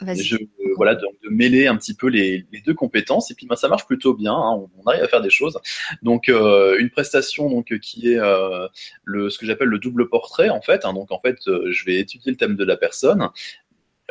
Je, 0.00 0.36
voilà, 0.76 0.94
de, 0.94 1.06
de, 1.22 1.28
mêler 1.30 1.66
un 1.66 1.76
petit 1.76 1.94
peu 1.94 2.08
les, 2.08 2.44
les, 2.50 2.60
deux 2.60 2.74
compétences 2.74 3.30
et 3.30 3.34
puis 3.34 3.46
ben, 3.46 3.56
ça 3.56 3.68
marche 3.68 3.86
plutôt 3.86 4.14
bien. 4.14 4.32
Hein, 4.32 4.52
on, 4.56 4.70
on, 4.78 4.86
arrive 4.88 5.02
à 5.04 5.08
faire 5.08 5.20
des 5.20 5.30
choses. 5.30 5.58
Donc 6.02 6.28
euh, 6.28 6.76
une 6.78 6.90
prestation 6.90 7.48
donc 7.48 7.78
qui 7.78 8.12
est 8.12 8.18
euh, 8.18 8.66
le 9.04 9.30
ce 9.30 9.38
que 9.38 9.46
j'appelle 9.46 9.68
le 9.68 9.78
double 9.78 10.08
portrait 10.08 10.48
en 10.48 10.60
fait. 10.60 10.84
Hein, 10.84 10.92
donc 10.92 11.12
en 11.12 11.20
fait, 11.20 11.36
euh, 11.46 11.70
je 11.70 11.84
vais 11.84 11.98
étudier 11.98 12.32
le 12.32 12.36
thème 12.36 12.56
de 12.56 12.64
la 12.64 12.76
personne 12.76 13.28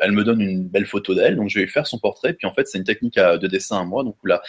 elle 0.04 0.14
me 0.14 0.24
donne 0.24 0.42
une 0.42 0.68
belle 0.68 0.88
photo 0.88 1.14
d'elle, 1.14 1.36
donc 1.36 1.50
je 1.50 1.60
vais 1.60 1.68
faire 1.68 1.86
son 1.86 2.00
portrait. 2.00 2.34
Puis 2.34 2.48
en 2.48 2.54
fait, 2.54 2.68
c'est 2.68 2.80
une 2.80 2.84
technique 2.84 3.20
de 3.20 3.46
dessin 3.46 3.82
à 3.82 3.84
moi, 3.84 4.04
donc 4.04 4.16
là, 4.24 4.42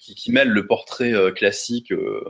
qui, 0.00 0.32
mêle 0.32 0.48
le 0.48 0.66
portrait 0.66 1.12
euh, 1.12 1.30
classique 1.30 1.92
euh, 1.92 2.22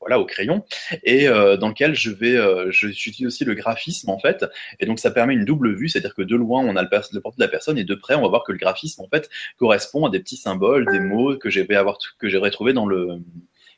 voilà 0.00 0.18
au 0.18 0.24
crayon 0.24 0.64
et 1.04 1.28
euh, 1.28 1.58
dans 1.58 1.68
lequel 1.68 1.94
je 1.94 2.10
vais 2.10 2.38
j'utilise 2.70 3.26
aussi 3.26 3.44
le 3.44 3.54
graphisme 3.54 4.08
en 4.08 4.18
fait. 4.18 4.46
Et 4.78 4.86
donc 4.86 4.98
ça 4.98 5.10
permet 5.10 5.34
une 5.34 5.44
double 5.44 5.74
vue 5.74 5.88
c'est-à-dire 5.88 6.14
que 6.14 6.22
de 6.22 6.36
loin 6.36 6.62
on 6.64 6.76
a 6.76 6.82
le, 6.82 6.88
portrait 6.88 7.38
de 7.38 7.44
la 7.44 7.48
personne 7.48 7.76
et 7.76 7.84
de 7.84 7.94
près 7.94 8.14
on 8.14 8.22
va 8.22 8.28
voir 8.28 8.44
que 8.44 8.52
le 8.52 8.58
graphisme 8.58 9.02
en 9.02 9.08
fait 9.08 9.28
correspond 9.58 10.06
à 10.06 10.10
des 10.10 10.20
petits 10.20 10.36
symboles 10.36 10.86
des 10.90 11.00
mots 11.00 11.36
que 11.36 11.50
j'aurais 11.50 12.50
trouvé 12.50 12.72
dans 12.72 12.86
le 12.86 13.20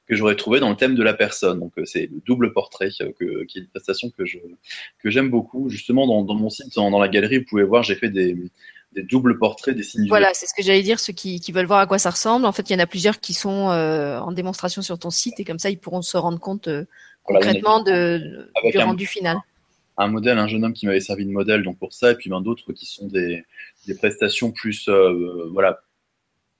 que 0.07 0.17
j'aurais 0.17 0.37
trouvé 0.37 0.61
dans 0.61 0.71
le 0.71 0.77
thème 0.77 0.95
de 0.95 1.03
la 1.03 1.15
personne. 1.15 1.59
Donc 1.59 1.73
c'est 1.85 2.07
le 2.07 2.21
double 2.25 2.53
portrait 2.53 2.91
qui 2.91 3.03
est 3.03 3.61
une 3.61 3.69
prestation 3.69 4.11
que 4.11 5.11
j'aime 5.11 5.31
beaucoup. 5.31 5.71
Justement 5.71 6.07
dans, 6.07 6.23
dans 6.23 6.35
mon 6.35 6.51
site 6.51 6.75
dans, 6.75 6.91
dans, 6.91 7.01
la 7.01 7.09
galerie 7.09 7.39
vous 7.39 7.47
pouvez 7.49 7.65
voir 7.65 7.83
j'ai 7.83 7.97
fait 7.97 8.11
des 8.11 8.37
des 8.95 9.03
doubles 9.03 9.39
portraits 9.39 9.75
des 9.75 9.83
signes. 9.83 10.09
Voilà, 10.09 10.35
c'est 10.35 10.47
ce 10.47 10.55
que 10.55 10.63
j'allais 10.63 10.83
dire. 10.83 11.01
Ceux 11.01 11.13
qui, 11.13 11.41
qui, 11.41 11.53
veulent 11.53 11.67
voir 11.67 11.81
à 11.81 11.87
quoi 11.87 11.99
ça 11.99 12.11
ressemble, 12.11 12.47
en 12.47 12.53
fait, 12.53 12.69
il 12.71 12.73
y 12.73 12.77
en 12.77 12.79
a 12.79 12.87
plusieurs 12.87 13.21
qui 13.21 13.35
sont 13.35 13.71
euh, 13.71 14.19
en 14.19 14.33
démonstration 14.33 14.83
sur 14.83 14.99
ton 14.99 15.11
site 15.11 15.41
et 15.41 15.45
comme 15.45 15.59
ça, 15.59 15.71
ils 15.71 15.79
pourront 15.79 16.03
se 16.03 16.17
rendre 16.17 16.39
compte 16.39 16.69
euh, 16.69 16.85
concrètement 17.25 17.83
de, 17.83 18.49
du 18.71 18.79
rendu 18.79 19.07
final. 19.07 19.39
Un 19.99 20.09
modèle, 20.09 20.39
un 20.39 20.47
jeune 20.47 20.65
homme 20.65 20.73
qui 20.73 20.87
m'avait 20.87 21.01
servi 21.01 21.27
de 21.27 21.31
modèle, 21.31 21.63
donc 21.63 21.79
pour 21.79 21.93
ça, 21.93 22.13
et 22.13 22.15
puis 22.15 22.31
ben, 22.31 22.41
d'autres 22.41 22.73
qui 22.73 22.87
sont 22.87 23.07
des, 23.09 23.45
des 23.87 23.95
prestations 23.95 24.51
plus, 24.51 24.89
euh, 24.89 25.49
voilà, 25.53 25.81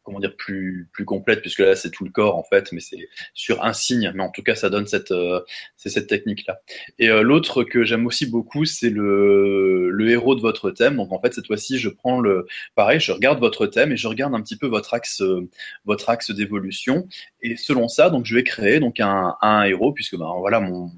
comment 0.03 0.21
dire 0.21 0.37
plus 0.37 0.89
plus 0.93 1.05
complète 1.05 1.41
puisque 1.41 1.61
là 1.61 1.77
c'est 1.77 1.91
tout 1.91 2.05
le 2.05 2.11
corps 2.11 2.37
en 2.37 2.43
fait 2.43 2.73
mais 2.73 2.81
c'est 2.81 3.09
sur 3.35 3.65
un 3.65 3.73
signe. 3.73 4.13
Mais 4.15 4.23
en 4.23 4.31
tout 4.31 4.43
cas 4.43 4.55
ça 4.55 4.71
donne 4.71 4.87
cette 4.87 5.13
euh, 5.13 5.41
c'est 5.77 5.91
cette 5.91 6.07
technique 6.07 6.47
là 6.47 6.61
et 6.99 7.09
euh, 7.11 7.23
l'autre 7.23 7.65
que 7.65 7.85
j'aime 7.85 8.07
aussi 8.07 8.27
beaucoup 8.27 8.65
c'est 8.65 8.91
le 8.91 9.91
le 9.91 10.11
héros 10.11 10.35
de 10.35 10.41
votre 10.41 10.71
thème. 10.71 10.97
Donc 10.97 11.13
en 11.13 11.21
fait 11.21 11.35
cette 11.35 11.47
fois-ci 11.47 11.79
je 11.79 11.89
prends 11.89 12.21
le 12.21 12.47
pareil 12.75 13.01
je 13.01 13.13
regarde 13.13 13.39
votre 13.41 13.67
thème 13.67 13.93
et 13.93 13.97
je 13.97 14.09
regarde 14.09 14.35
un 14.35 14.43
petit 14.43 14.57
peu 14.57 14.67
votre 14.67 14.95
axe 14.95 15.21
euh, 15.23 15.49
votre 15.85 16.11
axe 16.11 16.31
d'évolution. 16.31 17.09
Et 17.43 17.57
selon 17.57 17.89
ça 17.89 18.11
donc 18.11 18.27
je 18.27 18.35
vais 18.35 18.45
créer 18.45 18.81
donc 18.81 19.01
un, 19.01 19.37
un 19.41 19.65
héros 19.65 19.93
puisque 19.93 20.17
ben 20.17 20.33
voilà 20.39 20.61
mon 20.61 20.91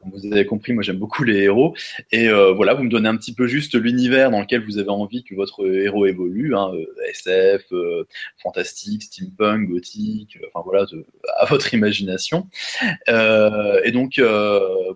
comme 0.00 0.12
vous 0.12 0.32
avez 0.32 0.46
compris, 0.46 0.72
moi 0.72 0.82
j'aime 0.82 0.96
beaucoup 0.96 1.24
les 1.24 1.42
héros. 1.42 1.76
Et 2.10 2.28
euh, 2.28 2.52
voilà, 2.52 2.74
vous 2.74 2.84
me 2.84 2.88
donnez 2.88 3.08
un 3.08 3.16
petit 3.16 3.34
peu 3.34 3.46
juste 3.46 3.74
l'univers 3.74 4.30
dans 4.30 4.40
lequel 4.40 4.64
vous 4.64 4.78
avez 4.78 4.88
envie 4.88 5.24
que 5.24 5.34
votre 5.34 5.66
héros 5.66 6.06
évolue, 6.06 6.54
hein, 6.54 6.70
euh, 6.74 6.86
SF, 7.10 7.66
euh, 7.72 8.04
fantastique, 8.42 9.02
steampunk, 9.02 9.68
gothique, 9.68 10.38
enfin 10.52 10.62
voilà, 10.64 10.86
à 11.38 11.44
votre 11.44 11.74
imagination. 11.74 12.48
et 13.08 13.92
donc 13.92 14.18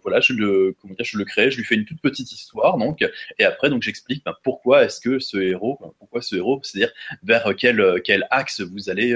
voilà, 0.02 0.20
je 0.20 0.32
le, 0.32 0.74
comment 0.80 0.94
dire, 0.94 1.04
je 1.04 1.18
le 1.18 1.24
crée, 1.24 1.50
je 1.50 1.58
lui 1.58 1.64
fais 1.64 1.74
une 1.74 1.84
toute 1.84 2.00
petite 2.00 2.32
histoire, 2.32 2.78
donc, 2.78 3.06
et 3.38 3.44
après 3.44 3.70
donc 3.70 3.82
j'explique 3.82 4.24
ben, 4.24 4.34
pourquoi 4.42 4.84
est-ce 4.84 5.00
que 5.00 5.18
ce 5.18 5.36
héros, 5.36 5.78
pourquoi 5.98 6.22
ce 6.22 6.36
héros, 6.36 6.60
c'est-à-dire 6.62 6.92
vers 7.22 7.54
quel 7.56 8.00
quel 8.04 8.26
axe 8.30 8.60
vous 8.60 8.88
allez 8.88 9.14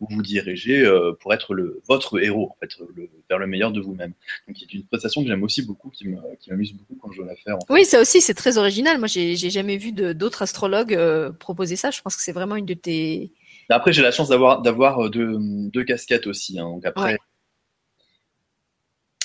vous 0.00 0.06
vous 0.10 0.22
dirigez 0.22 0.84
pour 1.20 1.32
être 1.32 1.54
le 1.54 1.80
votre 1.88 2.22
héros, 2.22 2.50
en 2.50 2.56
fait, 2.60 2.70
le, 2.94 3.08
vers 3.28 3.38
le 3.38 3.46
meilleur 3.46 3.72
de 3.72 3.80
vous-même. 3.80 4.12
Donc, 4.46 4.56
c'est 4.58 4.72
une 4.74 4.84
prestation 4.84 5.22
que 5.22 5.28
j'aime 5.28 5.42
aussi 5.42 5.62
beaucoup, 5.62 5.90
qui 5.90 6.08
m'amuse 6.50 6.72
beaucoup 6.72 6.96
quand 7.00 7.12
je 7.12 7.18
dois 7.18 7.26
la 7.26 7.36
faire. 7.36 7.56
Oui, 7.70 7.84
ça 7.84 8.00
aussi, 8.00 8.20
c'est 8.20 8.34
très 8.34 8.58
original. 8.58 8.98
Moi, 8.98 9.08
j'ai 9.08 9.36
jamais 9.36 9.76
vu 9.76 9.92
d'autres 9.92 10.42
astrologues 10.42 10.94
euh, 10.94 11.32
proposer 11.32 11.76
ça. 11.76 11.90
Je 11.90 12.00
pense 12.00 12.16
que 12.16 12.22
c'est 12.22 12.32
vraiment 12.32 12.56
une 12.56 12.66
de 12.66 12.74
tes. 12.74 13.32
Après, 13.68 13.92
j'ai 13.92 14.02
la 14.02 14.10
chance 14.10 14.28
d'avoir 14.28 14.62
d'avoir 14.62 15.04
euh, 15.04 15.08
deux, 15.08 15.36
deux, 15.40 15.84
casquettes 15.84 16.26
aussi. 16.26 16.58
Hein. 16.58 16.64
donc 16.64 16.84
après. 16.84 17.18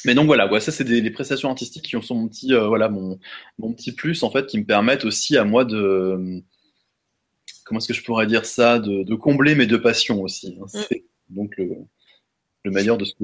Mais 0.06 0.16
donc 0.16 0.28
voilà, 0.28 0.48
ça 0.62 0.72
c'est 0.72 0.86
des, 0.86 1.12
prestations 1.12 1.50
artistiques 1.50 1.84
qui 1.84 2.02
sont 2.02 2.16
mon 2.16 2.30
petit, 2.30 2.54
euh, 2.54 2.68
voilà, 2.68 2.88
mon, 2.88 3.20
mon 3.58 3.74
petit 3.74 3.92
plus 3.92 4.24
en 4.24 4.32
fait, 4.32 4.46
qui 4.46 4.58
me 4.58 4.64
permettent 4.64 5.04
aussi 5.04 5.36
à 5.36 5.44
moi 5.44 5.66
de, 5.66 6.42
comment 7.70 7.78
est-ce 7.78 7.88
que 7.88 7.94
je 7.94 8.04
pourrais 8.04 8.26
dire 8.26 8.46
ça, 8.46 8.80
de, 8.80 9.04
de 9.04 9.16
combler 9.16 9.54
mes 9.54 9.68
deux 9.68 9.80
passions 9.80 10.22
aussi. 10.22 10.58
Hein. 10.60 10.66
Mm. 10.74 10.80
C'est 10.90 11.04
donc 11.30 11.56
le, 11.56 11.70
le 12.64 12.72
meilleur 12.72 12.98
de 12.98 13.06
ce 13.06 13.14
que. 13.14 13.24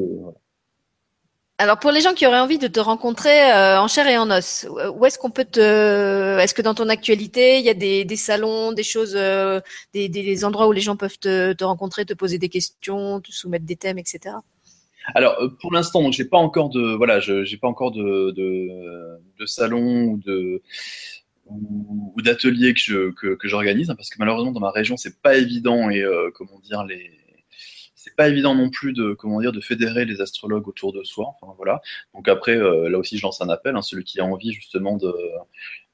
Alors 1.58 1.80
pour 1.80 1.92
les 1.92 2.02
gens 2.02 2.14
qui 2.14 2.28
auraient 2.28 2.40
envie 2.40 2.60
de 2.60 2.68
te 2.68 2.80
rencontrer 2.80 3.52
euh, 3.52 3.80
en 3.80 3.88
chair 3.88 4.08
et 4.08 4.18
en 4.18 4.30
os, 4.30 4.68
où 4.94 5.06
est-ce 5.06 5.18
qu'on 5.18 5.32
peut 5.32 5.46
te, 5.46 6.38
est-ce 6.38 6.54
que 6.54 6.62
dans 6.62 6.76
ton 6.76 6.90
actualité 6.90 7.60
il 7.60 7.66
y 7.66 7.70
a 7.70 7.74
des, 7.74 8.04
des 8.04 8.16
salons, 8.18 8.74
des 8.74 8.84
choses, 8.84 9.16
euh, 9.16 9.62
des, 9.94 10.10
des, 10.10 10.46
endroits 10.46 10.68
où 10.68 10.74
les 10.74 10.82
gens 10.82 10.98
peuvent 10.98 11.18
te, 11.18 11.54
te, 11.54 11.64
rencontrer, 11.64 12.06
te 12.06 12.14
poser 12.14 12.38
des 12.38 12.50
questions, 12.50 13.22
te 13.22 13.32
soumettre 13.32 13.66
des 13.66 13.78
thèmes, 13.78 13.98
etc. 13.98 14.36
Alors 15.16 15.42
euh, 15.42 15.48
pour 15.62 15.72
l'instant 15.72 16.04
donc 16.04 16.12
j'ai 16.12 16.26
pas 16.26 16.38
encore 16.38 16.70
de 16.70 16.94
voilà 16.94 17.22
j'ai 17.22 17.58
pas 17.58 17.70
encore 17.70 17.92
de, 17.92 18.32
de, 18.32 19.18
de 19.40 19.46
salon 19.46 20.04
ou 20.04 20.18
de 20.18 20.62
ou, 21.48 22.14
d'atelier 22.22 22.74
que 22.74 23.12
que, 23.12 23.36
que 23.36 23.48
j'organise 23.48 23.90
hein, 23.90 23.96
parce 23.96 24.10
que 24.10 24.16
malheureusement 24.20 24.52
dans 24.52 24.60
ma 24.60 24.72
région 24.72 24.98
c'est 24.98 25.22
pas 25.22 25.36
évident 25.36 25.90
et 25.90 26.04
comment 26.34 26.60
dire 26.60 26.84
les 26.84 27.12
c'est 28.06 28.16
pas 28.16 28.30
évident 28.30 28.54
non 28.54 28.70
plus 28.70 28.94
de 28.94 29.14
comment 29.14 29.42
dire 29.42 29.52
de 29.52 29.62
fédérer 29.62 30.06
les 30.06 30.22
astrologues 30.22 30.68
autour 30.68 30.94
de 30.94 31.04
soi. 31.04 31.34
Enfin 31.42 31.54
voilà. 31.58 31.82
Donc 32.14 32.28
après, 32.28 32.56
euh, 32.56 32.88
là 32.88 33.00
aussi, 33.00 33.18
je 33.18 33.24
lance 33.24 33.42
un 33.42 33.50
appel, 33.50 33.76
hein, 33.76 33.82
celui 33.82 34.04
qui 34.04 34.20
a 34.20 34.26
envie 34.26 34.52
justement 34.52 34.96
de 34.96 35.12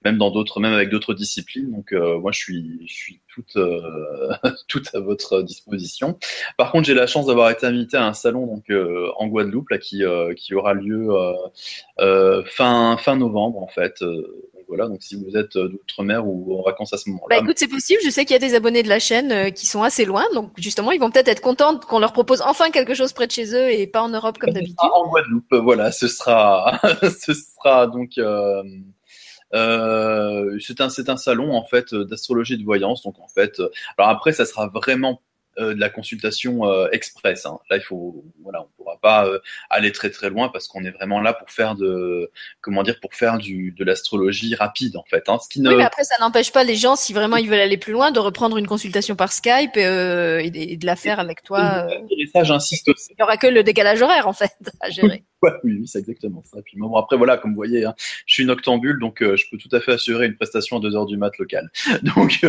même 0.04 0.18
dans 0.18 0.30
d'autres, 0.30 0.60
même 0.60 0.74
avec 0.74 0.90
d'autres 0.90 1.14
disciplines. 1.14 1.72
Donc 1.72 1.94
euh, 1.94 2.20
moi, 2.20 2.34
je 2.34 2.40
suis, 2.40 2.86
je 2.86 2.94
suis 2.94 3.22
toute, 3.34 3.56
euh, 3.56 4.34
toute 4.68 4.94
à 4.94 5.00
votre 5.00 5.42
disposition. 5.42 6.20
Par 6.58 6.74
contre, 6.74 6.86
j'ai 6.86 6.94
la 6.94 7.08
chance 7.08 7.28
d'avoir 7.28 7.50
été 7.50 7.66
invité 7.66 7.96
à 7.96 8.06
un 8.06 8.14
salon 8.14 8.46
donc 8.46 8.70
en 9.18 9.28
Guadeloupe 9.28 9.70
là, 9.70 9.78
qui, 9.78 10.04
qui 10.36 10.54
aura 10.54 10.74
lieu 10.74 11.08
fin 12.46 12.98
fin 12.98 13.16
novembre 13.16 13.64
en 13.64 13.68
fait. 13.68 14.04
Voilà, 14.72 14.88
donc 14.88 15.04
si 15.04 15.16
vous 15.16 15.36
êtes 15.36 15.58
d'outre-mer 15.58 16.26
ou 16.26 16.58
en 16.58 16.64
vacances 16.64 16.94
à 16.94 16.98
ce 16.98 17.10
moment-là. 17.10 17.36
Bah 17.36 17.44
écoute, 17.44 17.58
c'est 17.58 17.68
possible. 17.68 18.00
Je 18.06 18.10
sais 18.10 18.24
qu'il 18.24 18.34
y 18.34 18.38
a 18.38 18.40
des 18.40 18.56
abonnés 18.56 18.84
de 18.84 18.88
la 18.88 19.00
chaîne 19.00 19.30
euh, 19.34 19.50
qui 19.50 19.66
sont 19.66 19.84
assez 19.84 20.06
loin, 20.06 20.24
donc 20.34 20.54
justement, 20.58 20.94
ils 20.94 21.00
vont 21.00 21.12
peut-être 21.12 21.28
être 21.28 21.42
contents 21.42 21.78
qu'on 21.78 22.00
leur 22.00 22.14
propose 22.14 22.42
enfin 22.42 22.72
quelque 22.72 22.94
chose 22.94 23.12
près 23.12 23.28
de 23.28 23.34
chez 23.34 23.54
eux 23.54 23.70
et 23.70 23.86
pas 23.86 24.02
en 24.02 24.08
Europe 24.08 24.38
comme 24.38 24.50
d'habitude. 24.54 24.78
En 24.80 25.10
Guadeloupe, 25.10 25.54
voilà, 25.56 25.92
ce 25.92 26.08
sera, 26.08 26.80
ce 27.02 27.34
sera 27.34 27.88
donc. 27.88 28.18
Euh... 28.18 28.64
Euh, 29.54 30.58
c'est 30.62 31.10
un 31.10 31.18
salon 31.18 31.54
en 31.54 31.66
fait 31.66 31.94
d'astrologie 31.94 32.58
de 32.58 32.64
voyance 32.64 33.04
donc 33.04 33.20
en 33.20 33.28
fait 33.28 33.60
alors 33.98 34.10
après 34.10 34.32
ça 34.32 34.46
sera 34.46 34.68
vraiment 34.68 35.20
euh, 35.60 35.74
de 35.74 35.80
la 35.82 35.90
consultation 35.90 36.66
euh, 36.66 36.88
express. 36.94 37.46
Hein. 37.46 37.60
Là, 37.70 37.76
il 37.76 37.84
faut, 37.84 38.24
voilà, 38.42 38.66
on 38.80 38.81
pas 39.02 39.26
euh, 39.26 39.40
aller 39.70 39.92
très 39.92 40.10
très 40.10 40.30
loin 40.30 40.50
parce 40.50 40.68
qu'on 40.68 40.84
est 40.84 40.92
vraiment 40.92 41.20
là 41.20 41.34
pour 41.34 41.50
faire 41.50 41.76
de, 41.76 42.32
comment 42.62 42.84
dire, 42.84 43.00
pour 43.00 43.14
faire 43.14 43.38
du, 43.38 43.72
de 43.72 43.84
l'astrologie 43.84 44.56
rapide 44.56 44.98
en 44.98 45.04
fait. 45.10 45.28
Hein. 45.28 45.38
Ce 45.42 45.50
qui 45.50 45.62
ne... 45.62 45.70
Oui, 45.70 45.76
mais 45.76 45.84
après, 45.84 46.04
ça 46.04 46.16
n'empêche 46.20 46.52
pas 46.52 46.64
les 46.64 46.76
gens, 46.76 46.96
si 46.96 47.14
vraiment 47.14 47.38
ils 47.38 47.50
veulent 47.50 47.60
aller 47.60 47.78
plus 47.78 47.94
loin, 47.94 48.12
de 48.12 48.20
reprendre 48.20 48.58
une 48.58 48.68
consultation 48.68 49.16
par 49.16 49.34
Skype 49.34 49.76
et, 49.78 50.78
de 50.78 50.86
la 50.86 50.96
faire 50.96 51.20
avec 51.20 51.44
toi. 51.44 51.88
Et 52.10 52.28
ça, 52.28 52.44
j'insiste 52.44 52.90
aussi. 52.90 53.08
Il 53.12 53.16
n'y 53.20 53.24
aura 53.24 53.38
que 53.38 53.48
le 53.48 53.64
décalage 53.64 54.02
horaire 54.02 54.28
en 54.28 54.34
fait 54.34 54.54
à 54.80 54.90
gérer. 54.90 55.24
oui, 55.42 55.50
oui, 55.64 55.88
c'est 55.88 56.00
exactement 56.00 56.44
ça. 56.46 56.60
Et 56.60 56.62
puis 56.62 56.78
bon, 56.78 56.96
après, 56.96 57.18
voilà, 57.18 57.38
comme 57.38 57.52
vous 57.52 57.56
voyez, 57.56 57.86
hein, 57.86 57.96
je 58.26 58.34
suis 58.34 58.46
noctambule, 58.46 59.00
donc 59.00 59.18
je 59.22 59.44
peux 59.50 59.58
tout 59.58 59.76
à 59.76 59.80
fait 59.80 59.94
assurer 59.94 60.28
une 60.28 60.36
prestation 60.36 60.78
à 60.78 60.80
2 60.80 60.96
heures 60.96 61.06
du 61.06 61.18
mat 61.18 61.36
locale. 61.38 61.70
Donc. 62.16 62.46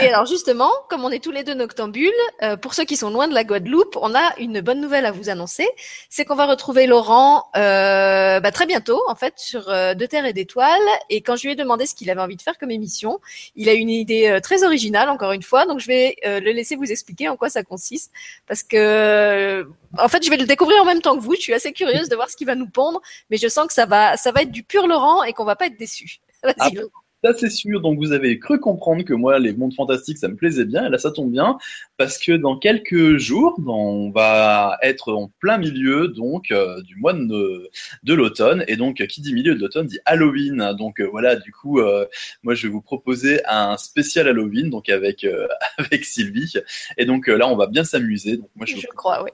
Et 0.00 0.08
alors 0.08 0.26
justement, 0.26 0.70
comme 0.88 1.04
on 1.04 1.10
est 1.10 1.22
tous 1.22 1.30
les 1.30 1.44
deux 1.44 1.54
noctambules, 1.54 2.10
euh, 2.42 2.56
pour 2.56 2.74
ceux 2.74 2.84
qui 2.84 2.96
sont 2.96 3.10
loin 3.10 3.28
de 3.28 3.34
la 3.34 3.44
Guadeloupe, 3.44 3.96
on 4.00 4.14
a 4.14 4.38
une 4.38 4.60
bonne 4.60 4.80
nouvelle 4.80 5.06
à 5.06 5.12
vous 5.12 5.28
annoncer, 5.28 5.66
c'est 6.08 6.24
qu'on 6.24 6.34
va 6.34 6.46
retrouver 6.46 6.86
Laurent 6.86 7.48
euh, 7.56 8.40
bah, 8.40 8.52
très 8.52 8.66
bientôt, 8.66 9.00
en 9.08 9.14
fait, 9.14 9.34
sur 9.36 9.68
euh, 9.68 9.94
De 9.94 10.06
Terre 10.06 10.26
et 10.26 10.32
d'Étoiles. 10.32 10.78
Et 11.10 11.20
quand 11.20 11.36
je 11.36 11.44
lui 11.44 11.52
ai 11.52 11.56
demandé 11.56 11.86
ce 11.86 11.94
qu'il 11.94 12.10
avait 12.10 12.20
envie 12.20 12.36
de 12.36 12.42
faire 12.42 12.58
comme 12.58 12.70
émission, 12.70 13.20
il 13.56 13.68
a 13.68 13.72
une 13.72 13.90
idée 13.90 14.28
euh, 14.28 14.40
très 14.40 14.64
originale, 14.64 15.08
encore 15.08 15.32
une 15.32 15.42
fois. 15.42 15.66
Donc 15.66 15.80
je 15.80 15.86
vais 15.86 16.16
le 16.24 16.52
laisser 16.52 16.76
vous 16.76 16.90
expliquer 16.90 17.28
en 17.28 17.36
quoi 17.36 17.48
ça 17.48 17.62
consiste, 17.62 18.12
parce 18.46 18.62
que 18.62 19.68
en 19.98 20.08
fait, 20.08 20.24
je 20.24 20.30
vais 20.30 20.36
le 20.36 20.46
découvrir 20.46 20.82
en 20.82 20.84
même 20.84 21.00
temps 21.00 21.16
que 21.16 21.22
vous. 21.22 21.34
Je 21.34 21.40
suis 21.40 21.54
assez 21.54 21.72
curieuse 21.72 22.08
de 22.08 22.16
voir 22.16 22.30
ce 22.30 22.36
qu'il 22.36 22.46
va 22.46 22.54
nous 22.54 22.68
pondre, 22.68 23.00
mais 23.30 23.36
je 23.36 23.48
sens 23.48 23.66
que 23.66 23.72
ça 23.72 23.86
va, 23.86 24.16
ça 24.16 24.32
va 24.32 24.42
être 24.42 24.52
du 24.52 24.62
pur 24.62 24.86
Laurent 24.86 25.22
et 25.24 25.32
qu'on 25.32 25.44
va 25.44 25.56
pas 25.56 25.66
être 25.66 25.78
déçus. 25.78 26.20
Vas-y. 26.42 26.74
Laurent. 26.74 26.90
Ça, 27.24 27.32
c'est 27.34 27.50
sûr. 27.50 27.80
Donc, 27.80 27.98
vous 27.98 28.12
avez 28.12 28.38
cru 28.38 28.60
comprendre 28.60 29.02
que 29.04 29.12
moi, 29.12 29.40
les 29.40 29.52
mondes 29.52 29.74
fantastiques, 29.74 30.18
ça 30.18 30.28
me 30.28 30.36
plaisait 30.36 30.64
bien. 30.64 30.86
Et 30.86 30.88
là, 30.88 30.98
ça 30.98 31.10
tombe 31.10 31.32
bien 31.32 31.58
parce 31.96 32.16
que 32.16 32.32
dans 32.32 32.56
quelques 32.56 33.16
jours, 33.16 33.58
on 33.66 34.10
va 34.10 34.78
être 34.82 35.12
en 35.12 35.28
plein 35.40 35.58
milieu 35.58 36.08
donc 36.08 36.52
euh, 36.52 36.80
du 36.82 36.94
mois 36.94 37.14
de, 37.14 37.70
de 38.04 38.14
l'automne. 38.14 38.64
Et 38.68 38.76
donc, 38.76 39.04
qui 39.06 39.20
dit 39.20 39.34
milieu 39.34 39.56
de 39.56 39.60
l'automne 39.60 39.86
dit 39.86 39.98
Halloween. 40.04 40.74
Donc, 40.78 41.00
euh, 41.00 41.08
voilà, 41.10 41.34
du 41.34 41.50
coup, 41.50 41.80
euh, 41.80 42.06
moi, 42.44 42.54
je 42.54 42.68
vais 42.68 42.72
vous 42.72 42.82
proposer 42.82 43.40
un 43.46 43.76
spécial 43.76 44.28
Halloween, 44.28 44.70
donc 44.70 44.88
avec 44.88 45.26
avec 45.78 46.04
Sylvie. 46.04 46.54
Et 46.98 47.04
donc 47.04 47.26
là, 47.26 47.48
on 47.48 47.56
va 47.56 47.66
bien 47.66 47.82
s'amuser. 47.82 48.36
Donc, 48.36 48.50
moi, 48.54 48.64
je, 48.64 48.76
je 48.76 48.86
crois, 48.94 49.24
oui 49.24 49.30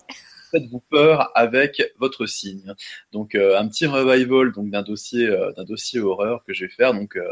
faites-vous 0.54 0.80
peur 0.90 1.30
avec 1.34 1.82
votre 1.98 2.26
signe. 2.26 2.74
Donc 3.12 3.34
euh, 3.34 3.58
un 3.58 3.68
petit 3.68 3.86
revival 3.86 4.52
donc 4.52 4.70
d'un 4.70 4.82
dossier 4.82 5.26
euh, 5.26 5.52
d'un 5.52 5.64
dossier 5.64 6.00
horreur 6.00 6.44
que 6.44 6.52
je 6.52 6.64
vais 6.64 6.70
faire. 6.70 6.94
Donc 6.94 7.16
euh, 7.16 7.24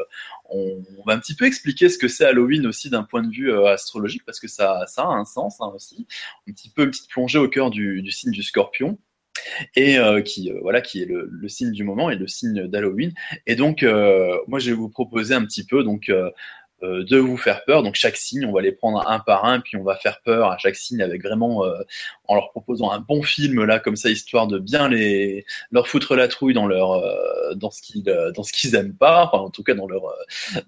on, 0.51 0.83
va 1.07 1.15
un 1.15 1.19
petit 1.19 1.35
peu 1.35 1.47
expliquer 1.47 1.89
ce 1.89 1.99
que 1.99 2.09
c'est 2.09 2.25
Halloween 2.25 2.67
aussi 2.67 2.91
d'un 2.91 3.05
point 3.05 3.23
de 3.23 3.33
vue 3.33 3.53
astrologique 3.53 4.25
parce 4.25 4.41
que 4.41 4.49
ça 4.49 4.85
ça 4.87 5.03
a 5.03 5.09
un 5.09 5.25
sens 5.25 5.61
hein, 5.61 5.73
aussi. 5.75 6.07
Un 6.49 6.53
petit 6.53 6.71
peu 6.71 6.83
une 6.85 6.91
petite 6.91 7.11
plongée 7.11 7.39
au 7.39 7.49
cœur 7.49 7.71
du, 7.71 8.11
signe 8.11 8.33
du 8.33 8.43
Scorpion 8.43 8.99
et 9.77 9.99
qui 10.25 10.53
voilà 10.61 10.81
qui 10.81 11.03
est 11.03 11.07
le, 11.07 11.29
le, 11.31 11.49
signe 11.49 11.73
du 11.73 11.85
moment 11.85 12.11
et 12.11 12.17
le 12.17 12.29
signe 12.29 12.67
d'Halloween 12.69 13.13
et 13.47 13.57
donc 13.57 13.83
moi 13.83 14.59
je 14.59 14.71
vais 14.71 14.77
vous 14.77 14.91
proposer 14.91 15.35
un 15.35 15.45
petit 15.45 15.65
peu 15.65 15.83
donc 15.83 16.11
de 16.83 17.18
vous 17.18 17.37
faire 17.37 17.64
peur. 17.64 17.83
Donc 17.83 17.95
chaque 17.95 18.16
signe, 18.16 18.45
on 18.45 18.53
va 18.53 18.61
les 18.61 18.73
prendre 18.73 19.09
un 19.09 19.18
par 19.18 19.45
un, 19.45 19.61
puis 19.61 19.77
on 19.77 19.85
va 19.85 19.97
faire 19.97 20.21
peur 20.23 20.51
à 20.51 20.59
chaque 20.59 20.77
signe 20.77 21.03
avec 21.03 21.23
vraiment 21.23 21.64
euh, 21.64 21.83
en 22.29 22.35
leur 22.35 22.51
proposant 22.51 22.90
un 22.90 23.01
bon 23.01 23.23
film 23.23 23.64
là 23.64 23.79
comme 23.79 23.97
ça, 23.97 24.11
histoire 24.11 24.47
de 24.47 24.59
bien 24.59 24.88
les 24.88 25.45
leur 25.71 25.88
foutre 25.88 26.14
la 26.16 26.29
trouille 26.29 26.55
dans 26.55 26.66
leur 26.66 26.92
euh, 26.92 27.55
dans 27.55 27.71
ce 27.71 27.83
qu'ils 27.83 28.03
dans 28.03 28.42
ce 28.42 28.53
qu'ils 28.53 28.75
aiment 28.75 28.95
pas, 28.95 29.25
enfin 29.25 29.38
en 29.38 29.51
tout 29.51 29.62
cas 29.62 29.75
dans 29.75 29.87
leur 29.87 30.03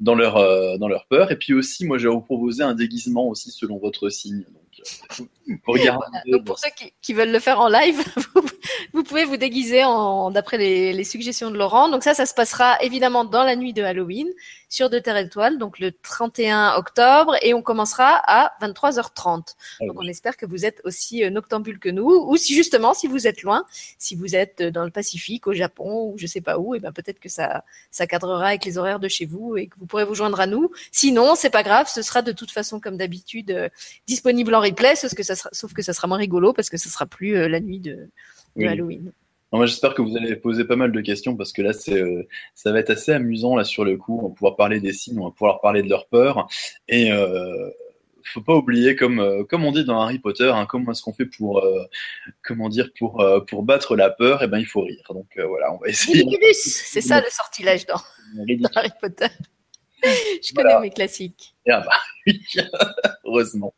dans 0.00 0.14
leur 0.14 0.78
dans 0.78 0.88
leur 0.88 1.06
peur. 1.06 1.30
Et 1.30 1.36
puis 1.36 1.54
aussi, 1.54 1.86
moi, 1.86 1.98
je 1.98 2.08
vais 2.08 2.14
vous 2.14 2.20
proposer 2.20 2.62
un 2.62 2.74
déguisement 2.74 3.28
aussi 3.28 3.50
selon 3.50 3.78
votre 3.78 4.08
signe. 4.08 4.44
pour, 5.16 5.26
Donc 6.26 6.44
pour 6.44 6.58
ceux 6.58 6.70
qui, 7.02 7.12
veulent 7.12 7.30
le 7.30 7.40
faire 7.40 7.60
en 7.60 7.68
live, 7.68 8.02
vous, 8.92 9.02
pouvez 9.02 9.24
vous 9.24 9.36
déguiser 9.36 9.84
en 9.84 10.30
d'après 10.30 10.58
les, 10.58 10.92
les 10.92 11.04
suggestions 11.04 11.50
de 11.50 11.56
Laurent. 11.56 11.88
Donc 11.88 12.02
ça, 12.02 12.14
ça 12.14 12.26
se 12.26 12.34
passera 12.34 12.80
évidemment 12.82 13.24
dans 13.24 13.44
la 13.44 13.56
nuit 13.56 13.72
de 13.72 13.82
Halloween 13.82 14.28
sur 14.74 14.90
De 14.90 14.98
Terre 14.98 15.16
Étoile, 15.16 15.56
donc 15.56 15.78
le 15.78 15.92
31 15.92 16.74
octobre, 16.74 17.36
et 17.42 17.54
on 17.54 17.62
commencera 17.62 18.20
à 18.26 18.52
23h30. 18.60 19.54
Ah 19.80 19.86
donc 19.86 19.96
on 20.00 20.08
espère 20.08 20.36
que 20.36 20.46
vous 20.46 20.64
êtes 20.64 20.80
aussi 20.82 21.22
euh, 21.22 21.30
noctambule 21.30 21.78
que 21.78 21.88
nous, 21.88 22.10
ou 22.10 22.36
si 22.36 22.56
justement, 22.56 22.92
si 22.92 23.06
vous 23.06 23.28
êtes 23.28 23.42
loin, 23.42 23.64
si 23.98 24.16
vous 24.16 24.34
êtes 24.34 24.62
euh, 24.62 24.70
dans 24.72 24.84
le 24.84 24.90
Pacifique, 24.90 25.46
au 25.46 25.52
Japon, 25.52 26.10
ou 26.10 26.14
je 26.18 26.26
sais 26.26 26.40
pas 26.40 26.58
où, 26.58 26.74
et 26.74 26.80
ben 26.80 26.90
peut-être 26.90 27.20
que 27.20 27.28
ça, 27.28 27.64
ça 27.92 28.08
cadrera 28.08 28.48
avec 28.48 28.64
les 28.64 28.76
horaires 28.76 28.98
de 28.98 29.06
chez 29.06 29.26
vous 29.26 29.56
et 29.56 29.68
que 29.68 29.78
vous 29.78 29.86
pourrez 29.86 30.04
vous 30.04 30.16
joindre 30.16 30.40
à 30.40 30.48
nous. 30.48 30.72
Sinon, 30.90 31.36
c'est 31.36 31.50
pas 31.50 31.62
grave, 31.62 31.88
ce 31.88 32.02
sera 32.02 32.22
de 32.22 32.32
toute 32.32 32.50
façon 32.50 32.80
comme 32.80 32.96
d'habitude 32.96 33.52
euh, 33.52 33.68
disponible 34.08 34.56
en 34.56 34.60
replay, 34.60 34.96
sauf 34.96 35.14
que 35.14 35.22
ça 35.22 35.33
sera, 35.34 35.50
sauf 35.52 35.72
que 35.72 35.82
ça 35.82 35.92
sera 35.92 36.08
moins 36.08 36.18
rigolo 36.18 36.52
parce 36.52 36.70
que 36.70 36.76
ce 36.76 36.88
sera 36.88 37.06
plus 37.06 37.48
la 37.48 37.60
nuit 37.60 37.80
de, 37.80 38.08
Halloween 38.60 39.12
j'espère 39.62 39.94
que 39.94 40.02
vous 40.02 40.16
allez 40.16 40.34
poser 40.36 40.64
pas 40.64 40.76
mal 40.76 40.92
de 40.92 41.00
questions 41.00 41.36
parce 41.36 41.52
que 41.52 41.62
là, 41.62 41.72
c'est, 41.72 42.00
euh, 42.00 42.26
ça 42.54 42.72
va 42.72 42.80
être 42.80 42.90
assez 42.90 43.12
amusant 43.12 43.56
là 43.56 43.64
sur 43.64 43.84
le 43.84 43.96
coup. 43.96 44.18
On 44.22 44.28
va 44.28 44.34
pouvoir 44.34 44.56
parler 44.56 44.80
des 44.80 44.92
signes, 44.92 45.18
on 45.20 45.24
va 45.26 45.30
pouvoir 45.30 45.60
parler 45.60 45.82
de 45.82 45.88
leur 45.88 46.08
peur. 46.08 46.48
Et 46.88 47.12
euh, 47.12 47.70
faut 48.24 48.40
pas 48.40 48.54
oublier, 48.54 48.96
comme, 48.96 49.20
euh, 49.20 49.44
comme 49.44 49.64
on 49.64 49.72
dit 49.72 49.84
dans 49.84 50.00
Harry 50.00 50.18
Potter, 50.18 50.50
hein, 50.52 50.66
comment 50.66 50.92
est-ce 50.92 51.02
qu'on 51.02 51.12
fait 51.12 51.26
pour, 51.26 51.58
euh, 51.58 51.84
comment 52.42 52.68
dire, 52.68 52.90
pour, 52.98 53.20
euh, 53.20 53.40
pour 53.40 53.62
battre 53.62 53.96
la 53.96 54.10
peur? 54.10 54.42
Eh 54.42 54.48
ben, 54.48 54.58
il 54.58 54.66
faut 54.66 54.82
rire. 54.82 55.04
Donc 55.10 55.26
voilà, 55.36 55.72
on 55.72 55.78
va 55.78 55.88
essayer. 55.88 56.24
C'est 56.52 57.00
ça 57.00 57.20
le 57.20 57.30
sortilège 57.30 57.86
dans, 57.86 58.00
dans 58.34 58.70
Harry 58.74 58.90
Potter. 59.00 59.28
Je 60.02 60.52
connais 60.52 60.64
Voilà. 60.64 60.80
mes 60.80 60.90
classiques. 60.90 61.54
Ah 61.66 61.80
bah 61.80 62.32
heureusement. 63.24 63.74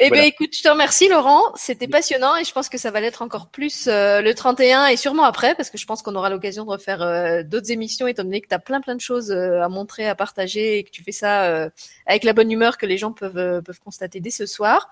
Eh 0.00 0.08
Voilà. 0.08 0.22
bien, 0.22 0.30
écoute, 0.30 0.54
je 0.56 0.62
te 0.62 0.68
remercie, 0.68 1.08
Laurent. 1.08 1.42
C'était 1.56 1.88
passionnant 1.88 2.36
et 2.36 2.44
je 2.44 2.52
pense 2.52 2.68
que 2.68 2.78
ça 2.78 2.92
va 2.92 3.00
l'être 3.00 3.20
encore 3.20 3.48
plus 3.48 3.88
euh, 3.88 4.20
le 4.20 4.32
31 4.32 4.86
et 4.86 4.96
sûrement 4.96 5.24
après, 5.24 5.56
parce 5.56 5.70
que 5.70 5.78
je 5.78 5.86
pense 5.86 6.02
qu'on 6.02 6.14
aura 6.14 6.30
l'occasion 6.30 6.64
de 6.64 6.70
refaire 6.70 7.02
euh, 7.02 7.42
d'autres 7.42 7.72
émissions, 7.72 8.06
étant 8.06 8.22
donné 8.22 8.40
que 8.40 8.46
tu 8.46 8.54
as 8.54 8.60
plein 8.60 8.80
plein 8.80 8.94
de 8.94 9.00
choses 9.00 9.32
euh, 9.32 9.60
à 9.60 9.68
montrer, 9.68 10.06
à 10.08 10.14
partager 10.14 10.78
et 10.78 10.84
que 10.84 10.90
tu 10.90 11.02
fais 11.02 11.10
ça 11.10 11.46
euh, 11.46 11.68
avec 12.06 12.22
la 12.22 12.32
bonne 12.32 12.52
humeur 12.52 12.78
que 12.78 12.86
les 12.86 12.96
gens 12.96 13.10
peuvent 13.10 13.38
euh, 13.38 13.60
peuvent 13.60 13.80
constater 13.80 14.20
dès 14.20 14.30
ce 14.30 14.46
soir. 14.46 14.88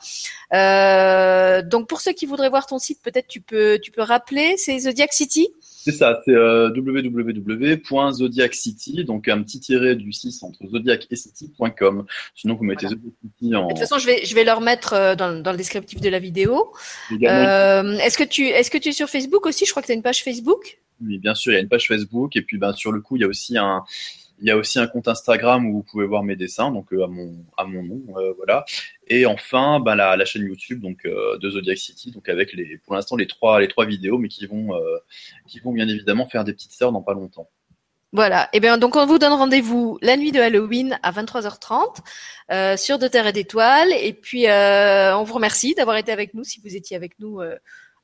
Euh, 0.52 1.62
donc, 1.62 1.88
pour 1.88 2.00
ceux 2.00 2.12
qui 2.12 2.26
voudraient 2.26 2.50
voir 2.50 2.66
ton 2.66 2.80
site, 2.80 3.00
peut-être 3.00 3.28
tu 3.28 3.40
peux 3.40 3.78
tu 3.80 3.92
peux 3.92 4.02
rappeler, 4.02 4.56
c'est 4.56 4.76
Zodiac 4.76 5.12
City. 5.12 5.48
C'est 5.86 5.92
ça, 5.92 6.20
c'est 6.24 6.34
euh, 6.34 6.68
www.zodiaccity, 6.70 9.04
donc 9.04 9.28
un 9.28 9.40
petit 9.44 9.60
tiret 9.60 9.94
du 9.94 10.12
6 10.12 10.42
entre 10.42 10.66
zodiac 10.66 11.06
et 11.12 11.16
city.com. 11.16 12.06
Sinon, 12.34 12.56
vous 12.56 12.64
mettez 12.64 12.86
Voilà. 12.86 12.96
Zodiac 12.96 13.14
City 13.22 13.54
en. 13.54 13.68
De 13.68 13.68
toute 13.68 13.78
façon, 13.78 14.00
je 14.00 14.06
vais 14.06 14.24
je 14.24 14.34
vais 14.34 14.42
leur 14.42 14.60
mettre 14.60 14.94
euh, 14.94 15.14
dans, 15.14 15.40
dans 15.40 15.52
le 15.52 15.56
descriptif 15.56 16.00
de 16.00 16.08
la 16.08 16.18
vidéo. 16.18 16.72
Euh, 17.12 17.92
est-ce 17.98 18.18
que 18.18 18.24
tu 18.24 18.48
est-ce 18.48 18.72
que 18.72 18.78
tu 18.78 18.88
es 18.88 18.92
sur 18.92 19.08
Facebook 19.08 19.46
aussi? 19.46 19.64
Je 19.64 19.70
crois 19.70 19.80
que 19.80 19.86
tu 19.86 19.92
as 19.92 19.94
une 19.94 20.02
page 20.02 20.24
Facebook. 20.24 20.80
Oui, 21.00 21.18
bien 21.18 21.36
sûr, 21.36 21.52
il 21.52 21.54
y 21.54 21.58
a 21.58 21.60
une 21.60 21.68
page 21.68 21.86
Facebook 21.86 22.34
et 22.34 22.42
puis 22.42 22.58
ben, 22.58 22.72
sur 22.72 22.90
le 22.90 23.00
coup, 23.00 23.14
il 23.14 23.22
y 23.22 23.24
a 23.24 23.28
aussi 23.28 23.56
un, 23.56 23.84
il 24.40 24.46
y 24.46 24.50
a 24.50 24.56
aussi 24.56 24.78
un 24.78 24.86
compte 24.86 25.08
Instagram 25.08 25.66
où 25.66 25.72
vous 25.72 25.82
pouvez 25.82 26.06
voir 26.06 26.22
mes 26.22 26.36
dessins, 26.36 26.70
donc 26.70 26.92
euh, 26.92 27.04
à 27.04 27.06
mon, 27.06 27.44
à 27.56 27.64
mon 27.64 27.82
nom, 27.82 28.02
euh, 28.16 28.32
voilà. 28.36 28.64
Et 29.06 29.26
enfin, 29.26 29.80
ben, 29.80 29.94
la, 29.94 30.24
chaîne 30.24 30.42
YouTube 30.42 30.80
donc 30.80 31.06
euh, 31.06 31.38
de 31.38 31.50
Zodiac 31.50 31.78
City, 31.78 32.10
donc 32.10 32.28
avec 32.28 32.52
les, 32.52 32.78
pour 32.78 32.94
l'instant 32.94 33.16
les 33.16 33.26
trois, 33.26 33.60
les 33.60 33.68
trois 33.68 33.86
vidéos, 33.86 34.18
mais 34.18 34.28
qui 34.28 34.46
vont, 34.46 34.70
qui 35.46 35.60
vont 35.60 35.72
bien 35.72 35.88
évidemment 35.88 36.26
faire 36.26 36.44
des 36.44 36.52
petites 36.52 36.72
sœurs 36.72 36.92
dans 36.92 37.02
pas 37.02 37.14
longtemps. 37.14 37.48
Voilà. 38.12 38.48
Et 38.52 38.60
bien, 38.60 38.78
donc 38.78 38.96
on 38.96 39.04
vous 39.04 39.18
donne 39.18 39.32
rendez-vous 39.32 39.98
la 40.00 40.16
nuit 40.16 40.32
de 40.32 40.40
Halloween 40.40 40.98
à 41.02 41.12
23h30 41.12 41.98
euh, 42.50 42.76
sur 42.76 42.98
De 42.98 43.08
Terre 43.08 43.26
et 43.26 43.32
d'Étoiles. 43.32 43.92
Et 43.92 44.12
puis, 44.12 44.46
on 44.48 45.22
vous 45.24 45.34
remercie 45.34 45.74
d'avoir 45.74 45.96
été 45.96 46.12
avec 46.12 46.34
nous 46.34 46.44
si 46.44 46.60
vous 46.60 46.74
étiez 46.76 46.96
avec 46.96 47.18
nous 47.18 47.40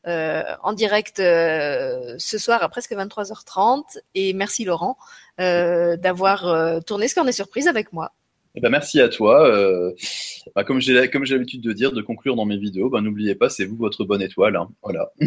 en 0.05 0.73
direct 0.73 1.21
euh, 1.21 2.15
ce 2.19 2.39
soir 2.39 2.63
à 2.63 2.69
presque 2.69 2.93
23h30. 2.93 3.99
Et 4.15 4.33
merci 4.33 4.65
Laurent 4.65 4.97
euh, 5.41 5.97
d'avoir 5.97 6.47
euh, 6.47 6.81
tourné 6.81 7.09
ce 7.09 7.15
qu'on 7.15 7.27
est 7.27 7.33
surprise 7.33 7.69
avec 7.69 7.93
moi. 7.93 8.13
Eh 8.55 8.61
ben, 8.61 8.69
merci 8.69 9.01
à 9.01 9.09
toi. 9.09 9.49
Euh, 9.49 9.93
comme 10.67 10.81
j'ai 10.81 11.09
comme 11.09 11.25
j'ai 11.25 11.35
l'habitude 11.35 11.63
de 11.63 11.73
dire, 11.73 11.93
de 11.93 12.03
conclure 12.03 12.37
dans 12.37 12.45
mes 12.45 12.59
vidéos, 12.59 12.91
ben, 12.91 13.01
n'oubliez 13.01 13.35
pas, 13.35 13.49
c'est 13.49 13.65
vous 13.65 13.77
votre 13.77 14.05
bonne 14.05 14.21
étoile. 14.23 14.57
hein. 14.57 14.69
Voilà. 14.83 15.11